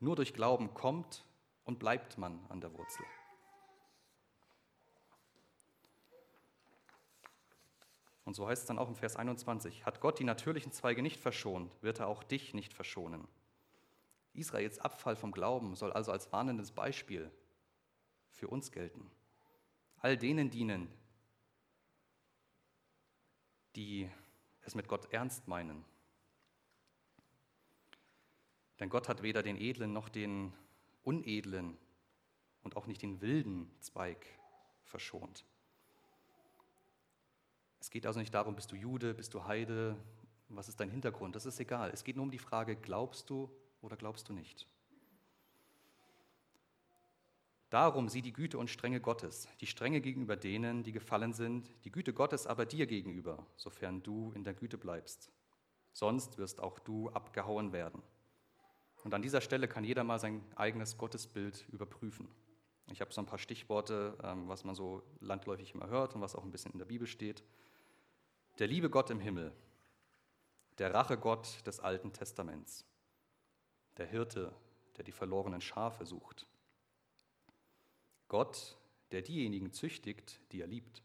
Nur 0.00 0.16
durch 0.16 0.34
Glauben 0.34 0.74
kommt 0.74 1.24
und 1.64 1.78
bleibt 1.78 2.18
man 2.18 2.44
an 2.48 2.60
der 2.60 2.72
Wurzel. 2.74 3.04
Und 8.24 8.34
so 8.34 8.46
heißt 8.46 8.62
es 8.62 8.68
dann 8.68 8.78
auch 8.78 8.88
im 8.88 8.94
Vers 8.94 9.16
21, 9.16 9.84
hat 9.84 10.00
Gott 10.00 10.18
die 10.18 10.24
natürlichen 10.24 10.72
Zweige 10.72 11.02
nicht 11.02 11.20
verschont, 11.20 11.72
wird 11.82 12.00
er 12.00 12.06
auch 12.06 12.22
dich 12.22 12.54
nicht 12.54 12.72
verschonen. 12.72 13.26
Israels 14.32 14.78
Abfall 14.78 15.16
vom 15.16 15.32
Glauben 15.32 15.74
soll 15.74 15.92
also 15.92 16.12
als 16.12 16.32
warnendes 16.32 16.72
Beispiel 16.72 17.30
für 18.30 18.48
uns 18.48 18.72
gelten. 18.72 19.10
All 19.98 20.16
denen 20.16 20.50
dienen, 20.50 20.88
die 23.76 24.10
es 24.62 24.74
mit 24.74 24.88
Gott 24.88 25.12
ernst 25.12 25.48
meinen. 25.48 25.84
Denn 28.80 28.88
Gott 28.88 29.08
hat 29.08 29.22
weder 29.22 29.42
den 29.42 29.56
edlen 29.56 29.92
noch 29.92 30.08
den 30.08 30.52
unedlen 31.02 31.76
und 32.62 32.76
auch 32.76 32.86
nicht 32.86 33.02
den 33.02 33.20
wilden 33.20 33.70
Zweig 33.80 34.26
verschont. 34.84 35.44
Es 37.82 37.90
geht 37.90 38.06
also 38.06 38.20
nicht 38.20 38.32
darum, 38.32 38.54
bist 38.54 38.70
du 38.70 38.76
Jude, 38.76 39.12
bist 39.12 39.34
du 39.34 39.44
Heide, 39.44 39.96
was 40.48 40.68
ist 40.68 40.78
dein 40.78 40.88
Hintergrund, 40.88 41.34
das 41.34 41.46
ist 41.46 41.58
egal. 41.58 41.90
Es 41.92 42.04
geht 42.04 42.14
nur 42.14 42.22
um 42.22 42.30
die 42.30 42.38
Frage, 42.38 42.76
glaubst 42.76 43.28
du 43.28 43.50
oder 43.80 43.96
glaubst 43.96 44.28
du 44.28 44.32
nicht? 44.32 44.68
Darum 47.70 48.08
sieh 48.08 48.22
die 48.22 48.32
Güte 48.32 48.56
und 48.56 48.70
Strenge 48.70 49.00
Gottes, 49.00 49.48
die 49.60 49.66
Strenge 49.66 50.00
gegenüber 50.00 50.36
denen, 50.36 50.84
die 50.84 50.92
gefallen 50.92 51.32
sind, 51.32 51.68
die 51.84 51.90
Güte 51.90 52.12
Gottes 52.12 52.46
aber 52.46 52.66
dir 52.66 52.86
gegenüber, 52.86 53.44
sofern 53.56 54.00
du 54.00 54.30
in 54.36 54.44
der 54.44 54.54
Güte 54.54 54.78
bleibst. 54.78 55.32
Sonst 55.92 56.38
wirst 56.38 56.60
auch 56.60 56.78
du 56.78 57.10
abgehauen 57.10 57.72
werden. 57.72 58.00
Und 59.02 59.12
an 59.12 59.22
dieser 59.22 59.40
Stelle 59.40 59.66
kann 59.66 59.82
jeder 59.82 60.04
mal 60.04 60.20
sein 60.20 60.40
eigenes 60.54 60.98
Gottesbild 60.98 61.66
überprüfen. 61.72 62.28
Ich 62.92 63.00
habe 63.00 63.12
so 63.12 63.20
ein 63.20 63.26
paar 63.26 63.40
Stichworte, 63.40 64.16
ähm, 64.22 64.46
was 64.46 64.62
man 64.62 64.76
so 64.76 65.02
landläufig 65.18 65.74
immer 65.74 65.88
hört 65.88 66.14
und 66.14 66.20
was 66.20 66.36
auch 66.36 66.44
ein 66.44 66.52
bisschen 66.52 66.70
in 66.70 66.78
der 66.78 66.84
Bibel 66.84 67.08
steht. 67.08 67.42
Der 68.58 68.66
liebe 68.66 68.90
Gott 68.90 69.08
im 69.08 69.18
Himmel, 69.18 69.50
der 70.76 70.92
Rachegott 70.92 71.66
des 71.66 71.80
Alten 71.80 72.12
Testaments, 72.12 72.84
der 73.96 74.04
Hirte, 74.06 74.54
der 74.96 75.04
die 75.04 75.12
verlorenen 75.12 75.62
Schafe 75.62 76.04
sucht. 76.04 76.46
Gott, 78.28 78.76
der 79.10 79.22
diejenigen 79.22 79.72
züchtigt, 79.72 80.38
die 80.52 80.60
er 80.60 80.66
liebt. 80.66 81.02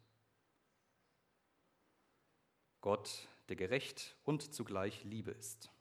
Gott, 2.81 3.29
der 3.47 3.55
gerecht 3.55 4.17
und 4.25 4.53
zugleich 4.53 5.05
Liebe 5.05 5.31
ist. 5.31 5.71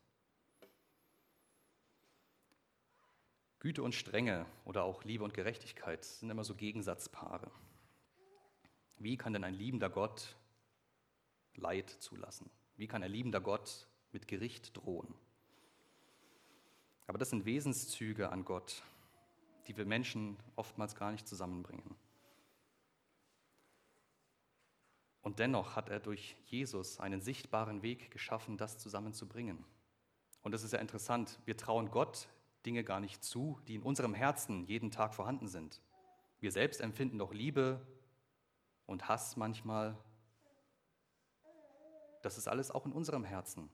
Güte 3.59 3.83
und 3.83 3.97
Strenge 3.97 4.47
oder 4.65 4.85
auch 4.85 5.03
Liebe 5.03 5.25
und 5.25 5.35
Gerechtigkeit 5.35 6.05
sind 6.05 6.31
immer 6.31 6.45
so 6.45 6.55
Gegensatzpaare. 6.55 7.51
Wie 8.99 9.17
kann 9.17 9.33
denn 9.33 9.43
ein 9.43 9.55
liebender 9.55 9.91
Gott 9.91 10.37
Leid 11.57 11.91
zulassen? 11.91 12.51
Wie 12.77 12.87
kann 12.87 13.03
ein 13.03 13.11
liebender 13.11 13.41
Gott 13.41 13.89
mit 14.13 14.29
Gericht 14.29 14.77
drohen? 14.77 15.15
Aber 17.07 17.19
das 17.19 17.31
sind 17.31 17.45
Wesenszüge 17.45 18.31
an 18.31 18.45
Gott, 18.45 18.83
die 19.67 19.77
wir 19.77 19.87
Menschen 19.87 20.37
oftmals 20.57 20.95
gar 20.95 21.13
nicht 21.13 21.27
zusammenbringen. 21.29 21.95
Und 25.23 25.41
dennoch 25.41 25.75
hat 25.75 25.89
er 25.89 25.99
durch 25.99 26.37
Jesus 26.47 27.01
einen 27.01 27.21
sichtbaren 27.21 27.83
Weg 27.83 28.11
geschaffen, 28.13 28.57
das 28.57 28.79
zusammenzubringen. 28.79 29.65
Und 30.43 30.55
es 30.55 30.63
ist 30.63 30.73
ja 30.73 30.79
interessant, 30.79 31.41
wir 31.45 31.57
trauen 31.57 31.91
Gott 31.91 32.29
Dinge 32.65 32.85
gar 32.85 33.01
nicht 33.01 33.25
zu, 33.25 33.59
die 33.67 33.75
in 33.75 33.83
unserem 33.83 34.15
Herzen 34.15 34.65
jeden 34.67 34.91
Tag 34.91 35.15
vorhanden 35.15 35.49
sind. 35.49 35.81
Wir 36.39 36.53
selbst 36.53 36.81
empfinden 36.81 37.19
doch 37.19 37.33
Liebe 37.33 37.85
und 38.87 39.09
Hass 39.09 39.37
manchmal. 39.37 39.99
Das 42.23 42.39
ist 42.39 42.49
alles 42.49 42.71
auch 42.71 42.87
in 42.87 42.93
unserem 42.93 43.25
Herzen. 43.25 43.71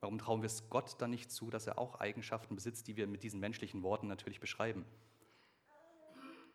Warum 0.00 0.18
trauen 0.18 0.40
wir 0.40 0.46
es 0.46 0.68
Gott 0.70 0.96
dann 0.98 1.10
nicht 1.10 1.30
zu, 1.30 1.50
dass 1.50 1.66
er 1.66 1.78
auch 1.78 2.00
Eigenschaften 2.00 2.54
besitzt, 2.54 2.86
die 2.88 2.96
wir 2.96 3.06
mit 3.06 3.22
diesen 3.22 3.38
menschlichen 3.38 3.82
Worten 3.82 4.06
natürlich 4.06 4.40
beschreiben? 4.40 4.86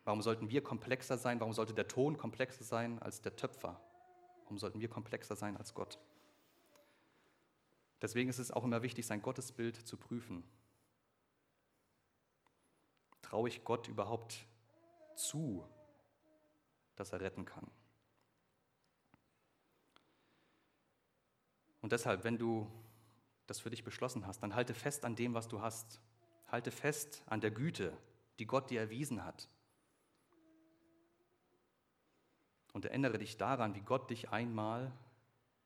Warum 0.04 0.22
sollten 0.22 0.50
wir 0.50 0.62
komplexer 0.62 1.18
sein? 1.18 1.40
Warum 1.40 1.52
sollte 1.52 1.74
der 1.74 1.88
Ton 1.88 2.16
komplexer 2.16 2.64
sein 2.64 3.00
als 3.00 3.22
der 3.22 3.36
Töpfer? 3.36 3.80
Warum 4.44 4.58
sollten 4.58 4.80
wir 4.80 4.88
komplexer 4.88 5.36
sein 5.36 5.56
als 5.56 5.74
Gott? 5.74 5.98
Deswegen 8.02 8.28
ist 8.28 8.38
es 8.38 8.50
auch 8.50 8.64
immer 8.64 8.82
wichtig, 8.82 9.06
sein 9.06 9.22
Gottesbild 9.22 9.76
zu 9.76 9.96
prüfen. 9.96 10.44
Traue 13.22 13.48
ich 13.48 13.64
Gott 13.64 13.88
überhaupt 13.88 14.46
zu, 15.16 15.66
dass 16.94 17.12
er 17.12 17.20
retten 17.20 17.44
kann? 17.44 17.68
Und 21.86 21.92
deshalb, 21.92 22.24
wenn 22.24 22.36
du 22.36 22.66
das 23.46 23.60
für 23.60 23.70
dich 23.70 23.84
beschlossen 23.84 24.26
hast, 24.26 24.42
dann 24.42 24.56
halte 24.56 24.74
fest 24.74 25.04
an 25.04 25.14
dem, 25.14 25.34
was 25.34 25.46
du 25.46 25.60
hast. 25.60 26.00
Halte 26.48 26.72
fest 26.72 27.22
an 27.26 27.40
der 27.40 27.52
Güte, 27.52 27.96
die 28.40 28.44
Gott 28.44 28.70
dir 28.70 28.80
erwiesen 28.80 29.24
hat. 29.24 29.48
Und 32.72 32.86
erinnere 32.86 33.18
dich 33.18 33.36
daran, 33.36 33.76
wie 33.76 33.82
Gott 33.82 34.10
dich 34.10 34.30
einmal 34.30 34.90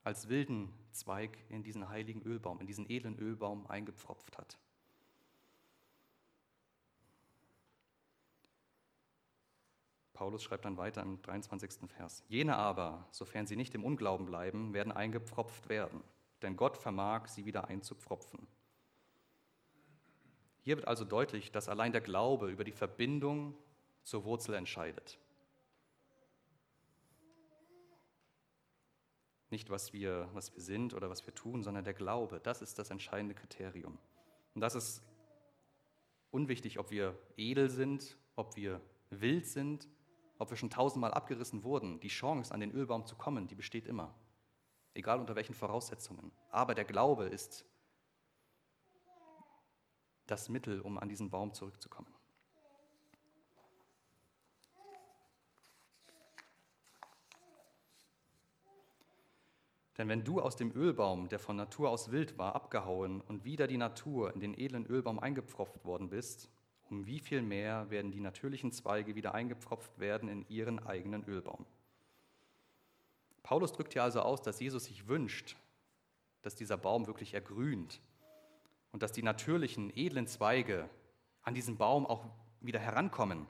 als 0.05 0.29
wilden 0.29 0.71
Zweig 0.93 1.39
in 1.49 1.63
diesen 1.63 1.89
heiligen 1.89 2.21
Ölbaum, 2.21 2.61
in 2.61 2.67
diesen 2.67 2.91
edlen 2.91 3.19
Ölbaum 3.19 3.67
eingepfropft 3.67 4.37
hat. 4.37 4.59
Paulus 10.21 10.43
schreibt 10.43 10.67
dann 10.67 10.77
weiter 10.77 11.01
im 11.01 11.23
23. 11.23 11.91
Vers. 11.91 12.23
Jene 12.29 12.55
aber, 12.55 13.09
sofern 13.11 13.47
sie 13.47 13.57
nicht 13.57 13.75
im 13.75 13.87
Unglauben 13.87 14.27
bleiben, 14.27 14.75
werden 14.75 14.93
eingepfropft 14.93 15.71
werden, 15.71 16.05
denn 16.43 16.59
Gott 16.59 16.77
vermag, 16.77 17.29
sie 17.29 17.47
wieder 17.47 17.69
einzupfropfen. 17.69 18.47
Hier 20.61 20.77
wird 20.77 20.87
also 20.87 21.07
deutlich, 21.07 21.53
dass 21.53 21.71
allein 21.71 21.93
der 21.93 22.03
Glaube 22.03 22.51
über 22.51 22.65
die 22.65 22.73
Verbindung 22.73 23.57
zur 24.03 24.25
Wurzel 24.25 24.57
entscheidet. 24.57 25.19
Nicht, 29.49 29.71
was 29.71 29.95
wir, 29.95 30.29
was 30.35 30.55
wir 30.55 30.61
sind 30.61 30.93
oder 30.93 31.09
was 31.09 31.25
wir 31.25 31.35
tun, 31.35 31.63
sondern 31.63 31.85
der 31.85 31.95
Glaube. 31.95 32.41
Das 32.41 32.61
ist 32.61 32.79
das 32.79 32.91
entscheidende 32.91 33.35
Kriterium. 33.35 33.97
Und 34.55 34.61
das 34.61 34.75
ist 34.75 35.03
unwichtig, 36.31 36.79
ob 36.79 36.91
wir 36.91 37.19
edel 37.39 37.71
sind, 37.71 38.19
ob 38.37 38.55
wir 38.57 38.83
wild 39.09 39.47
sind 39.47 39.89
ob 40.41 40.49
wir 40.49 40.57
schon 40.57 40.71
tausendmal 40.71 41.13
abgerissen 41.13 41.65
wurden, 41.65 42.01
die 42.01 42.09
Chance, 42.09 42.53
an 42.53 42.61
den 42.61 42.73
Ölbaum 42.73 43.05
zu 43.05 43.15
kommen, 43.15 43.47
die 43.47 43.55
besteht 43.55 43.87
immer. 43.87 44.15
Egal 44.95 45.21
unter 45.21 45.37
welchen 45.37 45.55
Voraussetzungen. 45.55 46.33
Aber 46.51 46.75
der 46.75 46.87
Glaube 46.87 47.27
ist 47.27 47.67
das 50.27 50.49
Mittel, 50.49 50.81
um 50.81 50.99
an 50.99 51.11
diesen 51.11 51.29
Baum 51.29 51.53
zurückzukommen. 51.53 52.13
Denn 59.99 60.09
wenn 60.09 60.25
du 60.25 60.41
aus 60.41 60.57
dem 60.57 60.73
Ölbaum, 60.75 61.29
der 61.29 61.39
von 61.39 61.57
Natur 61.57 61.91
aus 61.91 62.11
wild 62.11 62.39
war, 62.39 62.55
abgehauen 62.55 63.21
und 63.21 63.45
wieder 63.45 63.67
die 63.67 63.77
Natur 63.77 64.33
in 64.33 64.41
den 64.41 64.59
edlen 64.59 64.87
Ölbaum 64.87 65.19
eingepfropft 65.19 65.85
worden 65.85 66.09
bist, 66.09 66.49
um 66.91 67.07
wie 67.07 67.21
viel 67.21 67.43
mehr 67.43 67.89
werden 67.91 68.11
die 68.11 68.21
natürlichen 68.21 68.73
Zweige 68.73 69.15
wieder 69.15 69.35
eingepfropft 69.35 69.99
werden 69.99 70.29
in 70.29 70.49
ihren 70.49 70.79
eigenen 70.81 71.25
Ölbaum. 71.25 71.65
Paulus 73.43 73.73
drückt 73.73 73.93
hier 73.93 74.03
also 74.03 74.21
aus, 74.21 74.43
dass 74.43 74.61
Jesus 74.61 74.85
sich 74.85 75.09
wünscht, 75.09 75.57
dass 76.43 76.55
dieser 76.55 76.77
Baum 76.77 77.07
wirklich 77.07 77.35
ergrünt 77.35 78.01
und 78.93 79.03
dass 79.03 79.13
die 79.13 79.23
natürlichen, 79.23 79.91
edlen 79.97 80.27
Zweige 80.27 80.89
an 81.43 81.55
diesen 81.55 81.77
Baum 81.77 82.07
auch 82.07 82.27
wieder 82.61 82.81
herankommen. 82.81 83.47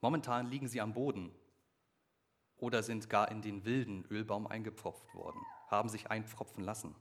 Momentan 0.00 0.46
liegen 0.46 0.68
sie 0.68 0.80
am 0.80 0.94
Boden 0.94 1.30
oder 2.56 2.82
sind 2.82 3.08
gar 3.08 3.30
in 3.30 3.42
den 3.42 3.64
wilden 3.64 4.04
Ölbaum 4.10 4.46
eingepfropft 4.46 5.14
worden, 5.14 5.40
haben 5.68 5.88
sich 5.88 6.10
einpfropfen 6.10 6.64
lassen. 6.64 6.94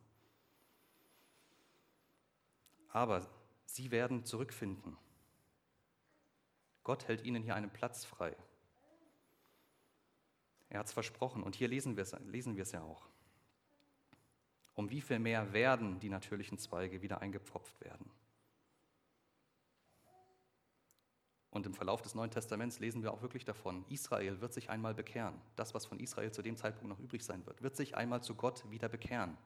Aber 2.89 3.27
sie 3.67 3.91
werden 3.91 4.25
zurückfinden. 4.25 4.97
Gott 6.83 7.07
hält 7.07 7.23
ihnen 7.23 7.43
hier 7.43 7.53
einen 7.53 7.69
Platz 7.69 8.05
frei. 8.05 8.35
Er 10.69 10.79
hat 10.79 10.87
es 10.87 10.93
versprochen 10.93 11.43
und 11.43 11.55
hier 11.55 11.67
lesen 11.67 11.95
wir 11.95 12.03
es, 12.03 12.15
lesen 12.25 12.57
ja 12.57 12.81
auch. 12.81 13.07
Um 14.73 14.89
wie 14.89 15.01
viel 15.01 15.19
mehr 15.19 15.53
werden 15.53 15.99
die 15.99 16.09
natürlichen 16.09 16.57
Zweige 16.57 17.01
wieder 17.01 17.21
eingepfropft 17.21 17.79
werden? 17.81 18.09
Und 21.49 21.65
im 21.65 21.73
Verlauf 21.73 22.01
des 22.01 22.13
Neuen 22.13 22.29
Testaments 22.29 22.79
lesen 22.79 23.01
wir 23.01 23.11
auch 23.11 23.21
wirklich 23.21 23.43
davon, 23.43 23.83
Israel 23.89 24.41
wird 24.41 24.53
sich 24.53 24.69
einmal 24.69 24.93
bekehren. 24.93 25.41
Das, 25.55 25.73
was 25.73 25.85
von 25.85 25.99
Israel 25.99 26.31
zu 26.31 26.41
dem 26.41 26.55
Zeitpunkt 26.55 26.89
noch 26.89 26.99
übrig 26.99 27.23
sein 27.23 27.45
wird, 27.45 27.63
wird 27.63 27.75
sich 27.75 27.97
einmal 27.97 28.21
zu 28.21 28.35
Gott 28.35 28.69
wieder 28.69 28.89
bekehren. 28.89 29.37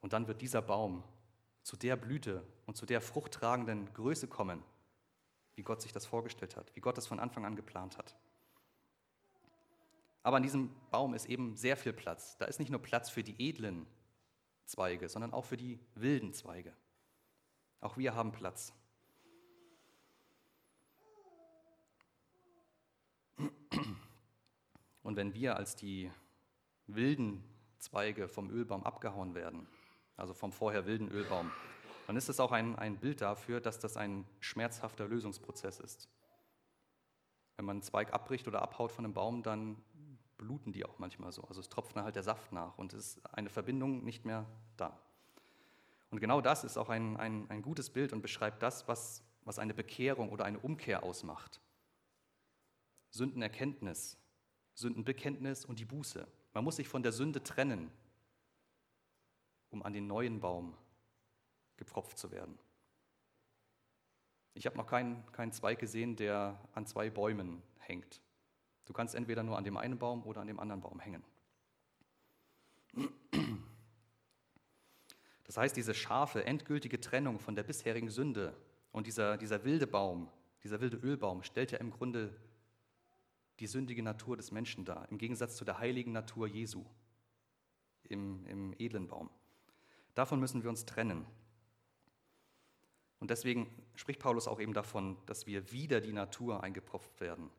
Und 0.00 0.12
dann 0.12 0.28
wird 0.28 0.42
dieser 0.42 0.60
Baum 0.60 1.02
zu 1.68 1.76
der 1.76 1.96
Blüte 1.96 2.42
und 2.64 2.78
zu 2.78 2.86
der 2.86 3.02
fruchttragenden 3.02 3.92
Größe 3.92 4.26
kommen, 4.26 4.64
wie 5.54 5.62
Gott 5.62 5.82
sich 5.82 5.92
das 5.92 6.06
vorgestellt 6.06 6.56
hat, 6.56 6.74
wie 6.74 6.80
Gott 6.80 6.96
es 6.96 7.06
von 7.06 7.20
Anfang 7.20 7.44
an 7.44 7.56
geplant 7.56 7.98
hat. 7.98 8.16
Aber 10.22 10.38
an 10.38 10.42
diesem 10.42 10.70
Baum 10.90 11.12
ist 11.12 11.26
eben 11.26 11.56
sehr 11.56 11.76
viel 11.76 11.92
Platz. 11.92 12.38
Da 12.38 12.46
ist 12.46 12.58
nicht 12.58 12.70
nur 12.70 12.80
Platz 12.80 13.10
für 13.10 13.22
die 13.22 13.36
edlen 13.38 13.86
Zweige, 14.64 15.10
sondern 15.10 15.34
auch 15.34 15.44
für 15.44 15.58
die 15.58 15.78
wilden 15.94 16.32
Zweige. 16.32 16.74
Auch 17.82 17.98
wir 17.98 18.14
haben 18.14 18.32
Platz. 18.32 18.72
Und 25.02 25.16
wenn 25.16 25.34
wir 25.34 25.56
als 25.56 25.76
die 25.76 26.10
wilden 26.86 27.44
Zweige 27.78 28.26
vom 28.26 28.48
Ölbaum 28.48 28.84
abgehauen 28.84 29.34
werden, 29.34 29.68
also 30.18 30.34
vom 30.34 30.52
vorher 30.52 30.84
wilden 30.86 31.08
Ölbaum, 31.08 31.50
dann 32.06 32.16
ist 32.16 32.28
es 32.28 32.40
auch 32.40 32.52
ein, 32.52 32.76
ein 32.76 32.98
Bild 32.98 33.20
dafür, 33.20 33.60
dass 33.60 33.78
das 33.78 33.96
ein 33.96 34.26
schmerzhafter 34.40 35.06
Lösungsprozess 35.06 35.80
ist. 35.80 36.08
Wenn 37.56 37.66
man 37.66 37.76
einen 37.76 37.82
Zweig 37.82 38.12
abbricht 38.12 38.48
oder 38.48 38.62
abhaut 38.62 38.92
von 38.92 39.04
einem 39.04 39.14
Baum, 39.14 39.42
dann 39.42 39.76
bluten 40.36 40.72
die 40.72 40.84
auch 40.84 40.98
manchmal 40.98 41.32
so. 41.32 41.42
Also 41.42 41.60
es 41.60 41.68
tropft 41.68 41.96
halt 41.96 42.16
der 42.16 42.22
Saft 42.22 42.52
nach 42.52 42.78
und 42.78 42.92
es 42.92 43.16
ist 43.16 43.34
eine 43.34 43.50
Verbindung 43.50 44.04
nicht 44.04 44.24
mehr 44.24 44.46
da. 44.76 44.98
Und 46.10 46.20
genau 46.20 46.40
das 46.40 46.64
ist 46.64 46.78
auch 46.78 46.88
ein, 46.88 47.16
ein, 47.16 47.50
ein 47.50 47.62
gutes 47.62 47.90
Bild 47.90 48.12
und 48.12 48.22
beschreibt 48.22 48.62
das, 48.62 48.88
was, 48.88 49.22
was 49.44 49.58
eine 49.58 49.74
Bekehrung 49.74 50.30
oder 50.30 50.44
eine 50.44 50.58
Umkehr 50.58 51.02
ausmacht. 51.02 51.60
Sündenerkenntnis, 53.10 54.16
Sündenbekenntnis 54.74 55.64
und 55.64 55.78
die 55.78 55.84
Buße. 55.84 56.26
Man 56.54 56.64
muss 56.64 56.76
sich 56.76 56.88
von 56.88 57.02
der 57.02 57.12
Sünde 57.12 57.42
trennen, 57.42 57.90
um 59.70 59.82
an 59.82 59.92
den 59.92 60.06
neuen 60.06 60.40
Baum 60.40 60.74
gepfropft 61.76 62.18
zu 62.18 62.30
werden. 62.30 62.58
Ich 64.54 64.66
habe 64.66 64.76
noch 64.76 64.86
keinen, 64.86 65.24
keinen 65.32 65.52
Zweig 65.52 65.78
gesehen, 65.78 66.16
der 66.16 66.58
an 66.74 66.86
zwei 66.86 67.10
Bäumen 67.10 67.62
hängt. 67.78 68.20
Du 68.86 68.92
kannst 68.92 69.14
entweder 69.14 69.42
nur 69.42 69.56
an 69.56 69.64
dem 69.64 69.76
einen 69.76 69.98
Baum 69.98 70.24
oder 70.24 70.40
an 70.40 70.46
dem 70.46 70.58
anderen 70.58 70.80
Baum 70.80 70.98
hängen. 70.98 71.22
Das 75.44 75.56
heißt, 75.56 75.76
diese 75.76 75.94
scharfe, 75.94 76.44
endgültige 76.44 77.00
Trennung 77.00 77.38
von 77.38 77.54
der 77.54 77.62
bisherigen 77.62 78.10
Sünde 78.10 78.56
und 78.92 79.06
dieser, 79.06 79.36
dieser 79.36 79.64
wilde 79.64 79.86
Baum, 79.86 80.28
dieser 80.62 80.80
wilde 80.80 80.96
Ölbaum 80.96 81.42
stellt 81.42 81.70
ja 81.70 81.78
im 81.78 81.90
Grunde 81.90 82.36
die 83.60 83.66
sündige 83.66 84.02
Natur 84.02 84.36
des 84.36 84.50
Menschen 84.52 84.84
dar, 84.84 85.08
im 85.10 85.18
Gegensatz 85.18 85.56
zu 85.56 85.64
der 85.64 85.78
heiligen 85.78 86.12
Natur 86.12 86.46
Jesu 86.46 86.84
im, 88.04 88.44
im 88.46 88.74
edlen 88.78 89.08
Baum. 89.08 89.30
Davon 90.18 90.40
müssen 90.40 90.64
wir 90.64 90.68
uns 90.68 90.84
trennen. 90.84 91.24
Und 93.20 93.30
deswegen 93.30 93.72
spricht 93.94 94.18
Paulus 94.18 94.48
auch 94.48 94.58
eben 94.58 94.72
davon, 94.74 95.16
dass 95.26 95.46
wir 95.46 95.70
wieder 95.70 96.00
die 96.00 96.12
Natur 96.12 96.60
eingepropft 96.64 97.20
werden. 97.20 97.50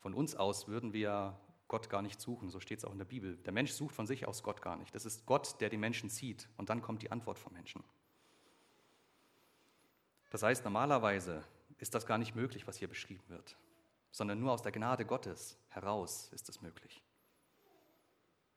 Von 0.00 0.12
uns 0.12 0.34
aus 0.34 0.66
würden 0.66 0.92
wir 0.92 1.38
Gott 1.68 1.88
gar 1.88 2.02
nicht 2.02 2.20
suchen, 2.20 2.50
so 2.50 2.58
steht 2.58 2.78
es 2.78 2.84
auch 2.84 2.90
in 2.90 2.98
der 2.98 3.04
Bibel. 3.04 3.36
Der 3.36 3.52
Mensch 3.52 3.70
sucht 3.70 3.94
von 3.94 4.08
sich 4.08 4.26
aus 4.26 4.42
Gott 4.42 4.60
gar 4.60 4.74
nicht. 4.74 4.92
Das 4.92 5.06
ist 5.06 5.24
Gott, 5.24 5.60
der 5.60 5.68
die 5.68 5.76
Menschen 5.76 6.10
zieht 6.10 6.48
und 6.56 6.68
dann 6.68 6.82
kommt 6.82 7.02
die 7.02 7.12
Antwort 7.12 7.38
vom 7.38 7.52
Menschen. 7.52 7.84
Das 10.30 10.42
heißt, 10.42 10.64
normalerweise 10.64 11.44
ist 11.78 11.94
das 11.94 12.06
gar 12.06 12.18
nicht 12.18 12.34
möglich, 12.34 12.66
was 12.66 12.76
hier 12.76 12.88
beschrieben 12.88 13.22
wird, 13.28 13.56
sondern 14.10 14.40
nur 14.40 14.50
aus 14.50 14.62
der 14.62 14.72
Gnade 14.72 15.04
Gottes 15.04 15.60
heraus 15.68 16.28
ist 16.32 16.48
es 16.48 16.60
möglich. 16.60 17.04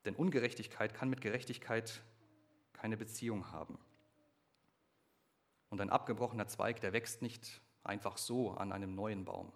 Denn 0.05 0.15
Ungerechtigkeit 0.15 0.95
kann 0.95 1.11
mit 1.11 1.21
Gerechtigkeit 1.21 2.01
keine 2.83 2.97
Beziehung 2.97 3.49
haben. 3.53 3.79
Und 5.69 5.79
ein 5.79 5.89
abgebrochener 5.89 6.49
Zweig, 6.49 6.81
der 6.81 6.91
wächst 6.91 7.21
nicht 7.21 7.61
einfach 7.85 8.17
so 8.17 8.51
an 8.51 8.73
einem 8.73 8.93
neuen 8.93 9.23
Baum. 9.23 9.53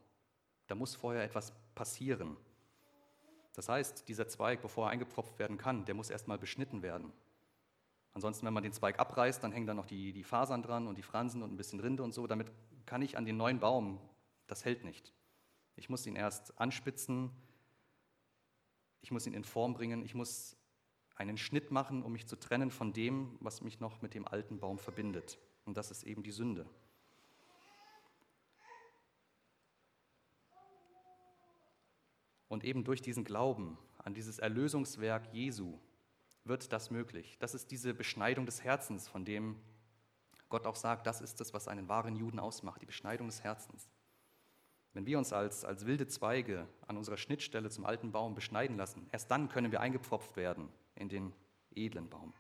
Da 0.67 0.75
muss 0.75 0.95
vorher 0.95 1.25
etwas 1.25 1.51
passieren. 1.75 2.37
Das 3.53 3.67
heißt, 3.67 4.07
dieser 4.07 4.29
Zweig, 4.29 4.61
bevor 4.61 4.85
er 4.87 4.91
eingepfropft 4.91 5.39
werden 5.39 5.57
kann, 5.57 5.83
der 5.83 5.93
muss 5.93 6.09
erstmal 6.09 6.37
beschnitten 6.37 6.83
werden. 6.83 7.11
Ansonsten, 8.13 8.45
wenn 8.45 8.53
man 8.53 8.63
den 8.63 8.71
Zweig 8.71 8.97
abreißt, 8.97 9.43
dann 9.43 9.51
hängen 9.51 9.67
da 9.67 9.73
noch 9.73 9.87
die, 9.87 10.13
die 10.13 10.23
Fasern 10.23 10.63
dran 10.63 10.87
und 10.87 10.97
die 10.97 11.03
Fransen 11.03 11.43
und 11.43 11.51
ein 11.51 11.57
bisschen 11.57 11.81
Rinde 11.81 12.03
und 12.03 12.13
so. 12.13 12.27
Damit 12.27 12.49
kann 12.85 13.01
ich 13.01 13.17
an 13.17 13.25
den 13.25 13.35
neuen 13.35 13.59
Baum, 13.59 13.99
das 14.47 14.63
hält 14.63 14.85
nicht. 14.85 15.11
Ich 15.75 15.89
muss 15.89 16.05
ihn 16.05 16.15
erst 16.15 16.57
anspitzen, 16.61 17.29
ich 19.01 19.11
muss 19.11 19.27
ihn 19.27 19.33
in 19.33 19.43
Form 19.43 19.73
bringen, 19.73 20.05
ich 20.05 20.15
muss 20.15 20.56
einen 21.17 21.37
Schnitt 21.37 21.71
machen, 21.71 22.03
um 22.03 22.11
mich 22.11 22.27
zu 22.27 22.35
trennen 22.35 22.71
von 22.71 22.93
dem, 22.93 23.37
was 23.39 23.61
mich 23.61 23.79
noch 23.79 24.01
mit 24.01 24.13
dem 24.13 24.27
alten 24.27 24.59
Baum 24.59 24.77
verbindet. 24.77 25.39
Und 25.65 25.75
das 25.75 25.91
ist 25.91 26.03
eben 26.03 26.23
die 26.23 26.31
Sünde. 26.31 26.69
Und 32.47 32.63
eben 32.63 32.83
durch 32.83 33.01
diesen 33.01 33.23
Glauben 33.23 33.77
an 33.97 34.13
dieses 34.13 34.39
Erlösungswerk 34.39 35.33
Jesu 35.33 35.79
wird 36.45 36.71
das 36.71 36.91
möglich. 36.91 37.37
Das 37.39 37.53
ist 37.53 37.71
diese 37.71 37.93
Beschneidung 37.93 38.45
des 38.45 38.63
Herzens, 38.63 39.07
von 39.07 39.25
dem 39.25 39.59
Gott 40.49 40.65
auch 40.65 40.77
sagt, 40.77 41.07
das 41.07 41.19
ist 41.19 41.41
es, 41.41 41.53
was 41.53 41.67
einen 41.67 41.89
wahren 41.89 42.15
Juden 42.15 42.39
ausmacht, 42.39 42.81
die 42.81 42.85
Beschneidung 42.85 43.27
des 43.27 43.43
Herzens. 43.43 43.89
Wenn 44.97 45.05
wir 45.05 45.19
uns 45.19 45.31
als, 45.31 45.63
als 45.63 45.85
wilde 45.85 46.07
Zweige 46.07 46.67
an 46.87 46.97
unserer 46.97 47.17
Schnittstelle 47.17 47.69
zum 47.69 47.85
alten 47.85 48.11
Baum 48.11 48.33
beschneiden 48.33 48.77
lassen, 48.77 49.07
erst 49.11 49.29
dann 49.29 49.47
können 49.47 49.71
wir 49.71 49.79
eingepfropft 49.79 50.35
werden 50.35 50.69
in 50.95 51.07
den 51.07 51.33
edlen 51.75 52.09
Baum. 52.09 52.33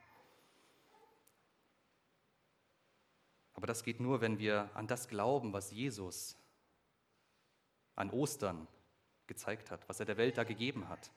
Aber 3.53 3.67
das 3.67 3.83
geht 3.83 3.99
nur, 3.99 4.21
wenn 4.21 4.39
wir 4.39 4.71
an 4.73 4.87
das 4.87 5.07
glauben, 5.07 5.53
was 5.53 5.69
Jesus 5.69 6.35
an 7.95 8.09
Ostern 8.09 8.67
gezeigt 9.27 9.69
hat, 9.69 9.87
was 9.87 9.99
er 9.99 10.07
der 10.07 10.17
Welt 10.17 10.39
da 10.39 10.43
gegeben 10.43 10.89
hat. 10.89 11.11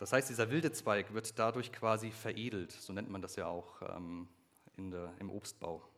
Das 0.00 0.12
heißt, 0.12 0.28
dieser 0.28 0.50
wilde 0.50 0.72
Zweig 0.72 1.14
wird 1.14 1.38
dadurch 1.38 1.70
quasi 1.70 2.10
veredelt, 2.10 2.72
so 2.72 2.92
nennt 2.92 3.08
man 3.08 3.22
das 3.22 3.36
ja 3.36 3.46
auch 3.46 3.80
ähm, 3.82 4.28
der, 4.76 5.14
im 5.20 5.30
Obstbau. 5.30 5.93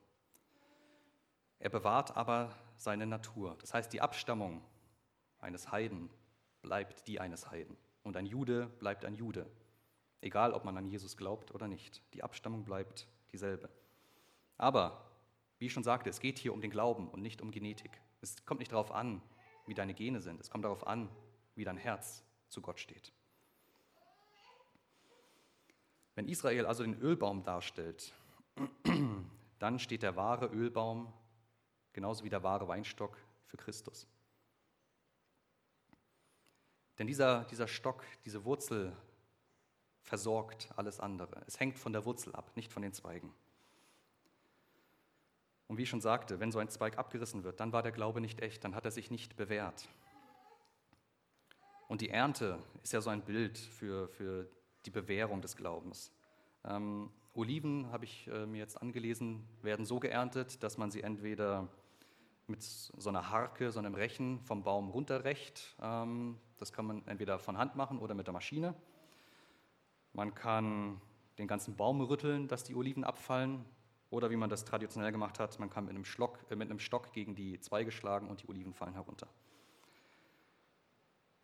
Er 1.58 1.70
bewahrt 1.70 2.16
aber 2.16 2.54
seine 2.76 3.06
Natur. 3.06 3.56
Das 3.60 3.72
heißt, 3.72 3.92
die 3.92 4.00
Abstammung 4.00 4.62
eines 5.38 5.70
Heiden 5.72 6.10
bleibt 6.62 7.06
die 7.08 7.20
eines 7.20 7.50
Heiden. 7.50 7.76
Und 8.02 8.16
ein 8.16 8.26
Jude 8.26 8.66
bleibt 8.78 9.04
ein 9.04 9.14
Jude. 9.14 9.50
Egal, 10.20 10.52
ob 10.52 10.64
man 10.64 10.76
an 10.76 10.86
Jesus 10.86 11.16
glaubt 11.16 11.54
oder 11.54 11.68
nicht. 11.68 12.02
Die 12.14 12.22
Abstammung 12.22 12.64
bleibt 12.64 13.08
dieselbe. 13.32 13.68
Aber, 14.58 15.10
wie 15.58 15.66
ich 15.66 15.72
schon 15.72 15.82
sagte, 15.82 16.10
es 16.10 16.20
geht 16.20 16.38
hier 16.38 16.52
um 16.52 16.60
den 16.60 16.70
Glauben 16.70 17.08
und 17.08 17.22
nicht 17.22 17.40
um 17.40 17.50
Genetik. 17.50 18.00
Es 18.20 18.44
kommt 18.44 18.60
nicht 18.60 18.72
darauf 18.72 18.92
an, 18.92 19.22
wie 19.66 19.74
deine 19.74 19.94
Gene 19.94 20.20
sind. 20.20 20.40
Es 20.40 20.50
kommt 20.50 20.64
darauf 20.64 20.86
an, 20.86 21.08
wie 21.54 21.64
dein 21.64 21.76
Herz 21.76 22.24
zu 22.48 22.60
Gott 22.60 22.80
steht. 22.80 23.12
Wenn 26.14 26.28
Israel 26.28 26.66
also 26.66 26.82
den 26.82 26.98
Ölbaum 27.00 27.42
darstellt, 27.42 28.12
dann 29.58 29.78
steht 29.78 30.02
der 30.02 30.16
wahre 30.16 30.46
Ölbaum 30.46 31.12
genauso 31.96 32.24
wie 32.24 32.28
der 32.28 32.42
wahre 32.42 32.68
Weinstock 32.68 33.16
für 33.46 33.56
Christus. 33.56 34.06
Denn 36.98 37.06
dieser, 37.06 37.44
dieser 37.44 37.66
Stock, 37.66 38.04
diese 38.26 38.44
Wurzel 38.44 38.94
versorgt 40.02 40.68
alles 40.76 41.00
andere. 41.00 41.42
Es 41.46 41.58
hängt 41.58 41.78
von 41.78 41.94
der 41.94 42.04
Wurzel 42.04 42.34
ab, 42.34 42.52
nicht 42.54 42.70
von 42.70 42.82
den 42.82 42.92
Zweigen. 42.92 43.32
Und 45.68 45.78
wie 45.78 45.84
ich 45.84 45.88
schon 45.88 46.02
sagte, 46.02 46.38
wenn 46.38 46.52
so 46.52 46.58
ein 46.58 46.68
Zweig 46.68 46.98
abgerissen 46.98 47.44
wird, 47.44 47.60
dann 47.60 47.72
war 47.72 47.82
der 47.82 47.92
Glaube 47.92 48.20
nicht 48.20 48.40
echt, 48.40 48.62
dann 48.62 48.74
hat 48.74 48.84
er 48.84 48.90
sich 48.90 49.10
nicht 49.10 49.34
bewährt. 49.36 49.88
Und 51.88 52.02
die 52.02 52.10
Ernte 52.10 52.58
ist 52.82 52.92
ja 52.92 53.00
so 53.00 53.08
ein 53.08 53.22
Bild 53.22 53.56
für, 53.56 54.08
für 54.08 54.50
die 54.84 54.90
Bewährung 54.90 55.40
des 55.40 55.56
Glaubens. 55.56 56.12
Ähm, 56.62 57.10
Oliven, 57.32 57.90
habe 57.90 58.04
ich 58.04 58.28
äh, 58.28 58.44
mir 58.44 58.58
jetzt 58.58 58.80
angelesen, 58.80 59.48
werden 59.62 59.86
so 59.86 59.98
geerntet, 59.98 60.62
dass 60.62 60.76
man 60.76 60.90
sie 60.90 61.02
entweder 61.02 61.68
mit 62.48 62.62
so 62.62 63.08
einer 63.08 63.30
Harke, 63.30 63.70
so 63.72 63.78
einem 63.78 63.94
Rechen 63.94 64.40
vom 64.40 64.62
Baum 64.62 64.90
runterrecht. 64.90 65.76
Ähm, 65.80 66.38
das 66.58 66.72
kann 66.72 66.86
man 66.86 67.06
entweder 67.06 67.38
von 67.38 67.58
Hand 67.58 67.76
machen 67.76 67.98
oder 67.98 68.14
mit 68.14 68.26
der 68.26 68.34
Maschine. 68.34 68.74
Man 70.12 70.34
kann 70.34 71.00
den 71.38 71.48
ganzen 71.48 71.76
Baum 71.76 72.00
rütteln, 72.00 72.48
dass 72.48 72.64
die 72.64 72.74
Oliven 72.74 73.04
abfallen. 73.04 73.64
Oder 74.08 74.30
wie 74.30 74.36
man 74.36 74.48
das 74.48 74.64
traditionell 74.64 75.10
gemacht 75.10 75.40
hat, 75.40 75.58
man 75.58 75.68
kann 75.68 75.84
mit 75.84 75.94
einem, 75.94 76.04
Schlock, 76.04 76.38
äh, 76.50 76.56
mit 76.56 76.70
einem 76.70 76.78
Stock 76.78 77.12
gegen 77.12 77.34
die 77.34 77.60
Zweige 77.60 77.90
schlagen 77.90 78.28
und 78.28 78.42
die 78.42 78.48
Oliven 78.48 78.72
fallen 78.72 78.94
herunter. 78.94 79.28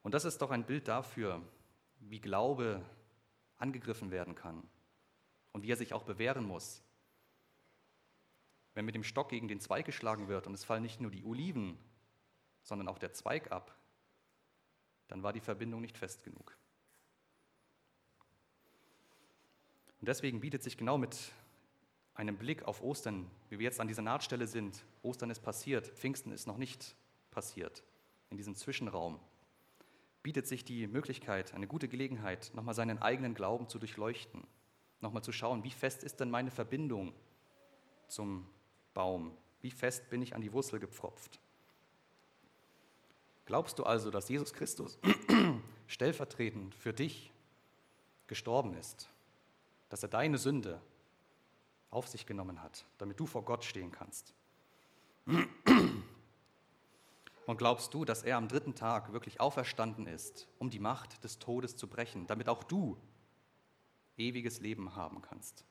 Und 0.02 0.14
das 0.14 0.24
ist 0.24 0.40
doch 0.42 0.50
ein 0.50 0.64
Bild 0.64 0.88
dafür, 0.88 1.42
wie 2.00 2.20
Glaube 2.20 2.82
angegriffen 3.58 4.10
werden 4.10 4.34
kann 4.34 4.62
und 5.52 5.62
wie 5.62 5.70
er 5.70 5.76
sich 5.76 5.92
auch 5.92 6.04
bewähren 6.04 6.44
muss. 6.44 6.82
Wenn 8.74 8.84
mit 8.84 8.94
dem 8.94 9.04
Stock 9.04 9.28
gegen 9.28 9.48
den 9.48 9.60
Zweig 9.60 9.84
geschlagen 9.84 10.28
wird 10.28 10.46
und 10.46 10.54
es 10.54 10.64
fallen 10.64 10.82
nicht 10.82 11.00
nur 11.00 11.10
die 11.10 11.24
Oliven, 11.24 11.78
sondern 12.62 12.88
auch 12.88 12.98
der 12.98 13.12
Zweig 13.12 13.52
ab, 13.52 13.76
dann 15.08 15.22
war 15.22 15.32
die 15.32 15.40
Verbindung 15.40 15.80
nicht 15.80 15.98
fest 15.98 16.24
genug. 16.24 16.56
Und 20.00 20.08
deswegen 20.08 20.40
bietet 20.40 20.62
sich 20.62 20.76
genau 20.76 20.98
mit 20.98 21.32
einem 22.14 22.36
Blick 22.36 22.64
auf 22.64 22.82
Ostern, 22.82 23.30
wie 23.50 23.58
wir 23.58 23.64
jetzt 23.64 23.80
an 23.80 23.88
dieser 23.88 24.02
Nahtstelle 24.02 24.46
sind, 24.46 24.84
Ostern 25.02 25.30
ist 25.30 25.40
passiert, 25.40 25.88
Pfingsten 25.88 26.32
ist 26.32 26.46
noch 26.46 26.56
nicht 26.56 26.96
passiert, 27.30 27.82
in 28.30 28.36
diesem 28.36 28.54
Zwischenraum, 28.54 29.20
bietet 30.22 30.46
sich 30.46 30.64
die 30.64 30.86
Möglichkeit, 30.86 31.54
eine 31.54 31.66
gute 31.66 31.88
Gelegenheit, 31.88 32.50
nochmal 32.54 32.74
seinen 32.74 33.00
eigenen 33.00 33.34
Glauben 33.34 33.68
zu 33.68 33.78
durchleuchten, 33.78 34.46
nochmal 35.00 35.22
zu 35.22 35.32
schauen, 35.32 35.64
wie 35.64 35.70
fest 35.70 36.04
ist 36.04 36.20
denn 36.20 36.30
meine 36.30 36.50
Verbindung 36.50 37.14
zum 38.08 38.46
Baum, 38.94 39.36
wie 39.60 39.70
fest 39.70 40.10
bin 40.10 40.22
ich 40.22 40.34
an 40.34 40.40
die 40.40 40.52
Wurzel 40.52 40.78
gepfropft. 40.78 41.40
Glaubst 43.46 43.78
du 43.78 43.84
also, 43.84 44.10
dass 44.10 44.28
Jesus 44.28 44.52
Christus 44.52 44.98
stellvertretend 45.86 46.74
für 46.74 46.92
dich 46.92 47.32
gestorben 48.26 48.74
ist, 48.74 49.08
dass 49.88 50.02
er 50.02 50.08
deine 50.08 50.38
Sünde 50.38 50.80
auf 51.90 52.08
sich 52.08 52.26
genommen 52.26 52.62
hat, 52.62 52.84
damit 52.98 53.18
du 53.20 53.26
vor 53.26 53.44
Gott 53.44 53.64
stehen 53.64 53.92
kannst? 53.92 54.34
Und 57.46 57.58
glaubst 57.58 57.92
du, 57.92 58.04
dass 58.04 58.22
er 58.22 58.36
am 58.36 58.48
dritten 58.48 58.74
Tag 58.74 59.12
wirklich 59.12 59.40
auferstanden 59.40 60.06
ist, 60.06 60.46
um 60.58 60.70
die 60.70 60.78
Macht 60.78 61.24
des 61.24 61.38
Todes 61.38 61.76
zu 61.76 61.88
brechen, 61.88 62.26
damit 62.26 62.48
auch 62.48 62.62
du 62.62 62.96
ewiges 64.16 64.60
Leben 64.60 64.94
haben 64.94 65.20
kannst? 65.22 65.64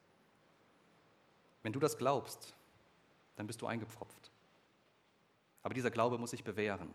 Wenn 1.64 1.74
du 1.74 1.80
das 1.80 1.98
glaubst, 1.98 2.54
dann 3.42 3.48
bist 3.48 3.64
du 3.64 3.66
eingepfropft. 3.66 4.30
Aber 5.64 5.74
dieser 5.74 5.90
Glaube 5.90 6.20
muss 6.20 6.30
sich 6.30 6.44
bewähren. 6.44 6.92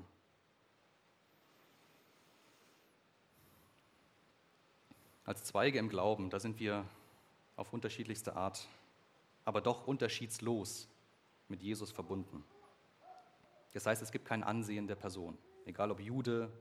Als 5.24 5.42
Zweige 5.42 5.80
im 5.80 5.88
Glauben, 5.88 6.30
da 6.30 6.38
sind 6.38 6.60
wir 6.60 6.88
auf 7.56 7.72
unterschiedlichste 7.72 8.36
Art, 8.36 8.68
aber 9.44 9.60
doch 9.60 9.88
unterschiedslos 9.88 10.88
mit 11.48 11.64
Jesus 11.64 11.90
verbunden. 11.90 12.44
Das 13.72 13.84
heißt, 13.86 14.00
es 14.00 14.12
gibt 14.12 14.24
kein 14.24 14.44
Ansehen 14.44 14.86
der 14.86 14.94
Person, 14.94 15.36
egal 15.64 15.90
ob 15.90 15.98
Jude 15.98 16.52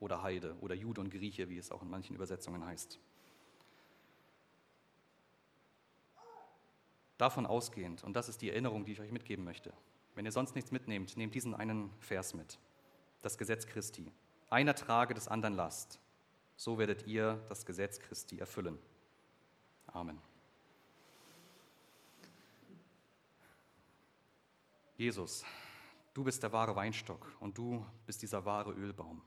oder 0.00 0.24
Heide 0.24 0.56
oder 0.60 0.74
Jude 0.74 1.02
und 1.02 1.10
Grieche, 1.10 1.48
wie 1.48 1.58
es 1.58 1.70
auch 1.70 1.82
in 1.82 1.88
manchen 1.88 2.16
Übersetzungen 2.16 2.66
heißt. 2.66 2.98
Davon 7.18 7.46
ausgehend, 7.46 8.04
und 8.04 8.14
das 8.14 8.28
ist 8.28 8.42
die 8.42 8.50
Erinnerung, 8.50 8.84
die 8.84 8.92
ich 8.92 9.00
euch 9.00 9.12
mitgeben 9.12 9.44
möchte, 9.44 9.72
wenn 10.14 10.24
ihr 10.24 10.32
sonst 10.32 10.54
nichts 10.54 10.70
mitnehmt, 10.70 11.16
nehmt 11.16 11.34
diesen 11.34 11.54
einen 11.54 11.90
Vers 12.00 12.34
mit, 12.34 12.58
das 13.22 13.38
Gesetz 13.38 13.66
Christi. 13.66 14.12
Einer 14.50 14.74
trage 14.74 15.14
des 15.14 15.28
anderen 15.28 15.54
Last, 15.54 16.00
so 16.56 16.78
werdet 16.78 17.06
ihr 17.06 17.44
das 17.48 17.66
Gesetz 17.66 17.98
Christi 17.98 18.38
erfüllen. 18.38 18.78
Amen. 19.86 20.18
Jesus, 24.96 25.44
Du 26.16 26.24
bist 26.24 26.42
der 26.42 26.50
wahre 26.50 26.74
Weinstock 26.74 27.30
und 27.40 27.58
du 27.58 27.84
bist 28.06 28.22
dieser 28.22 28.46
wahre 28.46 28.72
Ölbaum. 28.72 29.20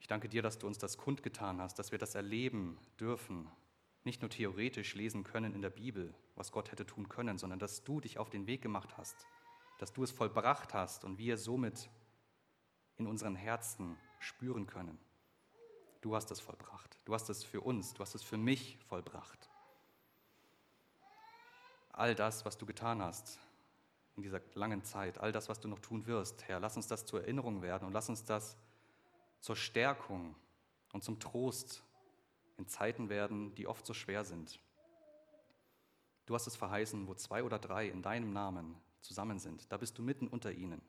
Ich 0.00 0.06
danke 0.06 0.30
dir, 0.30 0.40
dass 0.40 0.56
du 0.56 0.66
uns 0.66 0.78
das 0.78 0.96
kundgetan 0.96 1.60
hast, 1.60 1.78
dass 1.78 1.92
wir 1.92 1.98
das 1.98 2.14
erleben 2.14 2.78
dürfen, 2.98 3.46
nicht 4.06 4.22
nur 4.22 4.30
theoretisch 4.30 4.94
lesen 4.94 5.24
können 5.24 5.52
in 5.52 5.60
der 5.60 5.70
Bibel, 5.70 6.14
was 6.36 6.52
Gott 6.52 6.70
hätte 6.70 6.86
tun 6.86 7.08
können, 7.08 7.36
sondern 7.36 7.58
dass 7.58 7.84
du 7.84 8.00
dich 8.00 8.18
auf 8.18 8.30
den 8.30 8.46
Weg 8.46 8.62
gemacht 8.62 8.96
hast, 8.96 9.26
dass 9.78 9.92
du 9.92 10.02
es 10.04 10.12
vollbracht 10.12 10.72
hast 10.72 11.04
und 11.04 11.18
wir 11.18 11.36
somit 11.36 11.90
in 12.96 13.06
unseren 13.06 13.34
Herzen 13.34 13.98
spüren 14.20 14.66
können. 14.66 14.98
Du 16.00 16.14
hast 16.14 16.30
es 16.30 16.40
vollbracht. 16.40 16.98
Du 17.04 17.14
hast 17.14 17.28
es 17.28 17.44
für 17.44 17.60
uns, 17.60 17.92
du 17.94 18.00
hast 18.00 18.14
es 18.14 18.22
für 18.22 18.38
mich 18.38 18.78
vollbracht. 18.88 19.50
All 21.90 22.14
das, 22.14 22.44
was 22.44 22.56
du 22.56 22.64
getan 22.64 23.02
hast, 23.02 23.40
in 24.16 24.22
dieser 24.22 24.40
langen 24.54 24.84
Zeit, 24.84 25.18
all 25.18 25.32
das, 25.32 25.48
was 25.48 25.60
du 25.60 25.68
noch 25.68 25.80
tun 25.80 26.06
wirst, 26.06 26.46
Herr, 26.46 26.60
lass 26.60 26.76
uns 26.76 26.86
das 26.86 27.04
zur 27.04 27.22
Erinnerung 27.22 27.60
werden 27.60 27.86
und 27.86 27.92
lass 27.92 28.08
uns 28.08 28.24
das 28.24 28.56
zur 29.40 29.56
Stärkung 29.56 30.36
und 30.92 31.02
zum 31.02 31.18
Trost 31.18 31.82
in 32.56 32.66
Zeiten 32.68 33.08
werden, 33.08 33.54
die 33.54 33.66
oft 33.66 33.86
so 33.86 33.94
schwer 33.94 34.24
sind. 34.24 34.60
Du 36.26 36.34
hast 36.34 36.46
es 36.46 36.56
verheißen, 36.56 37.06
wo 37.06 37.14
zwei 37.14 37.42
oder 37.42 37.58
drei 37.58 37.88
in 37.88 38.02
deinem 38.02 38.32
Namen 38.32 38.76
zusammen 39.00 39.38
sind, 39.38 39.70
da 39.70 39.76
bist 39.76 39.96
du 39.98 40.02
mitten 40.02 40.26
unter 40.26 40.52
ihnen. 40.52 40.82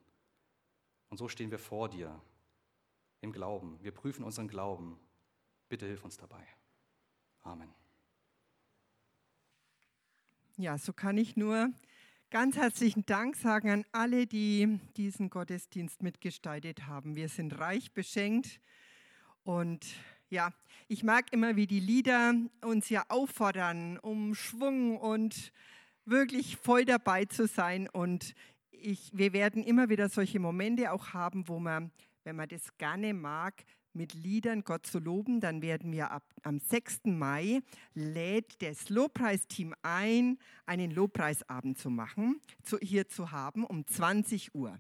Und 1.10 1.18
so 1.18 1.28
stehen 1.28 1.52
wir 1.52 1.60
vor 1.60 1.90
dir 1.90 2.20
im 3.22 3.32
Glauben. 3.32 3.78
Wir 3.82 3.92
prüfen 3.92 4.24
unseren 4.24 4.48
Glauben. 4.48 5.00
Bitte 5.70 5.86
hilf 5.86 6.04
uns 6.04 6.18
dabei. 6.18 6.46
Amen. 7.44 7.74
Ja, 10.58 10.78
so 10.78 10.92
kann 10.92 11.18
ich 11.18 11.38
nur 11.38 11.72
ganz 12.30 12.58
herzlichen 12.58 13.06
Dank 13.06 13.36
sagen 13.36 13.70
an 13.70 13.86
alle, 13.92 14.28
die 14.28 14.80
diesen 14.98 15.30
Gottesdienst 15.30 16.02
mitgestaltet 16.02 16.88
haben. 16.88 17.16
Wir 17.16 17.30
sind 17.30 17.58
reich 17.60 17.94
beschenkt 17.94 18.60
und 19.44 19.86
ja, 20.30 20.54
ich 20.88 21.04
mag 21.04 21.32
immer, 21.32 21.56
wie 21.56 21.68
die 21.68 21.80
Lieder 21.80 22.34
uns 22.62 22.90
ja 22.90 23.04
auffordern, 23.10 23.98
um 24.00 24.36
Schwung 24.36 24.98
und 24.98 25.52
wirklich 26.06 26.58
voll 26.58 26.86
dabei 26.86 27.26
zu 27.26 27.48
sein. 27.48 27.90
Und 27.90 28.34
ich, 28.72 29.12
wir 29.14 29.34
werden 29.34 29.64
immer 29.64 29.90
wieder 29.90 30.10
solche 30.10 30.40
Momente 30.40 30.92
auch 30.92 31.14
haben, 31.14 31.48
wo 31.48 31.60
man, 31.60 31.92
wenn 32.24 32.36
man 32.36 32.50
das 32.50 32.78
gerne 32.78 33.14
mag, 33.14 33.64
mit 33.94 34.14
Liedern 34.14 34.64
Gott 34.64 34.86
zu 34.86 35.00
loben, 35.00 35.40
dann 35.40 35.62
werden 35.62 35.92
wir 35.92 36.12
ab, 36.12 36.24
am 36.44 36.60
6. 36.60 37.06
Mai 37.06 37.62
lädt 37.96 38.62
das 38.62 38.90
Lobpreisteam 38.90 39.74
ein, 39.82 40.38
einen 40.68 40.92
Lobpreisabend 40.92 41.80
zu 41.80 41.90
machen, 41.90 42.40
zu, 42.62 42.78
hier 42.78 43.08
zu 43.08 43.32
haben 43.32 43.64
um 43.64 43.88
20 43.88 44.54
Uhr. 44.54 44.80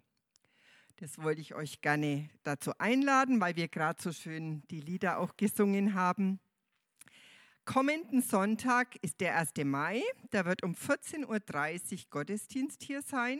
Das 0.99 1.21
wollte 1.21 1.41
ich 1.41 1.53
euch 1.53 1.81
gerne 1.81 2.27
dazu 2.41 2.71
einladen, 2.79 3.39
weil 3.39 3.55
wir 3.55 3.67
gerade 3.67 4.01
so 4.01 4.11
schön 4.11 4.63
die 4.71 4.81
Lieder 4.81 5.19
auch 5.19 5.37
gesungen 5.37 5.93
haben. 5.93 6.39
Kommenden 7.65 8.23
Sonntag 8.23 8.95
ist 9.03 9.21
der 9.21 9.35
1. 9.35 9.51
Mai. 9.63 10.01
Da 10.31 10.45
wird 10.45 10.63
um 10.63 10.73
14.30 10.73 11.25
Uhr 11.27 11.99
Gottesdienst 12.09 12.81
hier 12.81 13.03
sein. 13.03 13.39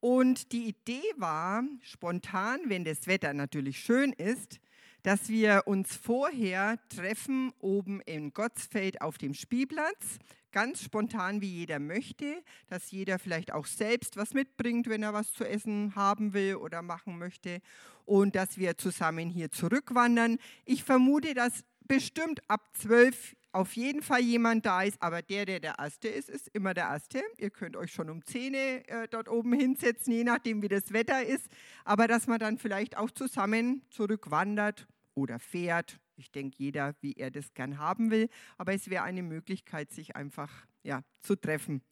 Und 0.00 0.52
die 0.52 0.68
Idee 0.68 1.00
war 1.16 1.64
spontan, 1.80 2.60
wenn 2.66 2.84
das 2.84 3.06
Wetter 3.06 3.32
natürlich 3.32 3.78
schön 3.78 4.12
ist, 4.12 4.60
dass 5.02 5.28
wir 5.28 5.62
uns 5.66 5.96
vorher 5.96 6.78
treffen 6.88 7.52
oben 7.60 8.00
in 8.02 8.32
Gottsfeld 8.32 9.00
auf 9.00 9.18
dem 9.18 9.34
Spielplatz, 9.34 10.18
ganz 10.52 10.82
spontan, 10.82 11.40
wie 11.40 11.50
jeder 11.50 11.78
möchte, 11.78 12.42
dass 12.68 12.90
jeder 12.90 13.18
vielleicht 13.18 13.52
auch 13.52 13.66
selbst 13.66 14.16
was 14.16 14.34
mitbringt, 14.34 14.88
wenn 14.88 15.02
er 15.02 15.12
was 15.12 15.32
zu 15.32 15.44
essen 15.44 15.94
haben 15.96 16.34
will 16.34 16.56
oder 16.56 16.82
machen 16.82 17.18
möchte 17.18 17.60
und 18.04 18.36
dass 18.36 18.58
wir 18.58 18.78
zusammen 18.78 19.28
hier 19.28 19.50
zurückwandern. 19.50 20.38
Ich 20.64 20.84
vermute, 20.84 21.34
dass 21.34 21.64
bestimmt 21.86 22.40
ab 22.48 22.68
zwölf 22.74 23.34
auf 23.52 23.74
jeden 23.76 24.02
Fall 24.02 24.20
jemand 24.20 24.64
da 24.64 24.82
ist, 24.82 25.00
aber 25.02 25.20
der, 25.20 25.44
der 25.44 25.60
der 25.60 25.78
Erste 25.78 26.08
ist, 26.08 26.30
ist 26.30 26.48
immer 26.48 26.72
der 26.72 26.84
Erste. 26.84 27.22
Ihr 27.38 27.50
könnt 27.50 27.76
euch 27.76 27.92
schon 27.92 28.08
um 28.08 28.24
Zähne 28.24 28.88
äh, 28.88 29.06
dort 29.08 29.28
oben 29.28 29.52
hinsetzen, 29.52 30.12
je 30.12 30.24
nachdem, 30.24 30.62
wie 30.62 30.68
das 30.68 30.92
Wetter 30.92 31.22
ist. 31.22 31.46
Aber 31.84 32.08
dass 32.08 32.26
man 32.26 32.38
dann 32.38 32.58
vielleicht 32.58 32.96
auch 32.96 33.10
zusammen 33.10 33.82
zurückwandert 33.90 34.86
oder 35.14 35.38
fährt. 35.38 36.00
Ich 36.16 36.30
denke, 36.30 36.56
jeder, 36.58 36.94
wie 37.00 37.12
er 37.14 37.30
das 37.30 37.52
gern 37.52 37.78
haben 37.78 38.10
will. 38.10 38.28
Aber 38.56 38.72
es 38.72 38.88
wäre 38.88 39.04
eine 39.04 39.22
Möglichkeit, 39.22 39.92
sich 39.92 40.16
einfach 40.16 40.50
ja, 40.82 41.02
zu 41.20 41.36
treffen. 41.36 41.82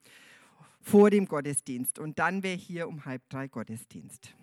vor 0.80 1.10
dem 1.10 1.26
Gottesdienst. 1.26 1.98
Und 1.98 2.18
dann 2.18 2.42
wäre 2.42 2.56
hier 2.56 2.88
um 2.88 3.04
halb 3.04 3.28
drei 3.28 3.48
Gottesdienst. 3.48 4.34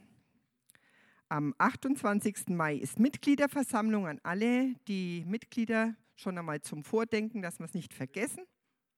Am 1.30 1.56
28. 1.58 2.50
Mai 2.50 2.76
ist 2.76 3.00
Mitgliederversammlung 3.00 4.08
an 4.08 4.20
alle, 4.24 4.76
die 4.88 5.26
Mitglieder 5.26 5.96
schon 6.18 6.38
einmal 6.38 6.62
zum 6.62 6.84
Vordenken, 6.84 7.42
dass 7.42 7.60
wir 7.60 7.66
es 7.66 7.74
nicht 7.74 7.94
vergessen. 7.94 8.44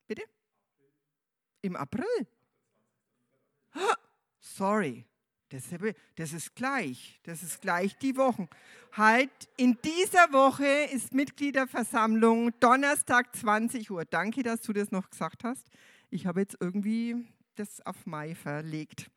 Bitte? 0.06 0.22
Im 1.62 1.76
April? 1.76 2.26
Sorry, 4.40 5.04
das, 5.50 5.64
das 6.16 6.32
ist 6.32 6.54
gleich. 6.54 7.20
Das 7.22 7.42
ist 7.42 7.60
gleich 7.60 7.96
die 7.98 8.16
Wochen. 8.16 8.48
Halt, 8.92 9.30
in 9.56 9.78
dieser 9.84 10.32
Woche 10.32 10.66
ist 10.92 11.14
Mitgliederversammlung, 11.14 12.52
Donnerstag 12.58 13.36
20 13.36 13.90
Uhr. 13.90 14.04
Danke, 14.04 14.42
dass 14.42 14.62
du 14.62 14.72
das 14.72 14.90
noch 14.90 15.10
gesagt 15.10 15.44
hast. 15.44 15.68
Ich 16.08 16.26
habe 16.26 16.40
jetzt 16.40 16.56
irgendwie 16.60 17.26
das 17.54 17.84
auf 17.84 18.06
Mai 18.06 18.34
verlegt. 18.34 19.10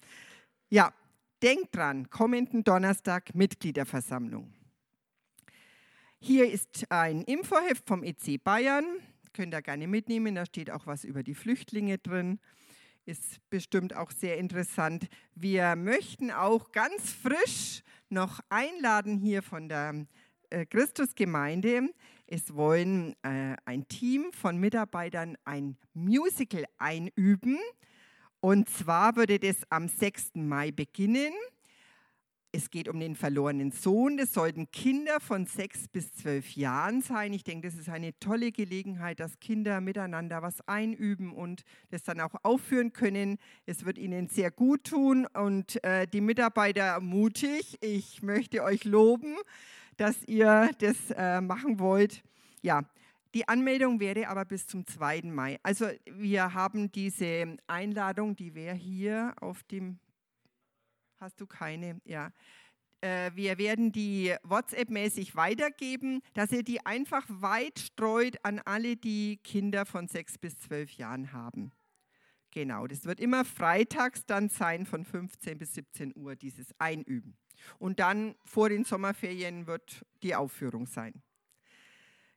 Ja, 0.69 0.93
denkt 1.41 1.75
dran, 1.75 2.09
kommenden 2.09 2.63
Donnerstag 2.63 3.33
Mitgliederversammlung. 3.33 4.53
Hier 6.25 6.49
ist 6.49 6.89
ein 6.89 7.21
Infoheft 7.23 7.85
vom 7.85 8.01
EC 8.01 8.41
Bayern. 8.41 8.85
Könnt 9.33 9.53
ihr 9.53 9.61
gerne 9.61 9.87
mitnehmen. 9.87 10.35
Da 10.35 10.45
steht 10.45 10.71
auch 10.71 10.87
was 10.87 11.03
über 11.03 11.21
die 11.21 11.35
Flüchtlinge 11.35 11.97
drin 11.97 12.39
ist 13.05 13.41
bestimmt 13.49 13.93
auch 13.93 14.11
sehr 14.11 14.37
interessant. 14.37 15.09
Wir 15.35 15.75
möchten 15.75 16.31
auch 16.31 16.71
ganz 16.71 17.11
frisch 17.11 17.83
noch 18.09 18.39
einladen 18.47 19.17
hier 19.17 19.41
von 19.41 19.67
der 19.67 20.05
äh, 20.49 20.65
Christusgemeinde. 20.65 21.89
Es 22.27 22.55
wollen 22.55 23.13
äh, 23.23 23.57
ein 23.65 23.87
Team 23.89 24.31
von 24.31 24.57
Mitarbeitern 24.57 25.35
ein 25.43 25.77
Musical 25.93 26.63
einüben. 26.77 27.59
Und 28.39 28.69
zwar 28.69 29.15
würde 29.15 29.39
das 29.39 29.57
am 29.69 29.89
6. 29.89 30.35
Mai 30.35 30.71
beginnen. 30.71 31.33
Es 32.55 32.69
geht 32.69 32.87
um 32.87 32.99
den 32.99 33.15
verlorenen 33.15 33.71
Sohn. 33.71 34.15
Das 34.15 34.31
sollten 34.31 34.69
Kinder 34.69 35.19
von 35.19 35.47
sechs 35.47 35.87
bis 35.87 36.13
zwölf 36.13 36.55
Jahren 36.55 37.01
sein. 37.01 37.33
Ich 37.33 37.43
denke, 37.43 37.67
das 37.67 37.79
ist 37.79 37.89
eine 37.89 38.17
tolle 38.19 38.51
Gelegenheit, 38.51 39.19
dass 39.19 39.39
Kinder 39.39 39.81
miteinander 39.81 40.43
was 40.43 40.61
einüben 40.67 41.33
und 41.33 41.63
das 41.89 42.03
dann 42.03 42.21
auch 42.21 42.35
aufführen 42.43 42.93
können. 42.93 43.39
Es 43.65 43.85
wird 43.85 43.97
ihnen 43.97 44.27
sehr 44.27 44.51
gut 44.51 44.83
tun 44.83 45.25
und 45.33 45.83
äh, 45.83 46.05
die 46.05 46.21
Mitarbeiter 46.21 46.99
mutig. 46.99 47.79
Ich 47.81 48.21
möchte 48.21 48.61
euch 48.61 48.83
loben, 48.83 49.35
dass 49.97 50.23
ihr 50.27 50.69
das 50.77 51.09
äh, 51.09 51.41
machen 51.41 51.79
wollt. 51.79 52.21
Ja, 52.61 52.83
die 53.33 53.47
Anmeldung 53.47 53.99
wäre 53.99 54.27
aber 54.27 54.45
bis 54.45 54.67
zum 54.67 54.85
2. 54.85 55.23
Mai. 55.23 55.59
Also 55.63 55.87
wir 56.05 56.53
haben 56.53 56.91
diese 56.91 57.57
Einladung, 57.65 58.35
die 58.35 58.53
wäre 58.53 58.75
hier 58.75 59.33
auf 59.41 59.63
dem 59.63 59.97
Hast 61.23 61.39
du 61.39 61.47
keine? 61.47 62.01
Ja. 62.03 62.33
Äh, 62.99 63.31
wir 63.33 63.57
werden 63.57 63.93
die 63.93 64.35
WhatsApp-mäßig 64.43 65.37
weitergeben, 65.37 66.21
dass 66.33 66.51
ihr 66.51 66.63
die 66.63 66.85
einfach 66.85 67.25
weit 67.29 67.79
streut 67.79 68.43
an 68.43 68.59
alle, 68.65 68.97
die 68.97 69.37
Kinder 69.37 69.85
von 69.85 70.09
sechs 70.09 70.37
bis 70.37 70.59
zwölf 70.59 70.91
Jahren 70.97 71.31
haben. 71.31 71.71
Genau, 72.51 72.87
das 72.87 73.05
wird 73.05 73.21
immer 73.21 73.45
freitags 73.45 74.25
dann 74.25 74.49
sein 74.49 74.85
von 74.85 75.05
15 75.05 75.57
bis 75.57 75.75
17 75.75 76.13
Uhr, 76.17 76.35
dieses 76.35 76.77
Einüben. 76.77 77.37
Und 77.79 78.01
dann 78.01 78.35
vor 78.43 78.67
den 78.67 78.83
Sommerferien 78.83 79.65
wird 79.65 80.05
die 80.23 80.35
Aufführung 80.35 80.87
sein. 80.87 81.23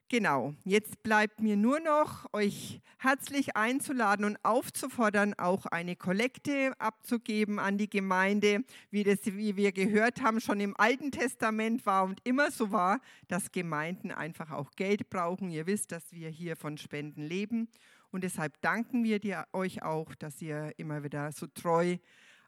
Genau, 0.08 0.54
jetzt 0.62 1.02
bleibt 1.02 1.40
mir 1.40 1.56
nur 1.56 1.80
noch, 1.80 2.32
euch 2.32 2.80
herzlich 2.98 3.56
einzuladen 3.56 4.24
und 4.24 4.38
aufzufordern, 4.44 5.34
auch 5.34 5.66
eine 5.66 5.96
Kollekte 5.96 6.74
abzugeben 6.78 7.58
an 7.58 7.76
die 7.76 7.90
Gemeinde, 7.90 8.62
wie, 8.92 9.02
das, 9.02 9.18
wie 9.24 9.56
wir 9.56 9.72
gehört 9.72 10.22
haben, 10.22 10.40
schon 10.40 10.60
im 10.60 10.76
Alten 10.76 11.10
Testament 11.10 11.84
war 11.86 12.04
und 12.04 12.20
immer 12.22 12.52
so 12.52 12.70
war, 12.70 13.00
dass 13.26 13.50
Gemeinden 13.50 14.12
einfach 14.12 14.52
auch 14.52 14.70
Geld 14.76 15.10
brauchen. 15.10 15.50
Ihr 15.50 15.66
wisst, 15.66 15.90
dass 15.90 16.12
wir 16.12 16.28
hier 16.28 16.54
von 16.54 16.78
Spenden 16.78 17.22
leben 17.22 17.68
und 18.12 18.22
deshalb 18.22 18.60
danken 18.60 19.02
wir 19.02 19.18
dir, 19.18 19.44
euch 19.52 19.82
auch, 19.82 20.14
dass 20.14 20.40
ihr 20.40 20.72
immer 20.76 21.02
wieder 21.02 21.32
so 21.32 21.48
treu 21.48 21.96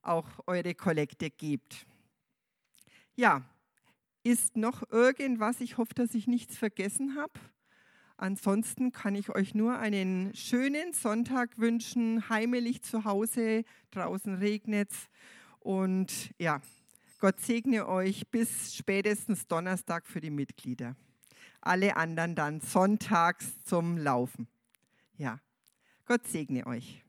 auch 0.02 0.28
eure 0.46 0.76
Kollekte 0.76 1.28
gebt. 1.28 1.86
Ja, 3.16 3.42
ist 4.22 4.56
noch 4.56 4.90
irgendwas? 4.90 5.60
Ich 5.60 5.78
hoffe, 5.78 5.94
dass 5.94 6.14
ich 6.14 6.26
nichts 6.26 6.56
vergessen 6.56 7.16
habe. 7.16 7.32
Ansonsten 8.16 8.90
kann 8.90 9.14
ich 9.14 9.30
euch 9.30 9.54
nur 9.54 9.78
einen 9.78 10.34
schönen 10.34 10.92
Sonntag 10.92 11.56
wünschen, 11.58 12.28
heimelig 12.28 12.82
zu 12.82 13.04
Hause, 13.04 13.64
draußen 13.92 14.34
regnet 14.34 14.90
es. 14.90 15.08
Und 15.60 16.34
ja, 16.38 16.60
Gott 17.20 17.40
segne 17.40 17.88
euch 17.88 18.28
bis 18.28 18.74
spätestens 18.74 19.46
Donnerstag 19.46 20.06
für 20.06 20.20
die 20.20 20.30
Mitglieder. 20.30 20.96
Alle 21.60 21.96
anderen 21.96 22.34
dann 22.34 22.60
sonntags 22.60 23.62
zum 23.64 23.98
Laufen. 23.98 24.48
Ja, 25.16 25.40
Gott 26.04 26.26
segne 26.26 26.66
euch. 26.66 27.04